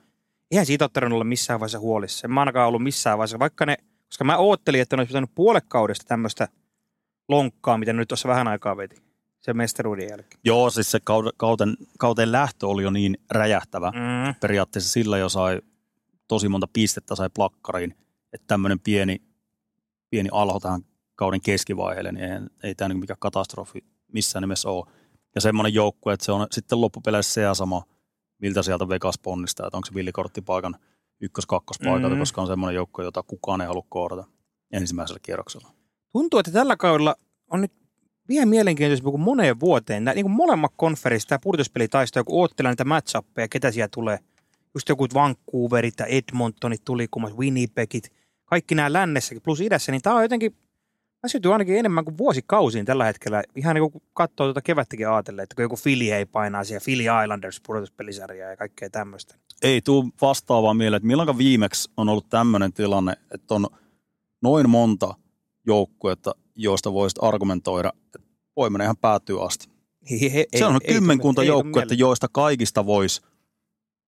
eihän 0.51 0.65
siitä 0.65 0.85
ole 0.85 0.89
tarvinnut 0.93 1.15
olla 1.15 1.23
missään 1.23 1.59
vaiheessa 1.59 1.79
huolissa. 1.79 2.27
En 2.27 2.31
mä 2.31 2.39
ainakaan 2.39 2.67
ollut 2.67 2.83
missään 2.83 3.17
vaiheessa, 3.17 3.39
vaikka 3.39 3.65
ne, 3.65 3.77
koska 4.05 4.23
mä 4.23 4.37
oottelin, 4.37 4.81
että 4.81 4.95
ne 4.95 5.01
olisi 5.01 5.09
pitänyt 5.09 5.35
puolekaudesta 5.35 6.05
tämmöistä 6.07 6.47
lonkkaa, 7.27 7.77
mitä 7.77 7.93
nyt 7.93 8.07
tuossa 8.07 8.29
vähän 8.29 8.47
aikaa 8.47 8.77
veti, 8.77 8.95
sen 9.39 9.57
mestaruuden 9.57 10.09
jälkeen. 10.09 10.41
Joo, 10.43 10.69
siis 10.69 10.91
se 10.91 10.99
kauden, 11.03 11.31
kauden, 11.37 11.77
kauteen 11.99 12.31
lähtö 12.31 12.67
oli 12.67 12.83
jo 12.83 12.89
niin 12.89 13.17
räjähtävä. 13.31 13.91
Mm. 13.91 14.35
periaatteessa 14.41 14.91
sillä 14.91 15.17
jo 15.17 15.29
sai 15.29 15.61
tosi 16.27 16.49
monta 16.49 16.67
pistettä 16.73 17.15
sai 17.15 17.29
plakkariin, 17.35 17.95
että 18.33 18.47
tämmöinen 18.47 18.79
pieni 18.79 19.21
pieni 20.09 20.29
alho 20.31 20.59
tähän 20.59 20.81
kauden 21.19 21.41
keskivaiheelle, 21.41 22.11
niin 22.11 22.23
ei, 22.23 22.39
ei 22.63 22.75
tämä 22.75 22.89
niin 22.89 22.99
mikään 22.99 23.19
katastrofi 23.19 23.83
missään 24.13 24.43
nimessä 24.43 24.69
ole. 24.69 24.85
Ja 25.35 25.41
semmoinen 25.41 25.73
joukkue, 25.73 26.13
että 26.13 26.25
se 26.25 26.31
on 26.31 26.47
sitten 26.51 26.81
loppupeleissä 26.81 27.33
se 27.33 27.41
ja 27.41 27.53
sama, 27.53 27.83
miltä 28.41 28.63
sieltä 28.63 28.89
Vegas 28.89 29.19
ponnistaa, 29.19 29.67
että 29.67 29.77
onko 29.77 29.85
se 29.85 29.93
villikorttipaikan 29.93 30.75
ykkös-kakkospaikalta, 31.21 31.99
Mhm. 31.99 32.07
mm-hmm. 32.07 32.19
koska 32.21 32.41
on 32.41 32.47
semmoinen 32.47 32.75
joukkue, 32.75 33.03
jota 33.05 33.23
kukaan 33.23 33.61
ei 33.61 33.67
halua 33.67 33.85
kohdata 33.89 34.23
ensimmäisellä 34.71 35.19
kierroksella. 35.23 35.67
Tuntuu, 36.11 36.39
että 36.39 36.51
tällä 36.51 36.77
kaudella 36.77 37.15
on 37.51 37.61
nyt 37.61 37.71
vielä 38.29 38.45
mielenkiintoisempi 38.45 39.11
kuin 39.11 39.21
moneen 39.21 39.59
vuoteen. 39.59 40.03
Nämä, 40.03 40.15
niin 40.15 40.25
kuin 40.25 40.35
molemmat 40.35 40.71
konferenssit, 40.75 41.27
tämä 41.29 41.39
pudotuspelitaisto, 41.43 42.23
kun 42.23 42.41
oottelee 42.41 42.71
niitä 42.71 42.85
matchappeja, 42.85 43.47
ketä 43.47 43.71
siellä 43.71 43.89
tulee. 43.93 44.19
Just 44.75 44.89
joku 44.89 45.07
Vancouverit 45.13 45.99
ja 45.99 46.05
Edmontonit 46.05 46.81
tuli, 46.85 47.07
kummat 47.11 47.37
Winnipegit, 47.37 48.11
kaikki 48.45 48.75
nämä 48.75 48.93
lännessäkin 48.93 49.41
plus 49.41 49.61
idässä, 49.61 49.91
niin 49.91 50.01
tämä 50.01 50.15
on 50.15 50.21
jotenkin, 50.21 50.55
mä 51.23 51.27
sytyn 51.27 51.51
ainakin 51.51 51.77
enemmän 51.77 52.05
kuin 52.05 52.17
vuosikausiin 52.17 52.85
tällä 52.85 53.05
hetkellä. 53.05 53.43
Ihan 53.55 53.75
niin 53.75 53.91
kuin 53.91 54.03
katsoo 54.13 54.45
tuota 54.47 54.61
kevättäkin 54.61 55.09
ajatellen, 55.09 55.43
että 55.43 55.55
kun 55.55 55.63
joku 55.63 55.77
Philly 55.83 56.11
ei 56.11 56.25
painaa 56.25 56.63
siellä, 56.63 56.83
Philly 56.85 57.03
Islanders 57.23 57.61
pudotuspelisarjaa 57.67 58.49
ja 58.49 58.57
kaikkea 58.57 58.89
tämmöistä. 58.89 59.35
Ei 59.61 59.81
tuu 59.81 60.09
vastaavaa 60.21 60.73
mieleen, 60.73 60.97
että 60.97 61.07
milloin 61.07 61.37
viimeksi 61.37 61.91
on 61.97 62.09
ollut 62.09 62.29
tämmöinen 62.29 62.73
tilanne, 62.73 63.13
että 63.31 63.55
on 63.55 63.67
noin 64.41 64.69
monta 64.69 65.13
joukkuetta, 65.67 66.35
joista 66.55 66.93
voisit 66.93 67.19
argumentoida, 67.21 67.93
että 68.05 68.19
voi 68.55 68.69
mennä 68.69 68.83
ihan 68.83 68.97
päätyy 68.97 69.45
asti. 69.45 69.69
He, 70.11 70.33
he, 70.33 70.45
Se 70.57 70.65
on 70.65 70.79
kymmenkunta 70.87 71.41
ei- 71.41 71.45
ei- 71.45 71.49
joukkuetta, 71.49 71.93
joista 71.93 72.27
kaikista 72.31 72.85
voisi 72.85 73.21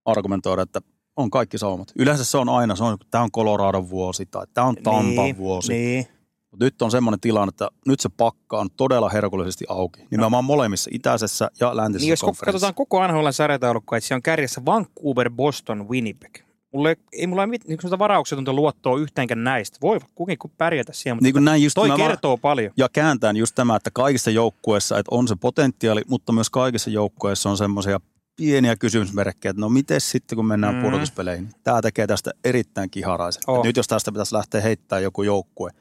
argumentoida, 0.05 0.61
että 0.61 0.81
on 1.15 1.29
kaikki 1.31 1.57
saumat. 1.57 1.91
Yleensä 1.95 2.23
se 2.25 2.37
on 2.37 2.49
aina, 2.49 2.75
se 2.75 2.83
on, 2.83 2.97
tämä 3.11 3.23
on 3.23 3.31
Coloradon 3.31 3.89
vuosi 3.89 4.25
tai 4.25 4.45
tämä 4.53 4.67
on 4.67 4.75
Tampan 4.75 5.25
niin, 5.25 5.37
vuosi. 5.37 5.73
Niin. 5.73 6.07
Mutta 6.51 6.65
nyt 6.65 6.81
on 6.81 6.91
semmoinen 6.91 7.19
tilanne, 7.19 7.49
että 7.49 7.69
nyt 7.87 7.99
se 7.99 8.09
pakka 8.17 8.59
on 8.59 8.69
todella 8.77 9.09
herkullisesti 9.09 9.65
auki. 9.69 10.07
Nimenomaan 10.11 10.45
molemmissa, 10.45 10.89
itäisessä 10.93 11.51
ja 11.59 11.77
läntisessä 11.77 12.05
Niin 12.05 12.09
jos 12.29 12.39
katsotaan 12.45 12.73
koko 12.73 13.07
NHL 13.07 13.29
sarjataulukkoa, 13.31 13.97
että 13.97 14.07
siellä 14.07 14.17
on 14.17 14.23
kärjessä 14.23 14.65
Vancouver, 14.65 15.29
Boston, 15.29 15.89
Winnipeg. 15.89 16.37
Mulle, 16.73 16.97
ei 17.13 17.27
mulla 17.27 17.41
ole 17.41 17.47
mit, 17.47 17.67
niin 17.67 17.79
varauksetonta 17.99 18.53
luottoa 18.53 18.99
yhteenkään 18.99 19.43
näistä. 19.43 19.77
Voi 19.81 19.99
kukin 20.15 20.37
kun 20.37 20.51
pärjätä 20.57 20.93
siellä, 20.93 21.15
mutta 21.15 21.23
Niin 21.23 21.33
kuin 21.33 21.45
näin 21.45 21.63
just 21.63 21.75
toi 21.75 21.89
kertoo 21.97 22.37
paljon. 22.37 22.73
Ja 22.77 22.89
kääntään 22.89 23.37
just 23.37 23.55
tämä, 23.55 23.75
että 23.75 23.89
kaikissa 23.93 24.31
joukkueissa 24.31 24.97
että 24.97 25.15
on 25.15 25.27
se 25.27 25.35
potentiaali, 25.35 26.01
mutta 26.07 26.33
myös 26.33 26.49
kaikissa 26.49 26.89
joukkueissa 26.89 27.49
on 27.49 27.57
semmoisia 27.57 27.99
pieniä 28.35 28.75
kysymysmerkkejä, 28.75 29.49
että 29.49 29.61
no 29.61 29.69
miten 29.69 30.01
sitten 30.01 30.35
kun 30.35 30.45
mennään 30.45 30.75
Mm. 30.75 30.81
pudotuspeleihin. 30.81 31.49
Tämä 31.63 31.81
tekee 31.81 32.07
tästä 32.07 32.31
erittäin 32.43 32.89
kiharaisen. 32.89 33.43
Oh. 33.47 33.57
Oh. 33.59 33.65
Nyt 33.65 33.77
jos 33.77 33.87
tästä 33.87 34.11
pitäisi 34.11 34.35
lähteä 34.35 34.61
heittämään 34.61 35.03
joku 35.03 35.23
joukkue, 35.23 35.71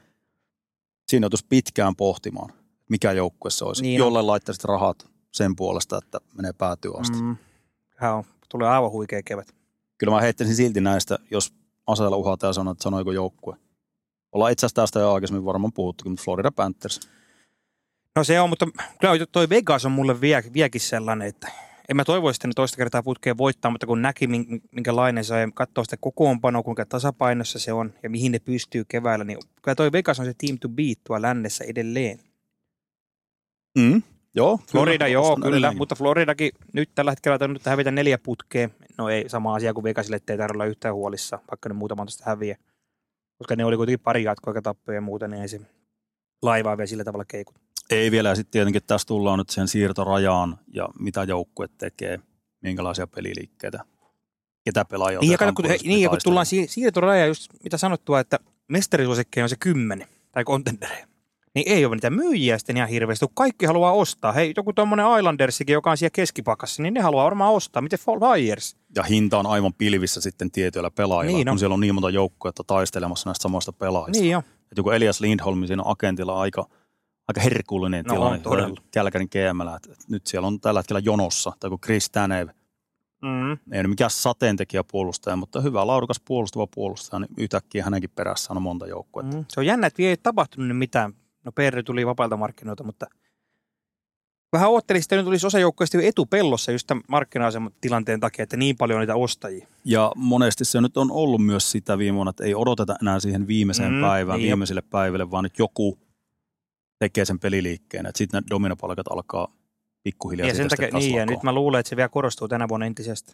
siinä 1.11 1.25
joutuisi 1.25 1.45
pitkään 1.49 1.95
pohtimaan, 1.95 2.53
mikä 2.89 3.11
joukkue 3.11 3.51
se 3.51 3.65
olisi, 3.65 3.81
Niin 3.81 3.89
niin 3.89 4.01
on. 4.01 4.05
jolle 4.07 4.21
laittaisit 4.21 4.63
rahat 4.63 5.07
sen 5.31 5.55
puolesta, 5.55 5.97
että 5.97 6.19
menee 6.33 6.53
päätyy 6.53 6.91
asti. 6.99 7.17
Mm. 7.21 7.37
On, 8.01 8.23
tulee 8.49 8.69
aivan 8.69 8.91
huikea 8.91 9.21
kevät. 9.25 9.55
Kyllä 9.97 10.13
mä 10.13 10.21
heittäisin 10.21 10.55
silti 10.55 10.81
näistä, 10.81 11.19
jos 11.31 11.53
aseella 11.87 12.17
uhataan 12.17 12.49
ja 12.49 12.53
sanoo, 12.53 12.71
että 12.71 12.83
sanoo 12.83 12.99
joku 12.99 13.11
joukkue. 13.11 13.55
Ollaan 14.31 14.51
itse 14.51 14.65
asiassa 14.65 14.81
tästä 14.81 14.99
jo 14.99 15.13
aikaisemmin 15.13 15.45
varmaan 15.45 15.73
puhuttukin, 15.73 16.11
mutta 16.11 16.23
Florida 16.23 16.51
Panthers. 16.51 16.99
No 18.15 18.23
se 18.23 18.41
on, 18.41 18.49
mutta 18.49 18.67
kyllä 19.01 19.25
toi 19.31 19.49
Vegas 19.49 19.85
on 19.85 19.91
mulle 19.91 20.21
vie, 20.21 20.43
viekin 20.53 20.81
sellainen, 20.81 21.27
että 21.27 21.51
en 21.89 21.95
mä 21.95 22.05
toivoisi 22.05 22.35
sitä 22.35 22.47
toista 22.55 22.77
kertaa 22.77 23.03
putkeen 23.03 23.37
voittaa, 23.37 23.71
mutta 23.71 23.87
kun 23.87 24.01
näki 24.01 24.27
min- 24.27 24.61
minkälainen 24.71 25.23
se 25.23 25.33
on 25.33 25.39
ja 25.39 25.49
katsoo 25.53 25.83
sitä 25.83 25.97
kokoonpanoa, 25.99 26.63
kuinka 26.63 26.85
tasapainossa 26.85 27.59
se 27.59 27.73
on 27.73 27.93
ja 28.03 28.09
mihin 28.09 28.31
ne 28.31 28.39
pystyy 28.39 28.85
keväällä, 28.87 29.25
niin 29.25 29.37
kyllä 29.61 29.75
toi 29.75 29.91
Vegas 29.91 30.19
on 30.19 30.25
se 30.25 30.33
team 30.37 30.57
to 30.59 30.69
beat 30.69 30.97
tuolla 31.03 31.21
lännessä 31.21 31.63
edelleen. 31.63 32.19
Mm. 33.77 34.01
Joo. 34.35 34.59
Florida, 34.71 35.07
joo, 35.07 35.23
ostan 35.23 35.35
kyllä, 35.35 35.49
edelleenkin. 35.49 35.77
mutta 35.77 35.95
Floridakin 35.95 36.51
nyt 36.73 36.89
tällä 36.95 37.11
hetkellä 37.11 37.37
on 37.41 37.53
nyt 37.53 37.65
hävitä 37.65 37.91
neljä 37.91 38.17
putkeen. 38.17 38.71
No 38.97 39.09
ei 39.09 39.29
sama 39.29 39.55
asia 39.55 39.73
kuin 39.73 39.83
Vegasille, 39.83 40.15
ettei 40.15 40.37
tarvitse 40.37 40.55
olla 40.55 40.65
yhtään 40.65 40.95
huolissa, 40.95 41.39
vaikka 41.51 41.69
ne 41.69 41.75
muutaman 41.75 42.07
tästä 42.07 42.23
häviä. 42.27 42.57
Koska 43.37 43.55
ne 43.55 43.65
oli 43.65 43.77
kuitenkin 43.77 43.99
pari 43.99 44.23
jatkoaikatappoja 44.23 44.95
ja 44.95 45.01
muuta, 45.01 45.27
niin 45.27 45.41
ei 45.41 45.47
se 45.47 45.61
laivaa 46.41 46.77
vielä 46.77 46.87
sillä 46.87 47.03
tavalla 47.03 47.25
keikut. 47.25 47.55
Ei 47.91 48.11
vielä, 48.11 48.29
ja 48.29 48.35
sitten 48.35 48.51
tietenkin 48.51 48.81
tässä 48.87 49.07
tullaan 49.07 49.39
nyt 49.39 49.49
sen 49.49 49.67
siirtorajaan 49.67 50.57
ja 50.73 50.89
mitä 50.99 51.23
joukkue 51.23 51.67
tekee, 51.77 52.19
minkälaisia 52.61 53.07
peliliikkeitä, 53.07 53.85
ketä 54.65 54.85
pelaajia 54.85 55.19
Niin 55.19 55.31
ja, 55.31 55.37
kato, 55.37 55.53
kun, 55.53 55.63
pudotuspeli 55.63 55.93
niin, 55.93 56.03
ja 56.03 56.09
kun 56.09 56.19
tullaan 56.23 56.45
si- 56.45 56.67
siirtoraja, 56.67 57.25
just 57.25 57.51
mitä 57.63 57.77
sanottua, 57.77 58.19
että 58.19 58.39
mestarisuosikkeja 58.67 59.45
on 59.45 59.49
se 59.49 59.55
kymmenen, 59.59 60.07
tai 60.31 60.43
kontendereja. 60.43 61.07
Niin 61.55 61.71
ei 61.73 61.85
ole 61.85 61.95
niitä 61.95 62.09
myyjiä 62.09 62.57
sitten 62.57 62.77
ihan 62.77 62.89
hirveästi, 62.89 63.25
kun 63.25 63.35
kaikki 63.35 63.65
haluaa 63.65 63.91
ostaa. 63.91 64.31
Hei, 64.31 64.53
joku 64.57 64.73
tuommoinen 64.73 65.05
Islandersikin, 65.19 65.73
joka 65.73 65.91
on 65.91 65.97
siellä 65.97 66.13
keskipakassa, 66.13 66.83
niin 66.83 66.93
ne 66.93 67.01
haluaa 67.01 67.25
varmaan 67.25 67.53
ostaa. 67.53 67.81
Miten 67.81 67.99
Flyers? 67.99 68.75
Ja 68.95 69.03
hinta 69.03 69.39
on 69.39 69.45
aivan 69.45 69.73
pilvissä 69.73 70.21
sitten 70.21 70.51
tietyillä 70.51 70.91
pelaajilla, 70.91 71.37
Niin 71.37 71.49
on. 71.49 71.53
kun 71.53 71.59
siellä 71.59 71.73
on 71.73 71.79
niin 71.79 71.95
monta 71.95 72.09
joukkuetta 72.09 72.63
taistelemassa 72.63 73.29
näistä 73.29 73.43
samoista 73.43 73.73
pelaajista. 73.73 74.21
Niin 74.21 74.31
jo. 74.31 74.39
Et 74.71 74.77
joku 74.77 74.89
Elias 74.89 75.21
Lindholm 75.21 75.67
siinä 75.67 75.83
agentilla 75.85 76.39
aika, 76.41 76.65
aika 77.31 77.41
herkullinen 77.41 78.05
No 78.05 78.13
tilanne. 78.13 78.81
Kälkärin 78.91 79.29
GMllä, 79.31 79.79
nyt 80.09 80.27
siellä 80.27 80.47
on 80.47 80.59
tällä 80.59 80.79
hetkellä 80.79 80.99
jonossa, 81.05 81.51
tai 81.59 81.69
kuin 81.69 81.81
Chris 81.81 82.09
Tanev, 82.09 82.47
Mm. 83.23 83.51
ei 83.51 83.79
ole 83.79 83.87
mikään 83.87 84.09
sateentekijä 84.09 84.83
puolustaja, 84.91 85.35
mutta 85.35 85.61
hyvä 85.61 85.87
laadukas 85.87 86.21
puolustava 86.27 86.67
puolustaja, 86.75 87.19
niin 87.19 87.29
yhtäkkiä 87.37 87.83
hänenkin 87.83 88.09
perässä 88.09 88.53
on 88.53 88.61
monta 88.61 88.87
joukkuetta. 88.87 89.37
Mm. 89.37 89.45
Se 89.49 89.59
on 89.59 89.65
jännä, 89.65 89.87
että 89.87 90.03
ei 90.03 90.17
tapahtunut 90.17 90.67
nyt 90.67 90.77
mitään. 90.77 91.13
No 91.43 91.51
Perry 91.51 91.83
tuli 91.83 92.05
vapailta 92.05 92.37
markkinoilta, 92.37 92.83
mutta 92.83 93.05
vähän 94.53 94.69
oottelin, 94.69 95.01
että 95.01 95.15
nyt 95.15 95.25
tulisi 95.25 95.47
osa 95.47 95.59
joukkoista 95.59 95.97
jo 95.97 96.03
etupellossa 96.03 96.71
just 96.71 96.87
tämän 96.87 97.03
markkina-aseman 97.07 97.71
tilanteen 97.81 98.19
takia, 98.19 98.43
että 98.43 98.57
niin 98.57 98.77
paljon 98.77 98.97
on 98.97 99.01
niitä 99.01 99.15
ostajia. 99.15 99.67
Ja 99.85 100.11
monesti 100.15 100.65
se 100.65 100.81
nyt 100.81 100.97
on 100.97 101.11
ollut 101.11 101.45
myös 101.45 101.71
sitä 101.71 101.97
viime 101.97 102.15
vuonna, 102.15 102.29
että 102.29 102.43
ei 102.43 102.55
odoteta 102.55 102.95
enää 103.01 103.19
siihen 103.19 103.47
viimeiseen 103.47 103.93
Mm, 103.93 104.01
päivään, 104.01 104.37
niin 104.37 104.43
niin 104.43 104.51
viimeisille 104.51 104.81
päiville, 104.81 105.31
vaan 105.31 105.43
nyt 105.43 105.59
joku 105.59 105.99
tekee 107.01 107.25
sen 107.25 107.39
peliliikkeen. 107.39 108.05
Että 108.05 108.17
sitten 108.17 108.43
ne 108.43 108.47
dominopalkat 108.49 109.07
alkaa 109.07 109.47
pikkuhiljaa 110.03 110.47
Ja 110.47 110.55
sen 110.55 110.67
takia, 110.67 110.89
niin, 110.99 111.15
ja 111.15 111.25
nyt 111.25 111.43
mä 111.43 111.53
luulen, 111.53 111.79
että 111.79 111.89
se 111.89 111.95
vielä 111.95 112.09
korostuu 112.09 112.47
tänä 112.47 112.69
vuonna 112.69 112.85
entisestä. 112.85 113.33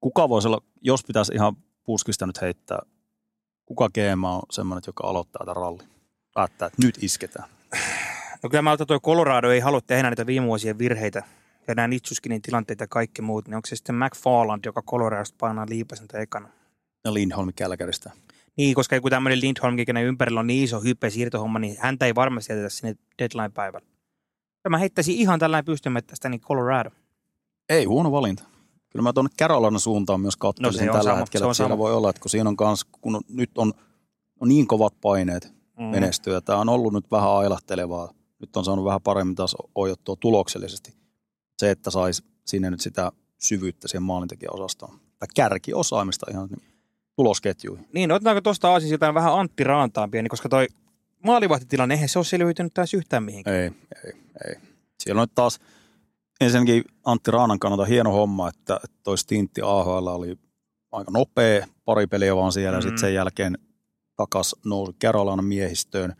Kuka 0.00 0.28
voisi 0.28 0.48
olla, 0.48 0.60
jos 0.80 1.04
pitäisi 1.04 1.34
ihan 1.34 1.56
puskista 1.84 2.26
nyt 2.26 2.40
heittää, 2.40 2.78
kuka 3.66 3.88
GM 3.88 4.24
on 4.24 4.42
semmoinen, 4.50 4.82
joka 4.86 5.06
aloittaa 5.06 5.44
tämän 5.44 5.56
rallin? 5.56 5.88
Päättää, 6.34 6.66
että 6.66 6.86
nyt 6.86 7.02
isketään. 7.02 7.48
No 8.42 8.50
kyllä 8.50 8.62
mä 8.62 8.72
otan 8.72 8.86
tuo 8.86 9.00
Colorado 9.00 9.50
ei 9.50 9.60
halua 9.60 9.80
tehdä 9.80 10.02
näitä 10.02 10.26
viime 10.26 10.46
vuosien 10.46 10.78
virheitä 10.78 11.22
ja 11.68 11.74
nämä 11.74 11.88
Nitsuskinin 11.88 12.42
tilanteita 12.42 12.84
ja 12.84 12.88
kaikki 12.88 13.22
muut, 13.22 13.48
niin 13.48 13.56
onko 13.56 13.66
se 13.66 13.76
sitten 13.76 13.94
McFarland, 13.94 14.64
joka 14.64 14.82
Coloradosta 14.82 15.36
painaa 15.40 15.66
liipasen 15.68 16.06
ekana? 16.14 16.48
Ja 17.04 17.14
Lindholm 17.14 17.52
Kälkäristä. 17.56 18.10
Niin, 18.58 18.74
koska 18.74 18.94
joku 18.94 19.10
tämmöinen 19.10 19.40
Lindholm, 19.40 19.76
kenen 19.86 20.04
ympärillä 20.04 20.40
on 20.40 20.46
niin 20.46 20.64
iso 20.64 20.80
hype 20.80 21.10
siirtohomma, 21.10 21.58
niin 21.58 21.76
häntä 21.78 22.06
ei 22.06 22.14
varmasti 22.14 22.52
jätetä 22.52 22.68
sinne 22.68 22.96
deadline-päivällä. 23.18 23.86
Mä 24.68 24.78
heittäisin 24.78 25.14
ihan 25.16 25.38
tällainen 25.38 25.64
pystymättä 25.64 26.10
tästä 26.10 26.28
niin 26.28 26.40
Colorado. 26.40 26.90
Ei 27.68 27.84
huono 27.84 28.12
valinta. 28.12 28.42
Kyllä 28.90 29.02
mä 29.02 29.12
tuonne 29.12 29.30
Carolina 29.38 29.78
suuntaan 29.78 30.20
myös 30.20 30.36
katselisin 30.36 30.86
No 30.86 30.92
tällä 30.92 31.10
sama, 31.10 31.16
hetkellä. 31.18 31.44
se 31.44 31.48
on 31.48 31.54
siellä 31.54 31.68
sama. 31.72 31.78
voi 31.78 31.94
olla, 31.94 32.10
että 32.10 32.20
kun 32.20 32.30
siinä 32.30 32.48
on 32.48 32.56
kans, 32.56 32.84
kun 32.84 33.20
nyt 33.28 33.58
on, 33.58 33.72
on 34.40 34.48
niin 34.48 34.66
kovat 34.66 34.94
paineet 35.00 35.58
Mm. 35.78 35.84
menestyä. 35.84 36.40
Tämä 36.40 36.58
on 36.58 36.68
ollut 36.68 36.92
nyt 36.92 37.10
vähän 37.10 37.30
ailahtelevaa. 37.30 38.12
Nyt 38.40 38.56
on 38.56 38.64
saanut 38.64 38.84
vähän 38.84 39.00
paremmin 39.02 39.34
taas 39.36 39.56
ojottua 39.74 40.16
tuloksellisesti. 40.20 40.94
Se, 41.58 41.70
että 41.70 41.90
saisi 41.90 42.24
sinne 42.46 42.70
nyt 42.70 42.80
sitä 42.80 43.12
syvyyttä 43.38 43.88
siihen 43.88 44.02
maalintekijäosastoon. 44.02 45.00
Tai 45.18 45.28
kärkiosaamista 45.34 46.26
ihan 46.30 46.48
tulosketjuihin. 47.18 47.88
Niin, 47.92 48.12
otetaanko 48.12 48.40
tuosta 48.40 48.72
aasin 48.72 48.88
sieltä 48.88 49.14
vähän 49.14 49.38
Antti 49.38 49.64
Raantaan 49.64 50.10
pieni, 50.10 50.28
koska 50.28 50.48
toi 50.48 50.66
maalivahtitilanne, 51.24 51.94
eihän 51.94 52.08
se 52.08 52.18
ole 52.18 52.24
selviytynyt 52.24 52.74
taas 52.74 52.94
yhtään 52.94 53.22
mihinkään. 53.22 53.56
Ei, 53.56 53.70
ei, 54.04 54.12
ei. 54.48 54.54
Siellä 55.00 55.20
on 55.20 55.22
nyt 55.22 55.34
taas 55.34 55.58
ensinnäkin 56.40 56.84
Antti 57.04 57.30
Raanan 57.30 57.58
kannalta 57.58 57.84
hieno 57.84 58.12
homma, 58.12 58.48
että 58.48 58.80
toi 59.02 59.18
stintti 59.18 59.60
AHL 59.62 60.06
oli 60.06 60.38
aika 60.92 61.10
nopea, 61.10 61.66
pari 61.84 62.06
peliä 62.06 62.36
vaan 62.36 62.52
siellä, 62.52 62.78
mm. 62.78 62.80
Mm. 62.80 62.82
sitten 62.82 62.98
sen 62.98 63.14
jälkeen 63.14 63.58
takas 64.16 64.56
nousi 64.64 64.92
Carolinan 64.92 65.44
miehistöön 65.44 66.14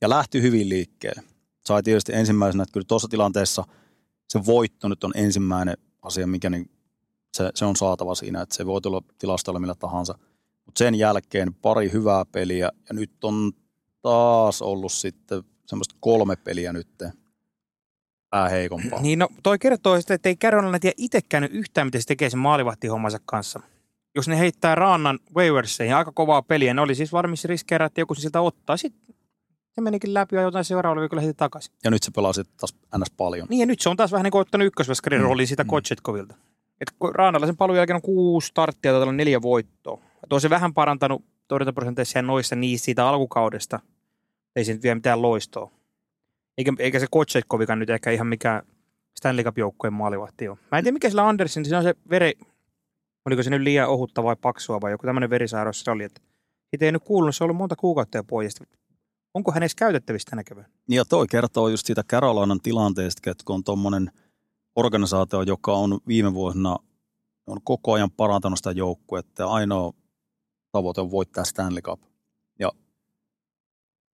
ja 0.00 0.08
lähti 0.08 0.42
hyvin 0.42 0.68
liikkeelle. 0.68 1.22
Sai 1.60 1.82
tietysti 1.82 2.12
ensimmäisenä, 2.14 2.62
että 2.62 2.72
kyllä 2.72 2.86
tuossa 2.88 3.08
tilanteessa 3.08 3.64
se 4.28 4.46
voitto 4.46 4.88
nyt 4.88 5.04
on 5.04 5.12
ensimmäinen 5.14 5.76
asia, 6.02 6.26
mikä 6.26 6.50
niin 6.50 6.70
se, 7.34 7.50
se 7.54 7.64
on 7.64 7.76
saatava 7.76 8.14
siinä, 8.14 8.42
että 8.42 8.54
se 8.54 8.66
voi 8.66 8.80
tulla 8.80 9.02
tilastolla 9.18 9.60
millä 9.60 9.74
tahansa. 9.74 10.18
Mutta 10.68 10.78
sen 10.78 10.94
jälkeen 10.94 11.54
pari 11.54 11.92
hyvää 11.92 12.24
peliä 12.24 12.70
ja 12.88 12.94
nyt 12.94 13.24
on 13.24 13.52
taas 14.02 14.62
ollut 14.62 14.92
sitten 14.92 15.42
semmoista 15.66 15.94
kolme 16.00 16.36
peliä 16.36 16.72
nyt 16.72 16.88
pää 18.30 18.48
heikompaa. 18.48 19.00
Niin 19.00 19.18
no, 19.18 19.28
toi 19.42 19.58
kertoo 19.58 19.96
sitten, 20.00 20.14
että 20.14 20.28
ei 20.28 20.36
Carolina 20.36 20.78
tiedä 20.78 20.94
itsekään 20.96 21.44
yhtään, 21.44 21.86
miten 21.86 22.00
se 22.00 22.06
tekee 22.06 22.30
sen 22.30 22.38
maalivahtihommansa 22.38 23.18
kanssa. 23.24 23.60
Jos 24.14 24.28
ne 24.28 24.38
heittää 24.38 24.74
Raannan 24.74 25.18
waiversiin 25.36 25.90
ja 25.90 25.98
aika 25.98 26.12
kovaa 26.12 26.42
peliä, 26.42 26.74
ne 26.74 26.80
oli 26.80 26.94
siis 26.94 27.12
varmissa 27.12 27.48
riskeerä, 27.48 27.86
että 27.86 28.00
joku 28.00 28.14
sieltä 28.14 28.40
ottaa. 28.40 28.76
Sitten 28.76 29.14
Se 29.74 29.80
menikin 29.80 30.14
läpi 30.14 30.36
ja 30.36 30.42
jotain 30.42 30.64
seuraavalla 30.64 31.00
viikolla 31.00 31.22
heti 31.22 31.34
takaisin. 31.34 31.74
Ja 31.84 31.90
nyt 31.90 32.02
se 32.02 32.10
pelaa 32.10 32.32
sitten 32.32 32.56
taas 32.56 32.74
ns. 32.98 33.10
paljon. 33.16 33.46
Niin 33.50 33.60
ja 33.60 33.66
nyt 33.66 33.80
se 33.80 33.88
on 33.88 33.96
taas 33.96 34.12
vähän 34.12 34.24
niin 34.24 34.32
kuin 34.32 34.40
ottanut 34.40 34.66
ykkösveskarin 34.66 35.20
Mm, 35.20 35.24
rooliin 35.24 35.48
sitä 35.48 35.64
mm. 35.64 35.68
Kotsetkovilta. 35.68 36.34
Et 36.80 36.92
Raanalaisen 37.14 37.56
palun 37.56 37.76
jälkeen 37.76 37.94
on 37.94 38.02
kuusi 38.02 38.48
starttia, 38.48 38.96
olla 38.96 39.12
neljä 39.12 39.42
voittoa. 39.42 40.07
On 40.30 40.40
se 40.40 40.50
vähän 40.50 40.74
parantanut 40.74 41.24
torjuntaprosenteissa 41.48 42.18
ja 42.18 42.22
noissa 42.22 42.56
niistä 42.56 42.84
siitä 42.84 43.08
alkukaudesta. 43.08 43.80
Ei 44.56 44.64
se 44.64 44.72
nyt 44.72 44.82
vielä 44.82 44.94
mitään 44.94 45.22
loistoa. 45.22 45.70
Eikä, 46.58 46.72
eikä 46.78 46.98
se 46.98 47.06
Kotsetkovikaan 47.10 47.78
nyt 47.78 47.90
ehkä 47.90 48.10
ihan 48.10 48.26
mikään 48.26 48.62
Stanley 49.18 49.44
Cup-joukkueen 49.44 49.92
maalivahti 49.92 50.48
ole. 50.48 50.58
Mä 50.72 50.78
en 50.78 50.84
tiedä 50.84 50.94
mikä 50.94 51.08
sillä 51.08 51.28
Andersin, 51.28 51.64
siinä 51.64 51.78
on 51.78 51.84
se 51.84 51.94
veri, 52.10 52.32
oliko 53.24 53.42
se 53.42 53.50
nyt 53.50 53.62
liian 53.62 53.88
ohutta 53.88 54.22
vai 54.22 54.36
paksua 54.36 54.80
vai 54.80 54.90
joku 54.90 55.06
tämmöinen 55.06 55.30
verisairaus 55.30 55.80
se 55.80 55.90
oli, 55.90 56.04
että 56.04 56.20
siitä 56.70 56.84
ei 56.84 56.92
nyt 56.92 57.04
kuulunut, 57.04 57.36
se 57.36 57.44
on 57.44 57.46
ollut 57.46 57.58
monta 57.58 57.76
kuukautta 57.76 58.18
jo 58.18 58.24
pois. 58.24 58.54
Onko 59.34 59.52
hän 59.52 59.62
edes 59.62 59.74
käytettävissä 59.74 60.30
tänä 60.30 60.44
keväänä? 60.44 60.68
Niin 60.88 60.96
Ja 60.96 61.04
toi 61.04 61.26
kertoo 61.26 61.68
just 61.68 61.86
siitä 61.86 62.02
Carolinan 62.02 62.60
tilanteesta, 62.60 63.30
että 63.30 63.44
kun 63.44 63.54
on 63.54 63.64
tuommoinen 63.64 64.10
organisaatio, 64.76 65.42
joka 65.42 65.72
on 65.72 65.98
viime 66.08 66.34
vuosina 66.34 66.76
on 67.46 67.58
koko 67.64 67.92
ajan 67.92 68.10
parantanut 68.10 68.58
sitä 68.58 68.70
joukkuetta 68.70 69.42
ja 69.42 69.48
ainoa 69.48 69.92
tavoite 70.72 71.00
on 71.00 71.10
voittaa 71.10 71.44
Stanley 71.44 71.82
Cup. 71.82 72.00
Ja 72.58 72.72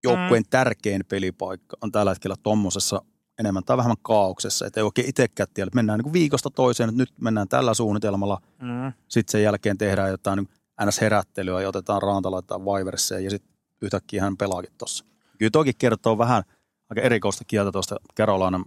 joukkueen 0.04 0.44
mm. 0.44 0.50
tärkein 0.50 1.06
pelipaikka 1.10 1.78
on 1.82 1.92
tällä 1.92 2.12
hetkellä 2.12 2.36
tuommoisessa 2.44 3.02
enemmän 3.40 3.64
tai 3.64 3.78
vähemmän 3.78 3.98
kaauksessa, 4.02 4.66
että 4.68 4.80
ei 4.80 4.84
oikein 4.84 5.10
itsekään 5.10 5.48
tiedä, 5.54 5.68
että 5.68 5.76
mennään 5.76 6.00
niin 6.00 6.14
viikosta 6.14 6.50
toiseen, 6.50 6.90
että 6.90 7.02
nyt 7.02 7.14
mennään 7.22 7.48
tällä 7.48 7.74
suunnitelmalla, 7.74 8.42
Mm. 8.62 8.94
sitten 9.08 9.32
sen 9.32 9.44
jälkeen 9.44 9.78
tehdään 9.78 10.10
jotain 10.10 10.38
niin 10.38 10.50
NS-herättelyä 10.86 11.62
ja 11.62 11.70
otetaan 11.70 12.02
Raanta 12.02 12.32
laittaa 12.32 12.66
Vaiverseen 12.66 13.24
ja 13.24 13.30
sitten 13.30 13.54
yhtäkkiä 13.82 14.22
hän 14.22 14.38
pelaakin 14.38 14.72
tuossa. 14.78 15.06
Kyllä 15.38 15.50
toki 15.52 15.74
kertoo 15.74 16.18
vähän 16.18 16.44
aika 16.90 17.02
erikoista 17.02 17.44
kieltä 17.48 17.72
tuosta 17.72 17.96
Carolinan 18.18 18.66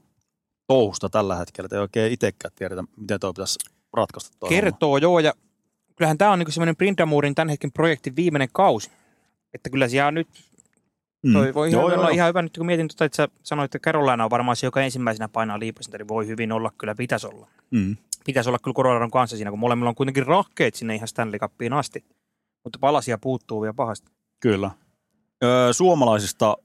touhusta 0.66 1.08
tällä 1.08 1.36
hetkellä, 1.36 1.66
että 1.66 1.76
ei 1.76 1.82
oikein 1.82 2.12
itsekään 2.12 2.52
tiedetä, 2.54 2.84
miten 2.96 3.20
toi 3.20 3.32
pitäisi 3.32 3.58
ratkaista 3.92 4.36
toi 4.38 4.48
homma. 4.48 4.60
Kertoo 4.60 4.96
joo, 4.96 5.18
ja 5.18 5.32
kyllähän 5.96 6.18
tämä 6.18 6.30
on 6.30 6.38
niinku 6.38 6.52
semmoinen 6.52 6.76
Brindamurin 6.76 7.34
tämän 7.34 7.48
hetken 7.48 7.72
projektin 7.72 8.16
viimeinen 8.16 8.48
kausi. 8.52 8.90
Että 9.54 9.70
kyllä 9.70 9.88
siellä 9.88 10.10
nyt, 10.10 10.28
toi 11.32 11.54
voi 11.54 11.68
ihan, 11.68 11.80
Mm. 11.80 11.82
Joo, 11.82 11.88
joo, 11.88 11.98
olla 11.98 12.08
joo. 12.08 12.14
ihan 12.14 12.28
hyvä 12.28 12.42
nyt 12.42 12.56
kun 12.56 12.66
mietin, 12.66 12.88
tuota, 12.88 13.04
että 13.04 13.16
sä 13.16 13.28
sanoit, 13.42 13.74
että 13.74 13.84
Carolina 13.84 14.24
on 14.24 14.30
varmaan 14.30 14.56
se, 14.56 14.66
joka 14.66 14.82
ensimmäisenä 14.82 15.28
painaa 15.28 15.58
liipasinta, 15.58 15.98
niin 15.98 16.08
voi 16.08 16.26
hyvin 16.26 16.52
olla, 16.52 16.72
kyllä 16.78 16.94
pitäisi 16.94 17.26
olla. 17.26 17.48
Mm. 17.70 17.96
Pitäisi 18.26 18.50
olla 18.50 18.58
kyllä 18.58 18.74
Coloradon 18.74 19.10
kanssa 19.10 19.36
siinä, 19.36 19.50
kun 19.50 19.58
molemmilla 19.58 19.88
on 19.88 19.94
kuitenkin 19.94 20.26
rahkeet 20.26 20.74
sinne 20.74 20.94
ihan 20.94 21.08
Stanley 21.08 21.38
Cupiin 21.38 21.72
asti. 21.72 22.04
Mutta 22.64 22.78
palasia 22.78 23.18
puuttuu 23.18 23.62
vielä 23.62 23.74
pahasti. 23.74 24.10
Kyllä. 24.40 24.70
Öö, 25.44 25.72
suomalaisista 25.72 26.56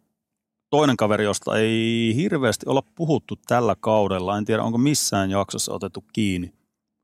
toinen 0.70 0.98
kaveri, 0.98 1.24
josta 1.24 1.58
ei 1.58 2.14
hirveästi 2.16 2.66
olla 2.70 2.84
puhuttu 2.96 3.36
tällä 3.48 3.76
kaudella, 3.80 4.38
en 4.38 4.46
tiedä 4.46 4.64
onko 4.64 4.78
missään 4.78 5.32
jaksossa 5.32 5.74
otettu 5.74 6.04
kiinni. 6.14 6.54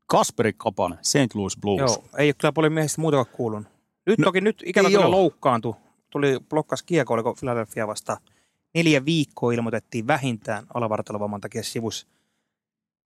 Kasperi 0.08 0.54
Kapanen, 0.54 1.00
St. 1.02 1.36
Louis 1.36 1.58
Blues. 1.58 1.80
Joo, 1.80 2.04
ei 2.18 2.28
ole 2.28 2.34
kyllä 2.34 2.52
paljon 2.52 2.74
miehistä 2.74 3.02
muutakaan 3.02 3.36
kuulunut. 3.38 3.68
Nyt 4.06 4.20
No, 4.20 4.24
toki 4.24 4.42
nyt 4.42 4.64
ikävä 4.66 4.90
kyllä 4.90 5.12
loukkaantui. 5.12 5.74
Tuli 6.10 6.40
blokkas 6.50 6.84
kiekko, 6.84 7.14
oliko 7.14 7.36
Philadelphia 7.40 7.88
vastaan. 7.88 8.18
Neljä 8.76 9.06
viikkoa 9.06 9.52
ilmoitettiin 9.52 10.08
vähintään 10.08 10.66
alavartalovamman 10.74 11.42
takia 11.42 11.64
sivus. 11.64 12.08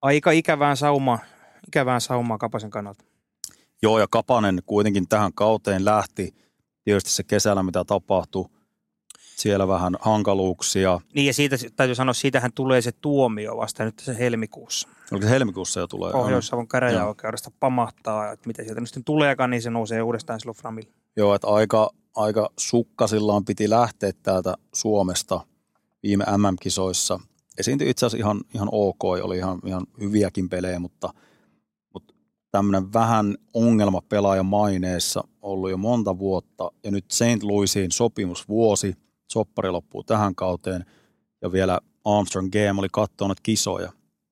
Aika 0.01 0.31
ikävään 0.31 0.77
saumaa, 0.77 1.19
ikävään 1.67 2.01
saumaa 2.01 2.37
Kapasen 2.37 2.69
kannalta. 2.69 3.03
Joo, 3.81 3.99
ja 3.99 4.07
Kapanen 4.09 4.61
kuitenkin 4.65 5.07
tähän 5.07 5.33
kauteen 5.33 5.85
lähti. 5.85 6.35
Tietysti 6.83 7.09
se 7.09 7.23
kesällä, 7.23 7.63
mitä 7.63 7.83
tapahtui. 7.83 8.45
Siellä 9.41 9.67
vähän 9.67 9.95
hankaluuksia. 10.01 10.99
Niin 11.15 11.27
ja 11.27 11.33
siitä 11.33 11.55
täytyy 11.75 11.95
sanoa, 11.95 12.13
siitähän 12.13 12.53
tulee 12.53 12.81
se 12.81 12.91
tuomio 12.91 13.57
vasta 13.57 13.83
nyt 13.83 13.99
se 13.99 14.17
helmikuussa. 14.19 14.87
Oliko 15.11 15.23
se 15.23 15.29
helmikuussa 15.29 15.79
jo 15.79 15.87
tulee? 15.87 16.11
Pohjois-Savon 16.11 16.67
käräjäoikeudesta 16.67 17.51
pamahtaa, 17.59 18.31
että 18.31 18.47
mitä 18.47 18.63
sieltä 18.63 18.81
nyt 18.81 18.89
sitten 18.89 19.03
tuleekaan, 19.03 19.49
niin 19.49 19.61
se 19.61 19.69
nousee 19.69 20.01
uudestaan 20.01 20.39
silloin 20.39 20.57
Framille. 20.57 20.89
Joo, 21.15 21.35
että 21.35 21.47
aika, 21.47 21.89
aika 22.15 22.49
sukkasillaan 22.57 23.45
piti 23.45 23.69
lähteä 23.69 24.11
täältä 24.23 24.55
Suomesta 24.73 25.41
viime 26.03 26.25
MM-kisoissa. 26.37 27.19
Esiintyi 27.57 27.89
itse 27.89 28.05
asiassa 28.05 28.25
ihan, 28.25 28.41
ihan 28.53 28.69
ok, 28.71 29.03
oli 29.03 29.37
ihan, 29.37 29.59
ihan 29.65 29.85
hyviäkin 29.99 30.49
pelejä, 30.49 30.79
mutta, 30.79 31.13
mutta 31.93 32.13
tämmöinen 32.51 32.93
vähän 32.93 33.37
ongelma 33.53 34.01
pelaaja 34.09 34.43
maineessa 34.43 35.23
ollut 35.41 35.69
jo 35.69 35.77
monta 35.77 36.17
vuotta. 36.17 36.71
Ja 36.83 36.91
nyt 36.91 37.05
St. 37.11 37.43
Louisiin 37.43 37.91
sopimusvuosi, 37.91 38.95
soppari 39.31 39.71
loppuu 39.71 40.03
tähän 40.03 40.35
kauteen 40.35 40.85
ja 41.41 41.51
vielä 41.51 41.79
Armstrong 42.05 42.51
Game 42.51 42.79
oli 42.79 42.87
katsonut 42.91 43.39
kisoja. 43.43 43.91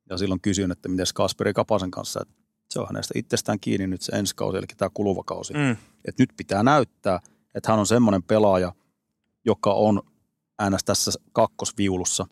Ja 0.10 0.18
silloin 0.18 0.42
kysyin, 0.42 0.72
että 0.72 0.90
miten 0.90 1.06
Kasperi 1.14 1.54
Kapasen 1.54 1.92
kanssa, 1.92 2.20
että 2.22 2.34
se 2.70 2.80
on 2.80 2.88
hänestä 2.88 3.14
itsestään 3.18 3.60
kiinni 3.60 3.88
nyt 3.88 4.02
se 4.02 4.16
ensi 4.16 4.36
kausi, 4.36 4.58
eli 4.58 4.66
tämä 4.78 4.90
kuluva 4.94 5.24
kausi 5.24 5.54
Mm. 5.54 5.72
että 6.06 6.24
nyt 6.24 6.30
pitää 6.38 6.64
näyttää, 6.64 7.20
että 7.56 7.72
hän 7.72 7.80
on 7.80 7.88
semmoinen 7.88 8.24
pelaaja, 8.24 8.74
joka 9.46 9.74
on 9.74 10.02
äänestä 10.60 10.86
tässä 10.86 11.12
kakkosviulussa, 11.32 12.28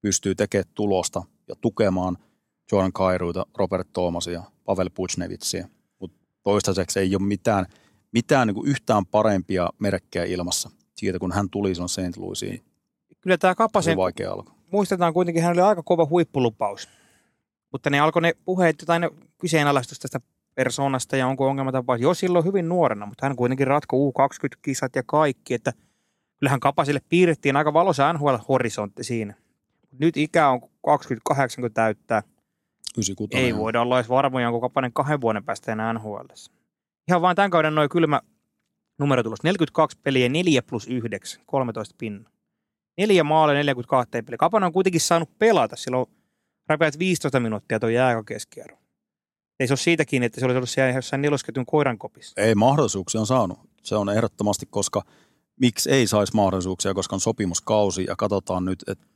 pystyy 0.00 0.34
tekemään 0.34 0.72
tulosta 0.74 1.22
ja 1.48 1.54
tukemaan 1.60 2.18
Jordan 2.72 2.92
Kairuita, 2.92 3.46
Robert 3.58 3.92
Thomasia, 3.92 4.42
Pavel 4.64 4.90
Pucnevitsiä. 4.94 5.68
Mutta 5.98 6.18
toistaiseksi 6.42 7.00
ei 7.00 7.16
ole 7.16 7.22
mitään, 7.22 7.66
mitään 8.12 8.46
niin 8.46 8.54
kuin 8.54 8.68
yhtään 8.68 9.06
parempia 9.06 9.70
merkkejä 9.78 10.24
ilmassa 10.24 10.70
siitä, 11.06 11.18
kun 11.18 11.32
hän 11.32 11.50
tuli 11.50 11.74
silloin 11.74 11.88
St. 11.88 12.16
Louisiin. 12.16 12.62
Kyllä 13.20 13.38
tämä 13.38 13.52
Se 13.52 13.56
Kapasen, 13.56 13.96
vaikea 13.96 14.32
alku. 14.32 14.52
muistetaan 14.72 15.12
kuitenkin, 15.12 15.42
hän 15.42 15.52
oli 15.52 15.60
aika 15.60 15.82
kova 15.82 16.06
huippulupaus. 16.10 16.88
Mutta 17.72 17.90
ne 17.90 18.00
alkoi 18.00 18.22
ne 18.22 18.32
puheet, 18.44 18.76
tai 18.86 19.00
ne 19.00 19.10
kyseenalaistus 19.40 19.98
tästä 19.98 20.20
persoonasta 20.54 21.16
ja 21.16 21.26
onko 21.26 21.46
ongelma 21.48 21.72
tapaus. 21.72 22.00
Jo 22.00 22.14
silloin 22.14 22.44
hyvin 22.44 22.68
nuorena, 22.68 23.06
mutta 23.06 23.26
hän 23.26 23.36
kuitenkin 23.36 23.66
ratko 23.66 23.96
U20-kisat 23.96 24.96
ja 24.96 25.02
kaikki, 25.06 25.54
että 25.54 25.72
kyllähän 26.38 26.60
Kapasille 26.60 27.00
piirrettiin 27.08 27.56
aika 27.56 27.72
valoisa 27.72 28.12
NHL-horisontti 28.12 29.04
siinä. 29.04 29.34
Nyt 29.98 30.16
ikä 30.16 30.48
on 30.48 30.60
28, 30.84 31.62
kun 31.62 31.72
täyttää. 31.72 32.22
96. 32.96 33.36
Ei 33.36 33.56
voida 33.56 33.80
olla 33.80 33.98
edes 33.98 34.08
varmoja, 34.08 34.48
onko 34.48 34.60
Kapanen 34.60 34.92
kahden 34.92 35.20
vuoden 35.20 35.44
päästä 35.44 35.72
enää 35.72 35.92
NHL. 35.92 36.26
Ihan 37.08 37.22
vain 37.22 37.36
tämän 37.36 37.50
kauden 37.50 37.74
noin 37.74 37.88
kylmä 37.88 38.20
numerotulos. 39.02 39.42
42 39.42 39.98
peliä, 40.02 40.28
4 40.28 40.62
plus 40.62 40.86
9, 40.86 41.42
13 41.46 41.94
pinna. 41.98 42.30
Neljä 42.98 43.24
maalia 43.24 43.54
42 43.54 44.10
peliä. 44.10 44.36
Kapanen 44.38 44.66
on 44.66 44.72
kuitenkin 44.72 45.00
saanut 45.00 45.38
pelata. 45.38 45.76
Silloin 45.76 46.06
rapeat 46.68 46.98
15 46.98 47.40
minuuttia 47.40 47.80
tuo 47.80 47.88
jääkokeskiero. 47.88 48.76
Ei 49.60 49.66
se 49.66 49.72
ole 49.72 49.78
siitä 49.78 50.04
kiinni, 50.04 50.26
että 50.26 50.40
se 50.40 50.46
olisi 50.46 50.56
ollut 50.56 50.70
siellä 50.70 50.92
jossain 50.92 51.22
nelosketjun 51.22 51.66
koiran 51.66 51.98
kopissa. 51.98 52.40
Ei 52.40 52.54
mahdollisuuksia 52.54 53.20
on 53.20 53.26
saanut. 53.26 53.58
Se 53.82 53.96
on 53.96 54.08
ehdottomasti, 54.10 54.66
koska 54.70 55.02
miksi 55.60 55.90
ei 55.90 56.06
saisi 56.06 56.34
mahdollisuuksia, 56.34 56.94
koska 56.94 57.16
on 57.16 57.20
sopimuskausi 57.20 58.04
ja 58.08 58.16
katsotaan 58.16 58.64
nyt, 58.64 58.84
että 58.86 59.06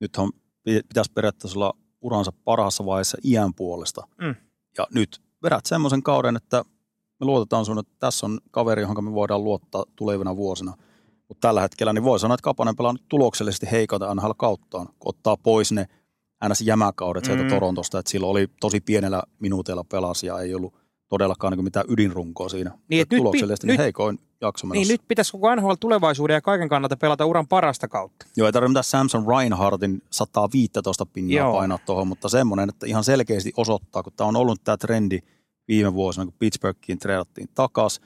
nythän 0.00 0.30
pitäisi 0.64 1.12
periaatteessa 1.12 1.58
olla 1.58 1.74
uransa 2.00 2.32
parhaassa 2.44 2.86
vaiheessa 2.86 3.18
iän 3.24 3.54
puolesta. 3.54 4.08
Mm. 4.20 4.34
Ja 4.78 4.86
nyt 4.94 5.20
vedät 5.42 5.66
semmoisen 5.66 6.02
kauden, 6.02 6.36
että 6.36 6.64
me 7.20 7.24
luotetaan 7.26 7.64
sun, 7.64 7.78
että 7.78 7.92
tässä 7.98 8.26
on 8.26 8.38
kaveri, 8.50 8.82
johon 8.82 9.04
me 9.04 9.12
voidaan 9.12 9.44
luottaa 9.44 9.84
tulevina 9.96 10.36
vuosina. 10.36 10.74
Mutta 11.28 11.48
tällä 11.48 11.60
hetkellä 11.60 11.92
niin 11.92 12.04
voi 12.04 12.18
sanoa, 12.20 12.34
että 12.34 12.42
Kapanen 12.44 12.76
pelaa 12.76 12.92
nyt 12.92 13.04
tuloksellisesti 13.08 13.66
heikota 13.70 14.14
NHL 14.14 14.30
kauttaan, 14.36 14.86
kun 14.86 14.94
ottaa 15.08 15.36
pois 15.36 15.72
ne 15.72 15.86
ns. 16.48 16.60
jämäkaudet 16.60 17.24
sieltä 17.24 17.42
Mm. 17.42 17.48
Torontosta, 17.48 17.98
että 17.98 18.10
silloin 18.10 18.30
oli 18.30 18.46
tosi 18.60 18.80
pienellä 18.80 19.22
minuuteilla 19.40 19.84
pelasi 19.84 20.26
ja 20.26 20.38
ei 20.40 20.54
ollut 20.54 20.74
todellakaan 21.08 21.52
niin 21.52 21.64
mitään 21.64 21.86
ydinrunkoa 21.88 22.48
siinä. 22.48 22.78
Niin, 22.88 23.02
Että 23.02 23.14
nyt 23.16 23.20
tuloksellisesti 23.20 23.66
nyt- 23.66 23.74
nyt, 23.74 23.78
heikoin 23.84 24.18
jakso 24.40 24.66
menossa. 24.66 24.80
Niin 24.80 24.92
nyt 24.92 25.08
pitäisi 25.08 25.32
koko 25.32 25.54
NHL 25.54 25.72
tulevaisuuden 25.80 26.34
ja 26.34 26.40
kaiken 26.40 26.68
kannalta 26.68 26.96
pelata 26.96 27.26
uran 27.26 27.48
parasta 27.48 27.88
kautta. 27.88 28.26
Joo, 28.36 28.46
ei 28.46 28.52
tarvitse 28.52 28.68
mitään 28.70 28.84
Samson 28.84 29.26
Reinhardtin 29.26 30.02
115 30.10 31.06
pinnaa 31.06 31.36
Joo. 31.36 31.52
painaa 31.52 31.78
tuohon, 31.86 32.08
mutta 32.08 32.28
semmoinen, 32.28 32.68
että 32.68 32.86
ihan 32.86 33.04
selkeästi 33.04 33.52
osoittaa, 33.56 34.02
kun 34.02 34.12
tämä 34.16 34.28
on 34.28 34.36
ollut 34.36 34.64
tämä 34.64 34.76
trendi 34.76 35.18
viime 35.68 35.94
vuosina, 35.94 36.24
kun 36.24 36.34
Pittsburghiin 36.38 36.98
treidattiin 36.98 37.48
takas. 37.54 38.00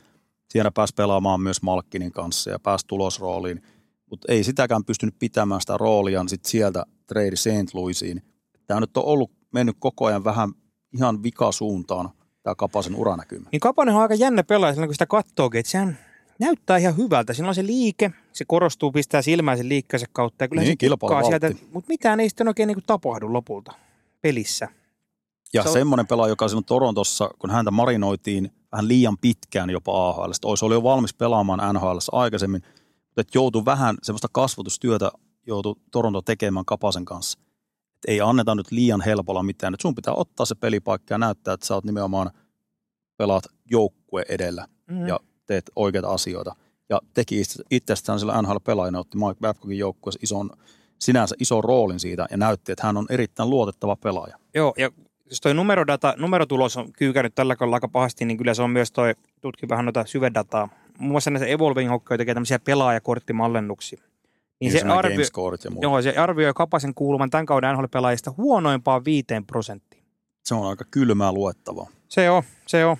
Siellä 0.50 0.70
pääsi 0.70 0.94
pelaamaan 0.96 1.40
myös 1.40 1.62
Malkkinin 1.62 2.12
kanssa 2.12 2.50
ja 2.50 2.58
pääsi 2.58 2.86
tulosrooliin, 2.86 3.62
mutta 4.10 4.32
ei 4.32 4.44
sitäkään 4.44 4.84
pystynyt 4.84 5.14
pitämään 5.18 5.60
sitä 5.60 5.76
roolia 5.76 6.24
sit 6.26 6.44
sieltä 6.44 6.84
trade 7.06 7.36
St. 7.36 7.74
Louisiin. 7.74 8.22
Tämä 8.66 8.80
nyt 8.80 8.96
on 8.96 9.04
ollut 9.04 9.30
mennyt 9.52 9.76
koko 9.78 10.06
ajan 10.06 10.24
vähän 10.24 10.52
ihan 10.94 11.22
vikasuuntaan, 11.22 12.10
tämä 12.42 12.54
Kapasen 12.54 12.94
uranäkymä. 12.94 13.48
Niin 13.52 13.60
Kapanen 13.60 13.94
on 13.94 14.02
aika 14.02 14.14
jännä 14.14 14.42
pelaaja 14.42 14.72
silloin, 14.72 14.88
kun 14.88 14.94
sitä 14.94 15.06
katsookin, 15.06 15.58
että 15.58 15.72
sehän 15.72 15.98
näyttää 16.38 16.76
ihan 16.76 16.96
hyvältä. 16.96 17.32
Siinä 17.32 17.48
on 17.48 17.54
se 17.54 17.66
liike, 17.66 18.10
se 18.32 18.44
korostuu, 18.44 18.92
pistää 18.92 19.22
silmään 19.22 19.58
sen 19.58 19.68
liikkeensä 19.68 20.06
kautta. 20.12 20.44
Ja 20.44 20.48
kyllä 20.48 20.62
Niin, 20.62 20.76
se 20.80 21.26
sieltä, 21.26 21.50
mutta 21.72 21.88
mitään 21.88 22.20
ei 22.20 22.28
sitten 22.28 22.48
oikein 22.48 22.66
niin 22.66 22.82
tapahdu 22.86 23.32
lopulta 23.32 23.72
pelissä. 24.20 24.68
Ja 25.54 25.62
Se 25.62 25.68
on- 25.68 25.72
semmoinen 25.72 26.06
pelaaja, 26.06 26.28
joka 26.30 26.48
silloin 26.48 26.64
Torontossa, 26.64 27.30
kun 27.38 27.50
häntä 27.50 27.70
marinoitiin 27.70 28.50
vähän 28.72 28.88
liian 28.88 29.18
pitkään 29.18 29.70
jopa 29.70 30.08
AHL, 30.08 30.30
olisi 30.44 30.64
ollut 30.64 30.74
jo 30.76 30.82
valmis 30.82 31.14
pelaamaan 31.14 31.74
NHL 31.74 31.98
aikaisemmin, 32.12 32.62
Että 33.16 33.38
joutui 33.38 33.64
vähän 33.64 33.96
semmoista 34.02 34.28
kasvatustyötä 34.32 35.10
joutui 35.46 35.74
Toronto 35.90 36.22
tekemään 36.22 36.64
Kapasen 36.64 37.04
kanssa. 37.04 37.38
Et 37.96 38.02
ei 38.08 38.20
anneta 38.20 38.54
nyt 38.54 38.70
liian 38.70 39.00
helpolla 39.00 39.42
mitään. 39.42 39.74
Et 39.74 39.80
sun 39.80 39.94
pitää 39.94 40.14
ottaa 40.14 40.46
se 40.46 40.54
pelipaikka 40.54 41.14
ja 41.14 41.18
näyttää, 41.18 41.54
että 41.54 41.66
sä 41.66 41.74
oot 41.74 41.84
nimenomaan 41.84 42.30
pelaat 43.16 43.44
joukkue 43.70 44.24
edellä 44.28 44.66
Mm. 44.90 45.06
ja 45.08 45.20
teet 45.46 45.70
oikeita 45.76 46.08
asioita. 46.10 46.56
Ja 46.88 47.00
teki 47.14 47.40
itse- 47.40 47.62
itsestään 47.70 48.18
sillä 48.20 48.42
NHL-pelaajana, 48.42 48.98
otti 48.98 49.18
Mike 49.18 49.40
Babcockin 49.40 49.78
joukkueessa 49.78 50.20
ison, 50.22 50.50
sinänsä 50.98 51.34
ison 51.40 51.64
roolin 51.64 52.00
siitä 52.00 52.26
ja 52.30 52.36
näytti, 52.36 52.72
että 52.72 52.86
hän 52.86 52.96
on 52.96 53.06
erittäin 53.10 53.50
luotettava 53.50 53.96
pelaaja. 53.96 54.38
Joo, 54.54 54.74
ja 54.78 54.90
jos 55.32 55.40
toi 55.40 55.54
numerodata, 55.54 56.14
numerotulos 56.18 56.76
on 56.76 56.92
kyykännyt 56.92 57.34
tällä 57.34 57.56
kaudella 57.56 57.76
aika 57.76 57.88
pahasti, 57.88 58.24
niin 58.24 58.36
kyllä 58.36 58.54
se 58.54 58.62
on 58.62 58.70
myös 58.70 58.92
toi, 58.92 59.14
tutki 59.40 59.68
vähän 59.68 59.84
noita 59.84 60.04
syvedataa. 60.06 60.68
Muun 60.98 61.10
muassa 61.10 61.30
näissä 61.30 61.46
Evolving 61.46 61.90
Hockey 61.90 62.18
tekee 62.18 62.34
tämmöisiä 62.34 62.58
pelaajakorttimallennuksia. 62.58 64.02
Niin 64.60 64.72
se, 64.72 64.78
Esimerkiksi 64.78 65.32
arvio, 65.34 65.58
ja 65.64 65.70
muuta. 65.70 65.86
joo, 65.86 66.02
se 66.02 66.16
arvioi 66.16 66.52
Kapasen 66.54 66.94
kuuluvan 66.94 67.30
tämän 67.30 67.46
kauden 67.46 67.74
NHL-pelaajista 67.74 68.34
huonoimpaan 68.36 69.04
viiteen 69.04 69.46
prosenttiin. 69.46 70.04
Se 70.44 70.54
on 70.54 70.66
aika 70.70 70.84
kylmää 70.90 71.32
luettavaa. 71.32 71.86
Se 72.08 72.30
on, 72.30 72.42
se 72.66 72.84
on. 72.84 72.96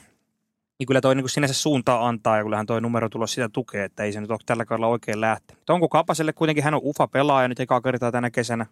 Niin 0.79 0.87
kyllä 0.87 1.01
toi 1.01 1.15
niin 1.15 1.29
sinänsä 1.29 1.55
suuntaa 1.55 2.09
antaa 2.09 2.37
ja 2.37 2.43
kyllähän 2.43 2.67
toi 2.67 2.81
numerotulos 2.81 3.33
sitä 3.33 3.49
tukee, 3.49 3.85
että 3.85 4.03
ei 4.03 4.13
se 4.13 4.21
nyt 4.21 4.31
ole 4.31 4.39
tällä 4.47 4.65
kaudella 4.65 4.87
oikein 4.87 5.21
lähtenyt. 5.21 5.61
Mutta 5.61 5.73
onko 5.73 5.89
Kapaselle 5.89 6.33
kuitenkin, 6.33 6.65
hän 6.65 6.75
on 6.75 6.81
ufa 6.85 7.09
pelaaja 7.09 7.49
nyt 7.49 7.61
ekaa 7.61 7.81
kertaa 7.81 8.13
tänä 8.13 8.31
kesänä. 8.31 8.67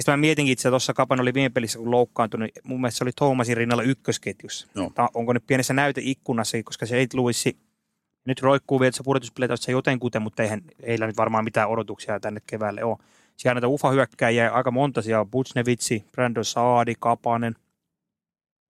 Sitten 0.00 0.12
mä 0.12 0.16
mietinkin 0.16 0.52
itse, 0.52 0.68
tuossa 0.68 0.94
Kapan 0.94 1.20
oli 1.20 1.34
viime 1.34 1.50
pelissä, 1.50 1.78
kun 1.78 1.90
loukkaantui, 1.90 2.40
niin 2.40 2.50
mun 2.64 2.80
mielestä 2.80 2.98
se 2.98 3.04
oli 3.04 3.12
Thomasin 3.16 3.56
rinnalla 3.56 3.82
ykkösketjussa. 3.82 4.66
Joo. 4.74 4.90
Ta- 4.94 5.10
onko 5.14 5.32
nyt 5.32 5.46
pienessä 5.46 5.74
näyteikkunassa, 5.74 6.62
koska 6.64 6.86
se 6.86 6.96
ei 6.96 7.06
Louisi 7.14 7.56
nyt 8.26 8.42
roikkuu 8.42 8.80
vielä, 8.80 8.88
että 8.88 8.96
se 8.96 9.02
pudotuspeleitä 9.02 9.54
jotenkuten, 9.68 10.22
mutta 10.22 10.42
eihän 10.42 10.62
heillä 10.86 11.06
nyt 11.06 11.16
varmaan 11.16 11.44
mitään 11.44 11.68
odotuksia 11.68 12.20
tänne 12.20 12.40
keväälle 12.46 12.84
ole. 12.84 12.96
Siellä 13.36 13.54
näitä 13.54 13.68
ufa-hyökkäjiä 13.68 14.52
aika 14.52 14.70
monta, 14.70 15.02
siellä 15.02 15.20
on 15.20 15.30
Buchnevitsi, 15.30 16.04
Brandon 16.12 16.44
Saadi, 16.44 16.94
Kapanen. 16.98 17.56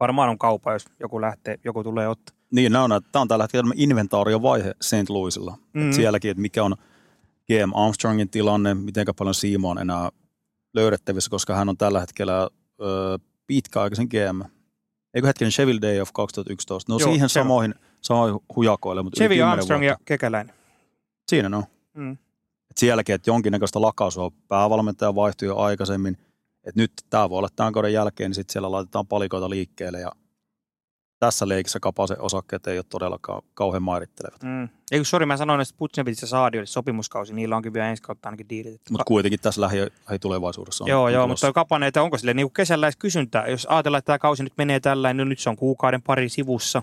Varmaan 0.01 0.29
on 0.29 0.39
kaupa, 0.39 0.73
jos 0.73 0.85
joku 1.01 1.21
lähtee, 1.21 1.59
joku 1.65 1.83
tulee 1.83 2.09
ottaa. 2.09 2.37
Niin, 2.51 2.73
nämä 2.73 2.85
on, 2.85 3.03
tämä 3.13 3.21
on 3.21 3.29
tällä 3.29 3.45
hetkellä 3.45 3.75
inventaariovaihe 3.77 4.75
St. 4.81 5.09
Louisilla. 5.09 5.59
Mm. 5.73 5.83
Mm. 5.83 5.93
Sielläkin, 5.93 6.31
että 6.31 6.41
mikä 6.41 6.65
on 6.65 6.77
GM 7.47 7.75
Armstrongin 7.75 8.29
tilanne, 8.29 8.75
miten 8.75 9.07
paljon 9.17 9.35
Siimo 9.35 9.71
on 9.71 9.79
enää 9.79 10.11
löydettävissä, 10.77 11.31
koska 11.31 11.55
hän 11.55 11.69
on 11.69 11.77
tällä 11.77 12.01
hetkellä 12.01 12.43
ö, 12.81 13.19
pitkäaikaisen 13.47 14.07
GM. 14.07 14.41
Eikö 15.15 15.27
hetken 15.27 15.53
Sheville 15.53 15.81
Day 15.83 16.01
of 16.01 16.11
2011? 16.13 16.93
No 16.93 16.99
Joo, 16.99 17.09
siihen 17.09 17.29
samoihin, 17.29 17.75
samoihin 18.03 18.41
hujakoille, 18.57 19.03
mutta 19.03 19.17
Chevy 19.19 19.35
10 19.35 19.53
Armstrong 19.53 19.83
vuotta. 19.83 20.01
ja 20.01 20.05
Kekäläinen. 20.05 20.55
Siinä 21.29 21.49
ne 21.49 21.57
on. 21.57 21.65
Mm. 21.95 22.13
Et 22.71 22.77
sielläkin, 22.77 23.15
että 23.15 23.31
jonkinnäköistä 23.31 23.81
lakaisua 23.81 24.31
päävalmentaja 24.49 25.15
vaihtui 25.15 25.49
jo 25.49 25.57
aikaisemmin. 25.57 26.19
Et 26.65 26.77
nyt 26.77 26.93
tämä 27.11 27.31
voi 27.31 27.39
olla 27.39 27.49
tämän 27.57 27.73
kauden 27.73 27.93
jälkeen, 27.93 28.31
niin 28.31 28.35
sitten 28.35 28.53
siellä 28.53 28.71
laitetaan 28.71 29.07
palikoita 29.07 29.51
liikkeelle 29.51 30.01
ja 30.01 30.13
tässä 31.19 31.49
leikissä 31.49 31.81
Kapasen 31.81 32.21
osakkeet 32.21 32.67
ei 32.67 32.79
ole 32.79 32.85
todellakaan 32.89 33.43
kauhean 33.55 33.83
mairittelevat. 33.83 34.43
Mm. 34.43 34.69
Ei 34.93 34.99
kun 34.99 35.07
sori, 35.07 35.27
mä 35.27 35.37
sanoin, 35.37 35.61
että 35.61 35.75
Putsevits 35.79 36.23
ja 36.23 36.29
Saadi 36.29 36.59
oli 36.59 36.67
sopimuskausi, 36.67 37.35
niillä 37.35 37.57
onkin 37.57 37.73
vielä 37.73 37.91
ensi 37.91 38.03
kautta 38.03 38.29
ainakin 38.29 38.49
diilit. 38.49 38.81
Mutta 38.91 39.05
kuitenkin 39.05 39.41
tässä 39.41 39.61
lähi- 39.61 39.93
lähitulevaisuudessa 40.09 40.85
on. 40.85 40.91
Joo, 40.91 41.03
on 41.03 41.13
joo, 41.13 41.23
tulossa. 41.23 41.47
mutta 41.47 41.47
toi 41.47 41.63
Kapanen, 41.63 41.87
että 41.87 42.03
onko 42.03 42.19
sille 42.19 42.35
niin 42.35 42.53
kesällä 42.53 42.87
edes 42.87 42.97
kysyntää? 42.97 43.47
Jos 43.47 43.67
ajatellaan, 43.67 43.99
että 43.99 44.07
tämä 44.07 44.19
kausi 44.19 44.43
nyt 44.43 44.53
menee 44.57 44.81
tällä, 44.81 45.15
niin 45.15 45.29
nyt 45.29 45.39
se 45.39 45.51
on 45.51 45.57
kuukauden 45.57 46.03
pari 46.03 46.29
sivussa. 46.29 46.83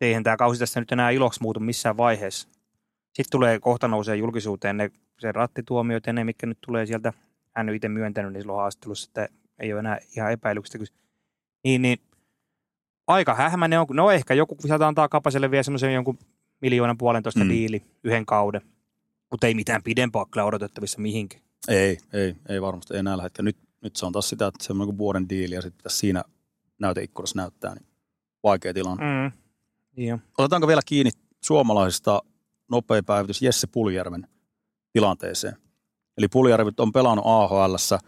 Eihän 0.00 0.22
tämä 0.22 0.36
kausi 0.36 0.58
tästä 0.58 0.80
nyt 0.80 0.92
enää 0.92 1.10
iloksi 1.10 1.42
muutu 1.42 1.60
missään 1.60 1.96
vaiheessa. 1.96 2.48
Sitten 3.12 3.30
tulee 3.30 3.60
kohta 3.60 3.88
nousee 3.88 4.16
julkisuuteen 4.16 4.76
ne, 4.76 4.90
se 5.18 5.32
rattituomiot 5.32 6.06
ja 6.06 6.12
ne, 6.12 6.24
mikä 6.24 6.46
nyt 6.46 6.58
tulee 6.60 6.86
sieltä. 6.86 7.12
Hän 7.56 7.68
on 7.68 7.74
itse 7.74 7.88
myöntänyt 7.88 8.32
niin 8.32 8.42
silloin 8.42 8.60
haastattelussa, 8.60 9.08
että 9.10 9.28
ei 9.58 9.72
ole 9.72 9.80
enää 9.80 9.98
ihan 10.16 10.32
epäilyksistä. 10.32 10.96
Niin, 11.64 11.82
niin 11.82 11.98
aika 13.08 13.34
hähmäinen 13.34 13.80
on. 13.80 13.86
No 13.90 14.10
ehkä 14.10 14.34
joku 14.34 14.56
sieltä 14.60 14.88
antaa 14.88 15.08
Kapaselle 15.08 15.50
vielä 15.50 15.62
semmoisen 15.62 15.94
jonkun 15.94 16.18
miljoonan 16.60 16.98
puolentoista 16.98 17.44
mm. 17.44 17.48
Diili 17.50 17.82
yhden 18.04 18.26
kauden. 18.26 18.60
Mutta 19.30 19.46
ei 19.46 19.54
mitään 19.54 19.82
pidempaa 19.82 20.26
kyllä 20.30 20.44
odotettavissa 20.44 21.00
mihinkään. 21.00 21.42
Ei, 21.68 21.98
ei, 22.12 22.36
ei 22.48 22.62
varmasti 22.62 22.96
enää 22.96 23.16
lähde. 23.16 23.30
Nyt, 23.42 23.56
nyt 23.80 23.96
se 23.96 24.06
on 24.06 24.12
taas 24.12 24.28
sitä, 24.28 24.46
että 24.46 24.64
se 24.64 24.72
on 24.72 24.78
niin 24.78 24.98
vuoden 24.98 25.28
diili 25.28 25.54
ja 25.54 25.62
sitten 25.62 25.90
siinä 25.90 26.24
näyteikkunassa 26.78 27.36
näyttää, 27.36 27.74
niin 27.74 27.86
vaikea 28.42 28.74
tilanne. 28.74 29.04
Mm. 29.04 29.32
Mm. 29.96 30.04
Joo. 30.04 30.18
Otetaanko 30.38 30.68
vielä 30.68 30.80
kiinni 30.86 31.10
suomalaisista 31.44 32.22
nopea 32.70 33.02
päivitys 33.02 33.42
Jesse 33.42 33.66
Puljärven 33.66 34.26
tilanteeseen? 34.92 35.56
Eli 36.18 36.28
Puljärvi 36.28 36.70
on 36.78 36.92
pelannut 36.92 37.26
AHLssä 37.26 37.98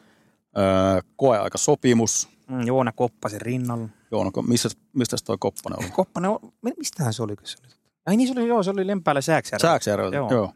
öö, 0.58 1.00
koeaikasopimus. 1.16 2.28
Mm, 2.50 2.66
Joona 2.66 2.92
Koppasen 2.92 3.40
rinnalla. 3.40 3.88
Joo, 4.10 4.24
no, 4.24 4.30
missä, 4.46 4.68
mistä 4.92 5.16
toi 5.24 5.36
Koppanen 5.40 5.78
oli? 5.78 5.90
Koppanen, 5.90 6.30
mistähän 6.78 7.14
se 7.14 7.22
oli? 7.22 7.34
Se 7.44 7.56
oli? 7.64 7.72
Ai 8.06 8.16
niin, 8.16 8.28
se 8.34 8.40
oli, 8.40 8.48
joo, 8.48 8.62
se 8.62 8.70
oli 8.70 8.86
Lempäällä 8.86 9.20
Sääksärä. 9.20 9.58
Sääksjärveltä, 9.58 10.16
Joo. 10.16 10.32
joo. 10.32 10.52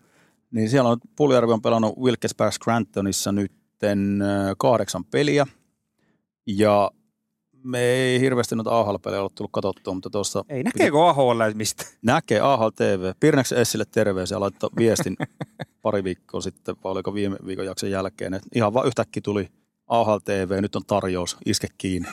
Niin 0.51 0.71
siellä 0.71 0.91
on, 0.91 0.99
Puljärvi 1.17 1.53
on 1.53 1.63
pelannut 1.63 1.97
Wilkes-Barre 1.99 2.53
Scrantonissa 2.53 3.33
nytten 3.33 4.23
ö, 4.23 4.55
kahdeksan 4.59 5.05
peliä. 5.05 5.47
Ja 6.47 6.91
me 7.65 7.79
ei 7.81 8.21
hirveästi 8.21 8.57
noita 8.57 8.81
AHL-pelejä 8.81 9.23
ole 9.23 9.31
tullut 9.35 9.53
katsottua, 9.53 9.95
mutta 9.95 10.11
tuossa 10.11 10.45
Ei, 10.49 10.63
näkeekö 10.63 11.09
AHL 11.09 11.43
mistä? 11.55 11.85
näkee 12.03 12.41
AHL 12.41 12.69
TV. 12.77 13.13
Pirneksen 13.21 13.59
Essille 13.59 13.85
terveisiä 13.85 14.41
laittoi 14.41 14.71
viestin 14.77 15.17
pari 15.83 16.05
viikkoa 16.05 16.41
sitten, 16.41 16.77
vai 16.85 16.93
oliko 16.93 17.15
viime 17.15 17.37
viikon 17.47 17.67
jakson 17.67 17.91
jälkeen, 17.91 18.35
että 18.35 18.49
ihan 18.55 18.75
vaan 18.75 18.87
yhtäkkiä 18.87 19.21
tuli 19.25 19.49
AHL 19.87 20.19
TV, 20.25 20.59
nyt 20.61 20.77
on 20.77 20.83
tarjous, 20.87 21.37
iske 21.47 21.69
kiinni. 21.79 22.09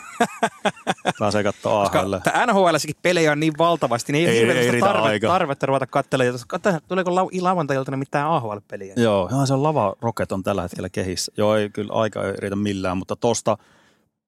Pääsee 1.19 1.43
katsoa 1.43 1.81
AHL. 1.83 2.15
NHLssäkin 2.47 2.95
pelejä 3.01 3.31
on 3.31 3.39
niin 3.39 3.53
valtavasti, 3.57 4.11
niin 4.13 4.29
ei, 4.29 4.35
Ei- 4.35 4.35
ei, 4.35 4.41
hirveästi 4.41 4.65
ei 4.65 4.71
riitä 4.71 4.87
tarve, 4.87 5.07
aika. 5.07 5.27
tarvetta 5.27 5.65
ruveta 5.65 5.87
katselemaan. 5.87 6.39
Tuleeko 6.87 7.11
lau- 7.11 7.41
lauantai-iltana 7.41 7.97
mitään 7.97 8.27
AHL-peliä? 8.27 8.93
Joo, 8.97 9.27
ihan 9.31 9.47
se 9.47 9.55
Lava 9.55 9.93
Rocket 10.01 10.31
on 10.31 10.43
tällä 10.43 10.61
hetkellä 10.61 10.89
kehissä. 10.89 11.31
Joo, 11.37 11.55
ei 11.55 11.69
kyllä 11.69 11.93
aika 11.93 12.23
ei 12.27 12.33
riitä 12.37 12.55
millään, 12.55 12.97
mutta 12.97 13.15
tosta 13.15 13.57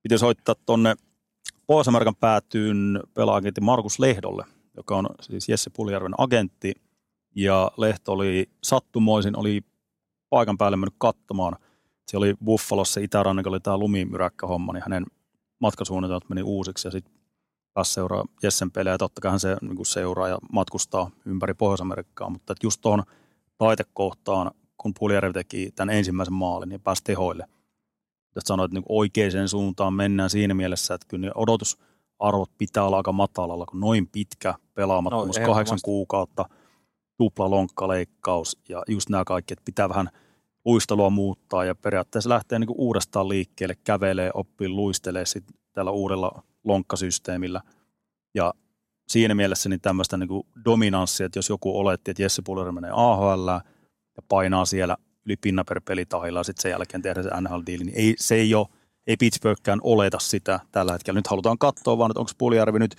piti 0.03 0.17
soittaa 0.17 0.55
tonne 0.65 0.95
Pohjois-Amerikan 1.67 2.15
päätyyn 2.15 2.99
pelaajantti 3.13 3.61
Markus 3.61 3.99
Lehdolle, 3.99 4.45
joka 4.77 4.95
on 4.97 5.09
siis 5.21 5.49
Jesse 5.49 5.69
Puljärven 5.69 6.13
agentti. 6.17 6.73
Ja 7.35 7.71
Lehto 7.77 8.11
oli 8.11 8.49
sattumoisin, 8.63 9.37
oli 9.37 9.61
paikan 10.29 10.57
päälle 10.57 10.77
mennyt 10.77 10.95
katsomaan. 10.97 11.55
Se 12.07 12.17
oli 12.17 12.33
Buffalossa 12.45 12.99
itärannikolla 12.99 13.55
oli 13.55 13.59
tämä 13.59 13.77
lumimyräkkähomma, 13.77 14.73
niin 14.73 14.83
hänen 14.83 15.05
matkasuunnitelmat 15.59 16.29
meni 16.29 16.43
uusiksi 16.43 16.87
ja 16.87 16.91
sitten 16.91 17.13
pääsi 17.73 17.93
seuraa 17.93 18.25
Jessen 18.43 18.71
pelejä. 18.71 18.97
Totta 18.97 19.21
kai 19.21 19.31
hän 19.31 19.39
se 19.39 19.57
niin 19.61 19.85
seuraa 19.85 20.27
ja 20.27 20.37
matkustaa 20.51 21.11
ympäri 21.25 21.53
Pohjois-Amerikkaa, 21.53 22.29
mutta 22.29 22.55
just 22.63 22.81
tuohon 22.81 23.03
taitekohtaan, 23.57 24.51
kun 24.77 24.93
Puljärvi 24.99 25.33
teki 25.33 25.71
tämän 25.75 25.95
ensimmäisen 25.95 26.33
maalin 26.33 26.71
ja 26.71 26.79
pääsi 26.79 27.03
tehoille. 27.03 27.43
Että 28.27 28.47
sanoit, 28.47 28.69
että 28.69 28.79
niin 28.79 28.85
oikeaan 28.89 29.49
suuntaan 29.49 29.93
mennään 29.93 30.29
siinä 30.29 30.53
mielessä, 30.53 30.93
että 30.93 31.07
kyllä 31.07 31.31
odotusarvot 31.35 32.51
pitää 32.57 32.83
olla 32.83 32.97
aika 32.97 33.11
matalalla, 33.11 33.65
kun 33.65 33.79
noin 33.79 34.07
pitkä 34.07 34.55
pelaamattomuus, 34.73 35.39
No, 35.39 35.45
kahdeksan 35.45 35.79
kuukautta, 35.83 36.45
tupla 37.17 37.49
lonkkaleikkaus 37.49 38.57
ja 38.69 38.83
just 38.87 39.09
nämä 39.09 39.23
kaikki, 39.23 39.53
että 39.53 39.65
pitää 39.65 39.89
vähän 39.89 40.09
luistelua 40.65 41.09
muuttaa 41.09 41.65
ja 41.65 41.75
periaatteessa 41.75 42.29
lähtee 42.29 42.59
niin 42.59 42.69
uudestaan 42.77 43.29
liikkeelle, 43.29 43.75
kävelee, 43.83 44.31
oppii, 44.33 44.69
luistelee 44.69 45.25
sitten 45.25 45.55
tällä 45.73 45.91
uudella 45.91 46.43
lonkkasysteemillä. 46.63 47.61
Ja 48.33 48.53
siinä 49.07 49.35
mielessä 49.35 49.69
niin 49.69 49.81
tämmöistä 49.81 50.17
niin 50.17 50.43
dominanssia, 50.65 51.25
että 51.25 51.39
jos 51.39 51.49
joku 51.49 51.79
oletti, 51.79 52.11
että 52.11 52.23
Jesse 52.23 52.41
Puller 52.45 52.71
menee 52.71 52.91
AHL 52.93 53.47
ja 54.17 54.21
painaa 54.27 54.65
siellä 54.65 54.97
yli 55.25 55.35
pinna 55.37 55.63
per 55.63 55.81
pelitahilla 55.85 56.39
ja 56.39 56.43
sitten 56.43 56.61
sen 56.61 56.71
jälkeen 56.71 57.01
tehdä 57.01 57.23
se 57.23 57.29
NHL-diili, 57.29 57.83
niin 57.83 57.97
ei, 57.97 58.15
se 58.17 58.35
ei 58.35 58.55
ole, 58.55 58.67
ei 59.07 59.17
Pittsburghkään 59.17 59.79
oleta 59.83 60.19
sitä 60.19 60.59
tällä 60.71 60.91
hetkellä. 60.91 61.17
Nyt 61.17 61.27
halutaan 61.27 61.57
katsoa 61.57 61.97
vaan, 61.97 62.11
että 62.11 62.19
onko 62.19 62.31
Puljärvi 62.37 62.79
nyt, 62.79 62.95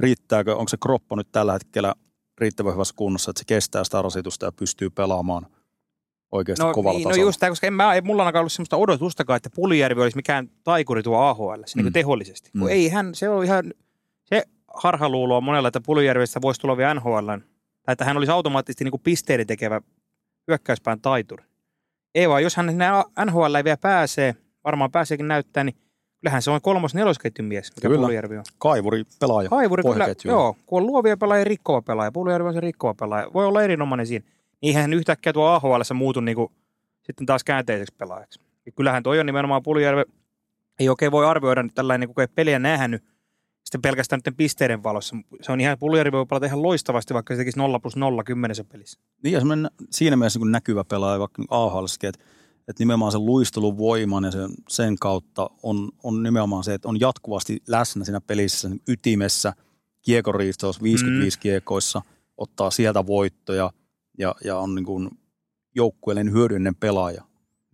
riittääkö, 0.00 0.56
onko 0.56 0.68
se 0.68 0.76
kroppa 0.82 1.16
nyt 1.16 1.28
tällä 1.32 1.52
hetkellä 1.52 1.94
riittävän 2.38 2.72
hyvässä 2.72 2.94
kunnossa, 2.96 3.30
että 3.30 3.38
se 3.38 3.44
kestää 3.44 3.84
sitä 3.84 4.02
rasitusta 4.02 4.46
ja 4.46 4.52
pystyy 4.52 4.90
pelaamaan 4.90 5.46
oikeasti 6.32 6.64
No, 6.64 6.72
kovalla 6.74 6.98
niin, 6.98 7.04
no 7.04 7.10
tasolla. 7.10 7.26
just 7.28 7.40
tämä, 7.40 7.50
koska 7.50 7.66
en 7.66 7.72
mä, 7.72 7.94
ei 7.94 8.00
mulla 8.00 8.22
ainakaan 8.22 8.40
ollut 8.40 8.52
sellaista 8.52 8.76
odotustakaan, 8.76 9.36
että 9.36 9.50
Puljärvi 9.54 10.02
olisi 10.02 10.16
mikään 10.16 10.50
taikuri 10.64 11.02
tuo 11.02 11.18
AHL, 11.18 11.62
niin 11.74 11.86
Mm. 11.86 11.92
tehollisesti. 11.92 12.50
Kun 12.52 12.60
Mm. 12.60 12.68
ei 12.68 12.88
hän, 12.88 13.14
se 13.14 13.28
on 13.28 13.44
ihan, 13.44 13.64
se 14.24 14.42
harhaluulo 14.74 15.36
on 15.36 15.44
monella, 15.44 15.68
että 15.68 15.80
Puljärvestä 15.86 16.42
voisi 16.42 16.60
tulla 16.60 16.76
vielä 16.76 16.94
NHL, 16.94 17.28
tai 17.82 17.92
että 17.92 18.04
hän 18.04 18.16
olisi 18.16 18.32
automaattisesti 18.32 18.84
niin 18.84 18.90
kuin 18.92 19.00
pisteiden 19.04 19.46
tekevä 19.46 19.80
hyökkäyspään 20.48 21.00
taituri. 21.00 21.44
Ei 22.14 22.28
vaan, 22.28 22.42
jos 22.42 22.56
hän 22.56 22.68
sinne 22.68 22.84
NHL 23.26 23.54
ei 23.54 23.64
vielä 23.64 23.76
pääsee, 23.76 24.34
varmaan 24.64 24.90
pääseekin 24.90 25.28
näyttää, 25.28 25.64
niin 25.64 25.74
kyllähän 26.20 26.42
se 26.42 26.50
on 26.50 26.60
kolmos 26.60 26.94
nelosketjun 26.94 27.48
mies, 27.48 27.72
mikä 27.76 27.88
Kyllä. 27.88 28.06
Puljärvi 28.06 28.36
on. 28.38 28.44
Kaivuri 28.58 29.04
pelaaja. 29.20 29.48
Kaivuri 29.48 29.82
kyllä, 29.82 30.06
joo, 30.24 30.56
kun 30.66 30.80
on 30.82 30.86
luovia 30.86 31.16
pelaajia 31.16 31.44
rikkova 31.44 31.82
pelaaja, 31.82 32.12
Puljärvi 32.12 32.48
on 32.48 32.54
se 32.54 32.60
rikkova 32.60 32.94
pelaaja, 32.94 33.26
voi 33.34 33.46
olla 33.46 33.62
erinomainen 33.62 34.06
siinä. 34.06 34.24
Eihän 34.64 34.80
hän 34.80 34.92
yhtäkkiä 34.92 35.32
tuo 35.32 35.46
AHL 35.46 35.82
muutu 35.94 36.20
niinku, 36.20 36.52
sitten 37.02 37.26
taas 37.26 37.44
käänteiseksi 37.44 37.94
pelaajaksi. 37.98 38.40
Ja 38.66 38.72
kyllähän 38.72 39.02
toi 39.02 39.20
on 39.20 39.26
nimenomaan 39.26 39.62
Puljärve, 39.62 40.04
ei 40.80 40.88
oikein 40.88 41.12
voi 41.12 41.26
arvioida 41.26 41.62
nyt 41.62 41.74
tällainen, 41.74 42.08
niin 42.08 42.14
kun 42.14 42.22
ei 42.22 42.28
peliä 42.34 42.58
nähnyt, 42.58 43.04
sitten 43.64 43.82
pelkästään 43.82 44.20
nyt 44.26 44.36
pisteiden 44.36 44.82
valossa. 44.82 45.16
Se 45.42 45.52
on 45.52 45.60
ihan, 45.60 45.78
Puljärvi 45.78 46.12
voi 46.12 46.26
pelata 46.26 46.46
ihan 46.46 46.62
loistavasti, 46.62 47.14
vaikka 47.14 47.34
se 47.34 47.38
tekisi 47.38 47.58
0 47.58 47.80
plus 47.80 47.96
0 47.96 48.24
kymmenessä 48.24 48.64
pelissä. 48.64 49.00
Niin 49.22 49.32
ja 49.32 49.40
siinä 49.90 50.16
mielessä 50.16 50.38
niin 50.38 50.52
näkyvä 50.52 50.84
pelaaja 50.84 51.18
vaikka 51.18 51.42
AHL, 51.50 51.84
että, 52.02 52.24
että 52.68 52.80
nimenomaan 52.80 53.12
sen 53.12 53.26
luistelun 53.26 53.78
voiman 53.78 54.24
ja 54.24 54.30
sen, 54.30 54.50
sen 54.68 54.96
kautta 55.00 55.50
on, 55.62 55.88
on 56.02 56.22
nimenomaan 56.22 56.64
se, 56.64 56.74
että 56.74 56.88
on 56.88 57.00
jatkuvasti 57.00 57.62
läsnä 57.68 58.04
siinä 58.04 58.20
pelissä 58.20 58.68
sen 58.68 58.80
ytimessä, 58.88 59.52
kiekoriistossa, 60.02 60.82
55 60.82 61.38
mm. 61.38 61.40
kiekoissa, 61.40 62.02
ottaa 62.36 62.70
sieltä 62.70 63.06
voittoja 63.06 63.70
ja, 64.18 64.34
ja 64.44 64.58
on 64.58 64.74
niin 64.74 64.84
kuin 64.84 65.10
joukkueellinen 65.74 66.32
hyödyllinen 66.32 66.76
pelaaja. 66.76 67.22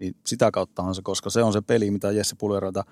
Niin 0.01 0.15
sitä 0.27 0.51
kauttahan 0.51 0.95
se, 0.95 1.03
koska 1.03 1.31
se 1.31 1.43
on 1.43 1.53
se 1.53 1.61
peli, 1.61 1.91
mitä 1.91 2.13
Jesse 2.13 2.37
Puljeralta 2.39 2.85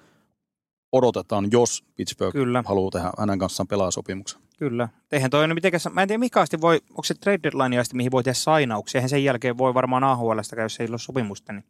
odotetaan, 0.92 1.48
jos 1.52 1.84
Pittsburgh 1.96 2.32
Kyllä. 2.32 2.62
haluaa 2.66 2.90
tehdä 2.90 3.10
hänen 3.18 3.38
kanssaan 3.38 3.68
pelaasopimuksen. 3.68 4.40
Kyllä. 4.58 4.88
Eihän 5.12 5.30
toi 5.30 5.54
mitenkään, 5.54 5.80
mä 5.92 6.02
en 6.02 6.08
tiedä 6.08 6.18
mikä 6.18 6.40
asti 6.40 6.60
voi, 6.60 6.80
onko 6.90 7.02
se 7.02 7.14
trade 7.14 7.38
deadline 7.42 7.78
asti, 7.78 7.96
mihin 7.96 8.10
voi 8.10 8.24
tehdä 8.24 8.34
sainauksia. 8.34 8.98
Eihän 8.98 9.08
sen 9.08 9.24
jälkeen 9.24 9.58
voi 9.58 9.74
varmaan 9.74 10.02
käydä, 10.50 10.62
jos 10.62 10.80
ei 10.80 10.86
ole 10.90 10.98
sopimusta. 10.98 11.52
Niin. 11.52 11.64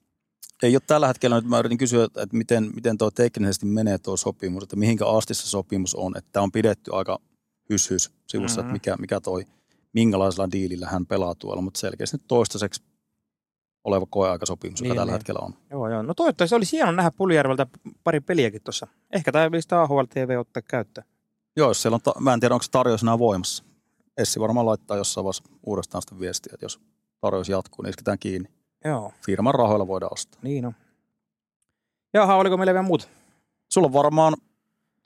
Ei 0.62 0.74
ole 0.74 0.82
tällä 0.86 1.06
hetkellä, 1.06 1.36
nyt 1.36 1.44
mä 1.44 1.58
yritin 1.58 1.78
kysyä, 1.78 2.04
että 2.04 2.26
miten, 2.32 2.70
miten 2.74 2.98
tuo 2.98 3.10
teknisesti 3.10 3.66
menee 3.66 3.98
tuo 3.98 4.16
sopimus, 4.16 4.62
että 4.62 4.76
mihinkä 4.76 5.06
asti 5.06 5.34
se 5.34 5.46
sopimus 5.46 5.94
on, 5.94 6.18
että 6.18 6.42
on 6.42 6.52
pidetty 6.52 6.90
aika 6.94 7.18
hys-hys 7.72 8.10
sivussa, 8.26 8.60
mm-hmm. 8.60 8.60
että 8.60 8.72
mikä, 8.72 8.96
mikä 9.00 9.20
toi, 9.20 9.46
minkälaisella 9.92 10.48
diilillä 10.52 10.86
hän 10.86 11.06
pelaa 11.06 11.34
tuolla, 11.34 11.62
mutta 11.62 11.80
selkeästi 11.80 12.16
nyt 12.16 12.24
toistaiseksi 12.28 12.82
oleva 13.84 14.06
koeaikasopimus, 14.10 14.80
joka 14.80 14.88
Niin, 14.88 14.96
tällä 14.98 15.10
niin. 15.10 15.18
hetkellä 15.18 15.40
on. 15.42 15.54
Joo, 15.70 15.88
joo. 15.90 16.02
No 16.02 16.14
toivottavasti 16.14 16.54
olisi 16.54 16.76
hieno 16.76 16.92
nähdä 16.92 17.10
Puljärveltä 17.10 17.66
pari 18.04 18.20
peliäkin 18.20 18.62
tuossa. 18.62 18.86
Ehkä 19.12 19.32
tämä 19.32 19.50
pitäisi 19.50 19.68
AHL 19.74 20.02
TV 20.08 20.36
ottaa 20.40 20.62
käyttöön. 20.62 21.06
Joo, 21.56 21.70
jos 21.70 21.82
siellä 21.82 21.94
on, 21.94 22.00
ta- 22.00 22.14
mä 22.20 22.32
en 22.34 22.40
tiedä, 22.40 22.54
onko 22.54 22.62
se 22.62 22.70
tarjous 22.70 23.02
enää 23.02 23.18
voimassa. 23.18 23.64
Essi 24.16 24.40
varmaan 24.40 24.66
laittaa 24.66 24.96
jossain 24.96 25.24
vaiheessa 25.24 25.42
uudestaan 25.66 26.02
sitä 26.02 26.20
viestiä, 26.20 26.50
että 26.54 26.64
jos 26.64 26.80
tarjous 27.20 27.48
jatkuu, 27.48 27.82
niin 27.82 27.90
isketään 27.90 28.18
kiinni. 28.18 28.48
Joo, 28.84 29.12
Firman 29.26 29.54
rahoilla 29.54 29.86
voidaan 29.86 30.12
ostaa. 30.12 30.40
niin 30.42 30.66
on. 30.66 30.74
Jaha, 32.14 32.36
oliko 32.36 32.56
meillä 32.56 32.72
vielä 32.74 32.82
muuta? 32.86 33.08
Sulla 33.72 33.86
on 33.86 33.92
varmaan, 33.92 34.34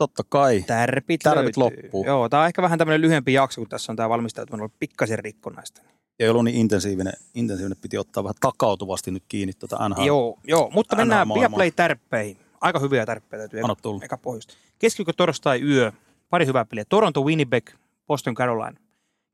totta 0.03 0.23
kai, 0.29 0.65
Tärpit, 0.67 1.21
Tärpit 1.21 1.57
löytyy. 1.57 1.83
loppuu. 1.83 2.05
Joo, 2.07 2.29
tämä 2.29 2.41
on 2.41 2.47
ehkä 2.47 2.63
vähän 2.63 2.79
tämmöinen 2.79 3.01
lyhyempi 3.01 3.33
jakso, 3.33 3.61
kun 3.61 3.69
tässä 3.69 3.93
on 3.93 3.97
tämä 3.97 4.09
valmistautuminen 4.09 4.61
ollut 4.63 4.79
pikkasen 4.79 5.19
rikkonaista. 5.19 5.83
ei 6.19 6.29
ollut 6.29 6.45
niin 6.45 6.57
intensiivinen, 6.57 7.13
intensiivinen 7.35 7.79
piti 7.81 7.99
ottaa 7.99 8.25
vähän 8.25 8.35
takautuvasti 8.41 9.11
nyt 9.11 9.23
kiinni 9.29 9.53
tuota 9.53 9.89
NHL. 9.89 10.03
Joo, 10.07 10.39
joo, 10.45 10.71
mutta 10.75 10.97
mennään 10.97 11.29
NHL-maailmaa. 11.29 11.59
Viaplay-tärppeihin. 11.59 12.37
Aika 12.61 12.79
hyviä 12.79 13.07
tärppejä 13.07 13.39
täytyy 13.39 13.61
Anna 13.61 13.73
eka, 13.73 13.83
tulla. 13.83 14.05
eka 14.05 14.17
pohjusta. 14.19 14.55
Keskiviikko 14.79 15.13
torstai 15.13 15.63
yö, 15.63 15.93
pari 16.31 16.47
hyvää 16.47 16.65
peliä. 16.65 16.85
Toronto, 16.89 17.23
Winnipeg, 17.23 17.71
Boston, 18.07 18.35
Carolina. 18.35 18.81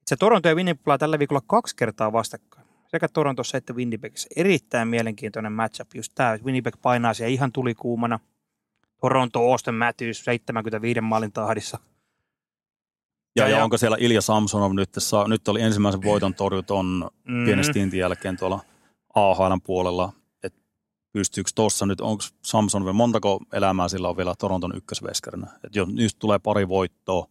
Se 0.07 0.17
Toronto 0.17 0.49
ja 0.49 0.55
Winnipeg 0.55 0.85
pelaa 0.85 0.99
tällä 0.99 1.19
viikolla 1.19 1.43
kaksi 1.47 1.77
kertaa 1.77 2.13
vastakkain. 2.13 2.67
Sekä 2.89 3.09
Torontossa 3.09 3.59
että 3.59 3.73
Winnipegissä. 3.73 4.29
Erittäin 4.37 4.89
mielenkiintoinen 4.89 5.53
matchup. 5.53 5.89
Just 5.95 6.13
tämä, 6.15 6.39
Winnipeg 6.45 6.75
painaa 6.83 7.15
siellä 7.15 7.33
ihan 7.33 7.53
tulikuumana. 7.53 8.21
Toronto, 9.01 9.51
Austin 9.51 9.75
Matthews 9.75 10.25
75 10.25 11.01
maalin 11.01 11.33
tahdissa. 11.33 11.79
Ja, 13.37 13.49
Ja- 13.49 13.57
ja, 13.57 13.65
onko 13.65 13.79
siellä 13.79 13.97
Ilja 14.01 14.21
Samsonov 14.21 14.73
nyt, 14.75 14.89
saa, 14.99 15.29
nyt 15.29 15.49
oli 15.49 15.61
ensimmäisen 15.63 16.03
voiton 16.03 16.35
torjuton 16.35 17.11
Mm. 17.29 17.45
pienen 17.45 17.65
stintin 17.65 18.01
jälkeen 18.01 18.37
tuolla 18.37 18.61
AHLn 19.15 19.61
puolella. 19.65 20.13
että 20.43 20.61
pystyykö 21.13 21.51
tuossa 21.55 21.87
nyt, 21.87 22.01
onko 22.01 22.23
Samsonov, 22.45 22.95
montako 22.95 23.41
elämää 23.53 23.89
sillä 23.89 24.09
on 24.09 24.17
vielä 24.17 24.35
Toronton 24.39 24.77
ykkösveskarina? 24.77 25.47
Että 25.65 25.79
jos 25.79 25.89
nyt 25.89 26.17
tulee 26.19 26.39
pari 26.39 26.69
voittoa, 26.69 27.27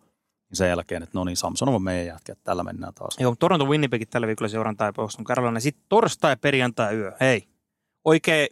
niin 0.49 0.57
sen 0.57 0.69
jälkeen, 0.69 1.03
että 1.03 1.17
no 1.17 1.23
niin, 1.23 1.37
Samsonov 1.37 1.75
on 1.75 1.83
meidän 1.83 2.05
jätkä, 2.05 2.31
että 2.31 2.43
tällä 2.43 2.63
mennään 2.63 2.93
taas. 2.93 3.15
Joo, 3.19 3.35
Toronto 3.39 3.65
Winnipegit 3.65 4.09
tällä 4.09 4.27
viikolla 4.27 4.49
seurantaa 4.49 4.87
ja 4.87 4.93
Boston 4.93 5.25
Carolina. 5.25 5.59
Sitten 5.59 5.85
torstai, 5.89 6.37
perjantai, 6.37 6.95
yö. 6.95 7.11
Hei, 7.19 7.47
oikein, 8.05 8.47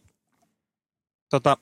tota, 1.29 1.57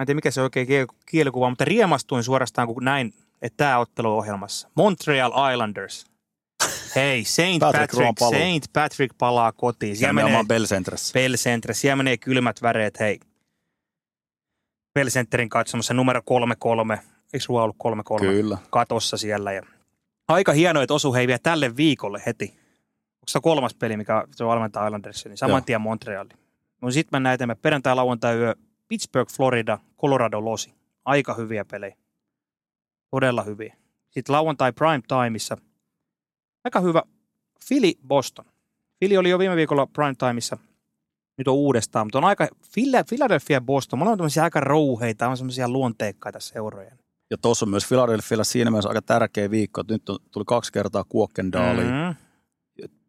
en 0.00 0.06
tiedä 0.06 0.16
mikä 0.16 0.30
se 0.30 0.42
oikein 0.42 0.66
kiel- 0.68 0.96
kielikuva, 1.06 1.48
mutta 1.50 1.64
riemastuin 1.64 2.24
suorastaan, 2.24 2.68
kun 2.68 2.84
näin, 2.84 3.14
että 3.42 3.56
tämä 3.56 3.78
ottelu 3.78 4.12
on 4.12 4.18
ohjelmassa. 4.18 4.68
Montreal 4.74 5.52
Islanders. 5.52 6.06
Hei, 6.96 7.24
Saint 7.24 7.60
Patrick 7.60 7.92
Patrick. 7.92 8.18
Saint 8.18 8.64
Patrick 8.72 9.18
palaa 9.18 9.52
kotiin. 9.52 9.96
Siellä 9.96 10.20
Ja 10.20 10.26
menee 10.26 10.44
Bell 10.44 10.64
Centressä. 10.64 11.12
Bell 11.12 11.34
Center, 11.34 11.74
siellä 11.74 11.96
menee 11.96 12.16
kylmät 12.16 12.62
väreet, 12.62 13.00
hei. 13.00 13.20
Bell 14.94 15.08
Centerin 15.08 15.48
katsomassa 15.48 15.94
numero 15.94 16.20
3-3, 16.20 16.98
eikö 17.32 17.44
sulla 17.44 17.62
ollut 17.62 17.76
3-3? 18.16 18.20
Kyllä. 18.20 18.58
katossa 18.70 19.16
siellä. 19.16 19.52
Ja 19.52 19.62
aika 20.28 20.52
hienoa, 20.52 20.82
että 20.82 20.94
osu 20.94 21.14
hei 21.14 21.26
vielä 21.26 21.38
tälle 21.42 21.76
viikolle 21.76 22.22
heti. 22.26 22.44
Onko 22.46 23.28
se 23.28 23.40
kolmas 23.42 23.74
peli, 23.74 23.96
mikä 23.96 24.24
se 24.30 24.44
valmentaa 24.44 24.86
Islandersia, 24.86 25.28
niin 25.28 25.38
saman 25.38 25.52
Joo. 25.52 25.60
tien 25.60 25.80
Montreali. 25.80 26.28
No 26.82 26.90
sit 26.90 27.12
mennään 27.12 27.34
eteenpäin. 27.34 27.58
Perjantai, 27.62 27.94
lauantai, 27.94 28.36
yö, 28.36 28.54
Pittsburgh, 28.88 29.32
Florida, 29.32 29.78
Colorado, 30.00 30.44
Losi. 30.44 30.74
Aika 31.04 31.34
hyviä 31.34 31.64
pelejä. 31.64 31.96
Todella 33.10 33.42
hyviä. 33.42 33.76
Sitten 34.10 34.32
lauantai 34.32 34.72
prime 34.72 35.02
timeissa. 35.08 35.56
Aika 36.64 36.80
hyvä. 36.80 37.02
Philly, 37.68 37.92
Boston. 38.08 38.44
Philly 38.98 39.16
oli 39.16 39.30
jo 39.30 39.38
viime 39.38 39.56
viikolla 39.56 39.86
prime 39.86 40.14
timeissa. 40.14 40.58
Nyt 41.38 41.48
on 41.48 41.54
uudestaan, 41.54 42.06
mutta 42.06 42.18
on 42.18 42.24
aika, 42.24 42.44
Phila- 42.44 43.04
Philadelphia 43.08 43.56
ja 43.56 43.60
Boston, 43.60 43.98
molemmat 43.98 44.12
on 44.12 44.18
tämmöisiä 44.18 44.42
aika 44.42 44.60
rouheita, 44.60 45.28
on 45.28 45.36
semmoisia 45.36 45.68
luonteikkaita 45.68 46.40
seuroja. 46.40 46.96
Ja 47.30 47.38
tuossa 47.38 47.64
on 47.64 47.70
myös 47.70 47.86
Philadelphialla 47.88 48.44
siinä 48.44 48.70
mielessä 48.70 48.88
aika 48.88 49.02
tärkeä 49.02 49.50
viikko, 49.50 49.80
että 49.80 49.94
nyt 49.94 50.08
on, 50.08 50.18
tuli 50.30 50.44
kaksi 50.44 50.72
kertaa 50.72 51.04
Kuokkendaaliin. 51.08 51.88
Mm. 51.88 52.14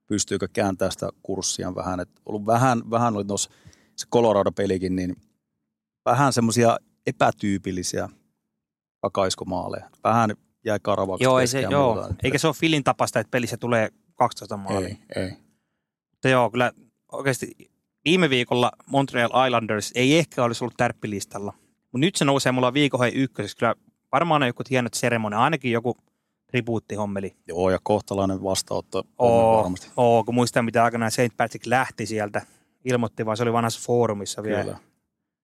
pystyykö 0.08 0.48
kääntämään 0.54 0.92
sitä 0.92 1.10
kurssia 1.24 1.76
vähän. 1.76 2.00
Et 2.00 2.10
ollut 2.26 2.46
vähän, 2.46 2.92
vähän 2.92 3.16
oli 3.16 3.26
tuossa 3.26 3.50
se 3.96 4.08
Colorado-pelikin, 4.16 4.96
niin 4.96 5.16
vähän 6.08 6.34
semmoisia 6.34 6.78
epätyypillisiä 7.08 8.10
takaiskomaaleja. 9.02 9.90
Vähän 10.04 10.30
jäi 10.66 10.80
karavaksi. 10.82 11.24
Joo, 11.24 11.40
ei 11.40 11.48
se, 11.48 11.62
joo. 11.62 11.96
muuta. 11.96 12.14
eikä 12.24 12.38
se 12.38 12.48
ole 12.48 12.56
Filin 12.56 12.84
tapasta, 12.84 13.20
että 13.20 13.32
pelissä 13.32 13.58
tulee 13.58 13.90
12 14.16 14.58
maalia. 14.58 14.88
Ei, 14.88 15.24
ei. 15.24 15.32
Mutta 16.12 16.30
joo, 16.30 16.52
kyllä 16.52 16.72
oikeasti 17.12 17.56
viime 18.06 18.30
viikolla 18.30 18.72
Montreal 18.86 19.46
Islanders 19.46 19.92
ei 19.96 20.18
ehkä 20.18 20.44
olisi 20.44 20.64
ollut 20.64 20.78
tärppilistalla. 20.78 21.54
Mutta 21.82 21.98
nyt 21.98 22.16
se 22.16 22.26
nousee 22.26 22.52
mulla 22.52 22.74
viikon 22.74 23.00
hei 23.00 23.12
ykköseksi. 23.16 23.58
Kyllä 23.58 23.76
varmaan 24.12 24.42
on 24.44 24.48
joku 24.48 24.64
hienot 24.70 24.94
seremonia, 24.94 25.40
ainakin 25.40 25.72
joku 25.72 25.98
tribuuttihommeli. 26.48 27.36
Joo, 27.48 27.70
ja 27.70 27.80
kohtalainen 27.84 28.44
vastaanotto 28.44 29.04
Oo, 29.18 29.58
varmasti. 29.58 29.92
oo, 29.98 30.24
kun 30.24 30.36
muistan, 30.36 30.66
mitä 30.66 30.84
aikanaan 30.84 31.12
St. 31.12 31.38
Patrick 31.38 31.66
lähti 31.66 32.06
sieltä. 32.06 32.42
Ilmoitti 32.86 33.26
vaan, 33.26 33.38
se 33.38 33.44
oli 33.44 33.54
vanhassa 33.54 33.82
foorumissa 33.84 34.44
vielä. 34.44 34.64
Kyllä. 34.64 34.78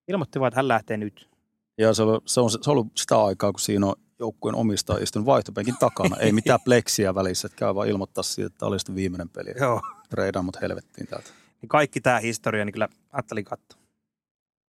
Ilmoitti 0.08 0.40
vaan, 0.40 0.48
että 0.48 0.58
hän 0.58 0.68
lähtee 0.68 0.98
nyt. 0.98 1.30
Ja 1.78 1.94
se, 1.94 2.04
oli, 2.04 2.20
se, 2.26 2.42
on, 2.42 2.52
se 2.52 2.58
on 2.58 2.72
ollut 2.72 2.88
sitä 2.98 3.24
aikaa, 3.24 3.52
kun 3.52 3.60
siinä 3.60 3.88
on 3.88 3.96
joukkueen 4.20 4.56
omistaja 4.56 5.04
istunut 5.04 5.26
vaihtopenkin 5.26 5.78
takana. 5.80 6.18
ei 6.18 6.32
mitään 6.32 6.60
pleksiä 6.66 7.16
välissä, 7.16 7.46
että 7.46 7.56
käy 7.56 7.76
vaan 7.76 7.88
ilmoittaa 7.88 8.24
siitä, 8.24 8.48
että 8.48 8.66
oli 8.66 8.80
sitten 8.80 8.96
viimeinen 8.96 9.30
peli. 9.30 9.54
Joo. 9.60 9.82
Treidaan 10.10 10.46
mut 10.46 10.62
helvettiin 10.62 11.08
täältä. 11.08 11.30
Niin 11.62 11.70
kaikki 11.70 12.02
tämä 12.02 12.20
historia, 12.20 12.66
niin 12.66 12.74
kyllä 12.74 12.88
ajattelin 13.12 13.46
katsoa. 13.46 13.80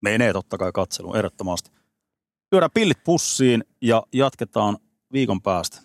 Menee 0.02 0.34
totta 0.34 0.58
kai 0.58 0.72
katseluun, 0.72 1.18
ehdottomasti. 1.18 1.72
Lyödään 2.52 2.72
pillit 2.74 3.04
pussiin 3.04 3.64
ja 3.82 4.04
jatketaan 4.14 4.78
viikon 5.14 5.42
päästä. 5.42 5.82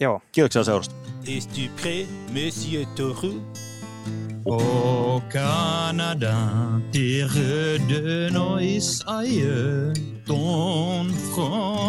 Joo. 0.00 0.20
Kiitoksia 0.32 0.64
seurasta. 0.64 0.94
Es-tu 1.26 1.60
prêt, 1.82 2.06
Monsieur 2.32 2.86
Toru 2.96 3.42
Au 4.44 5.20
Canada, 5.32 6.36
terre 6.92 7.78
de 7.88 8.30
nos 8.30 8.58
aïeux, 9.06 9.92
ton 10.26 11.04
front. 11.32 11.82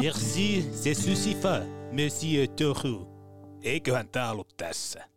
Merci, 0.00 0.64
c'est 0.72 0.94
suffisant, 0.94 1.66
Monsieur 1.92 2.46
Toru. 2.46 3.06
Eiköhän 3.62 4.08
tää 4.08 4.30
ollut 4.30 4.56
tässä. 4.56 5.15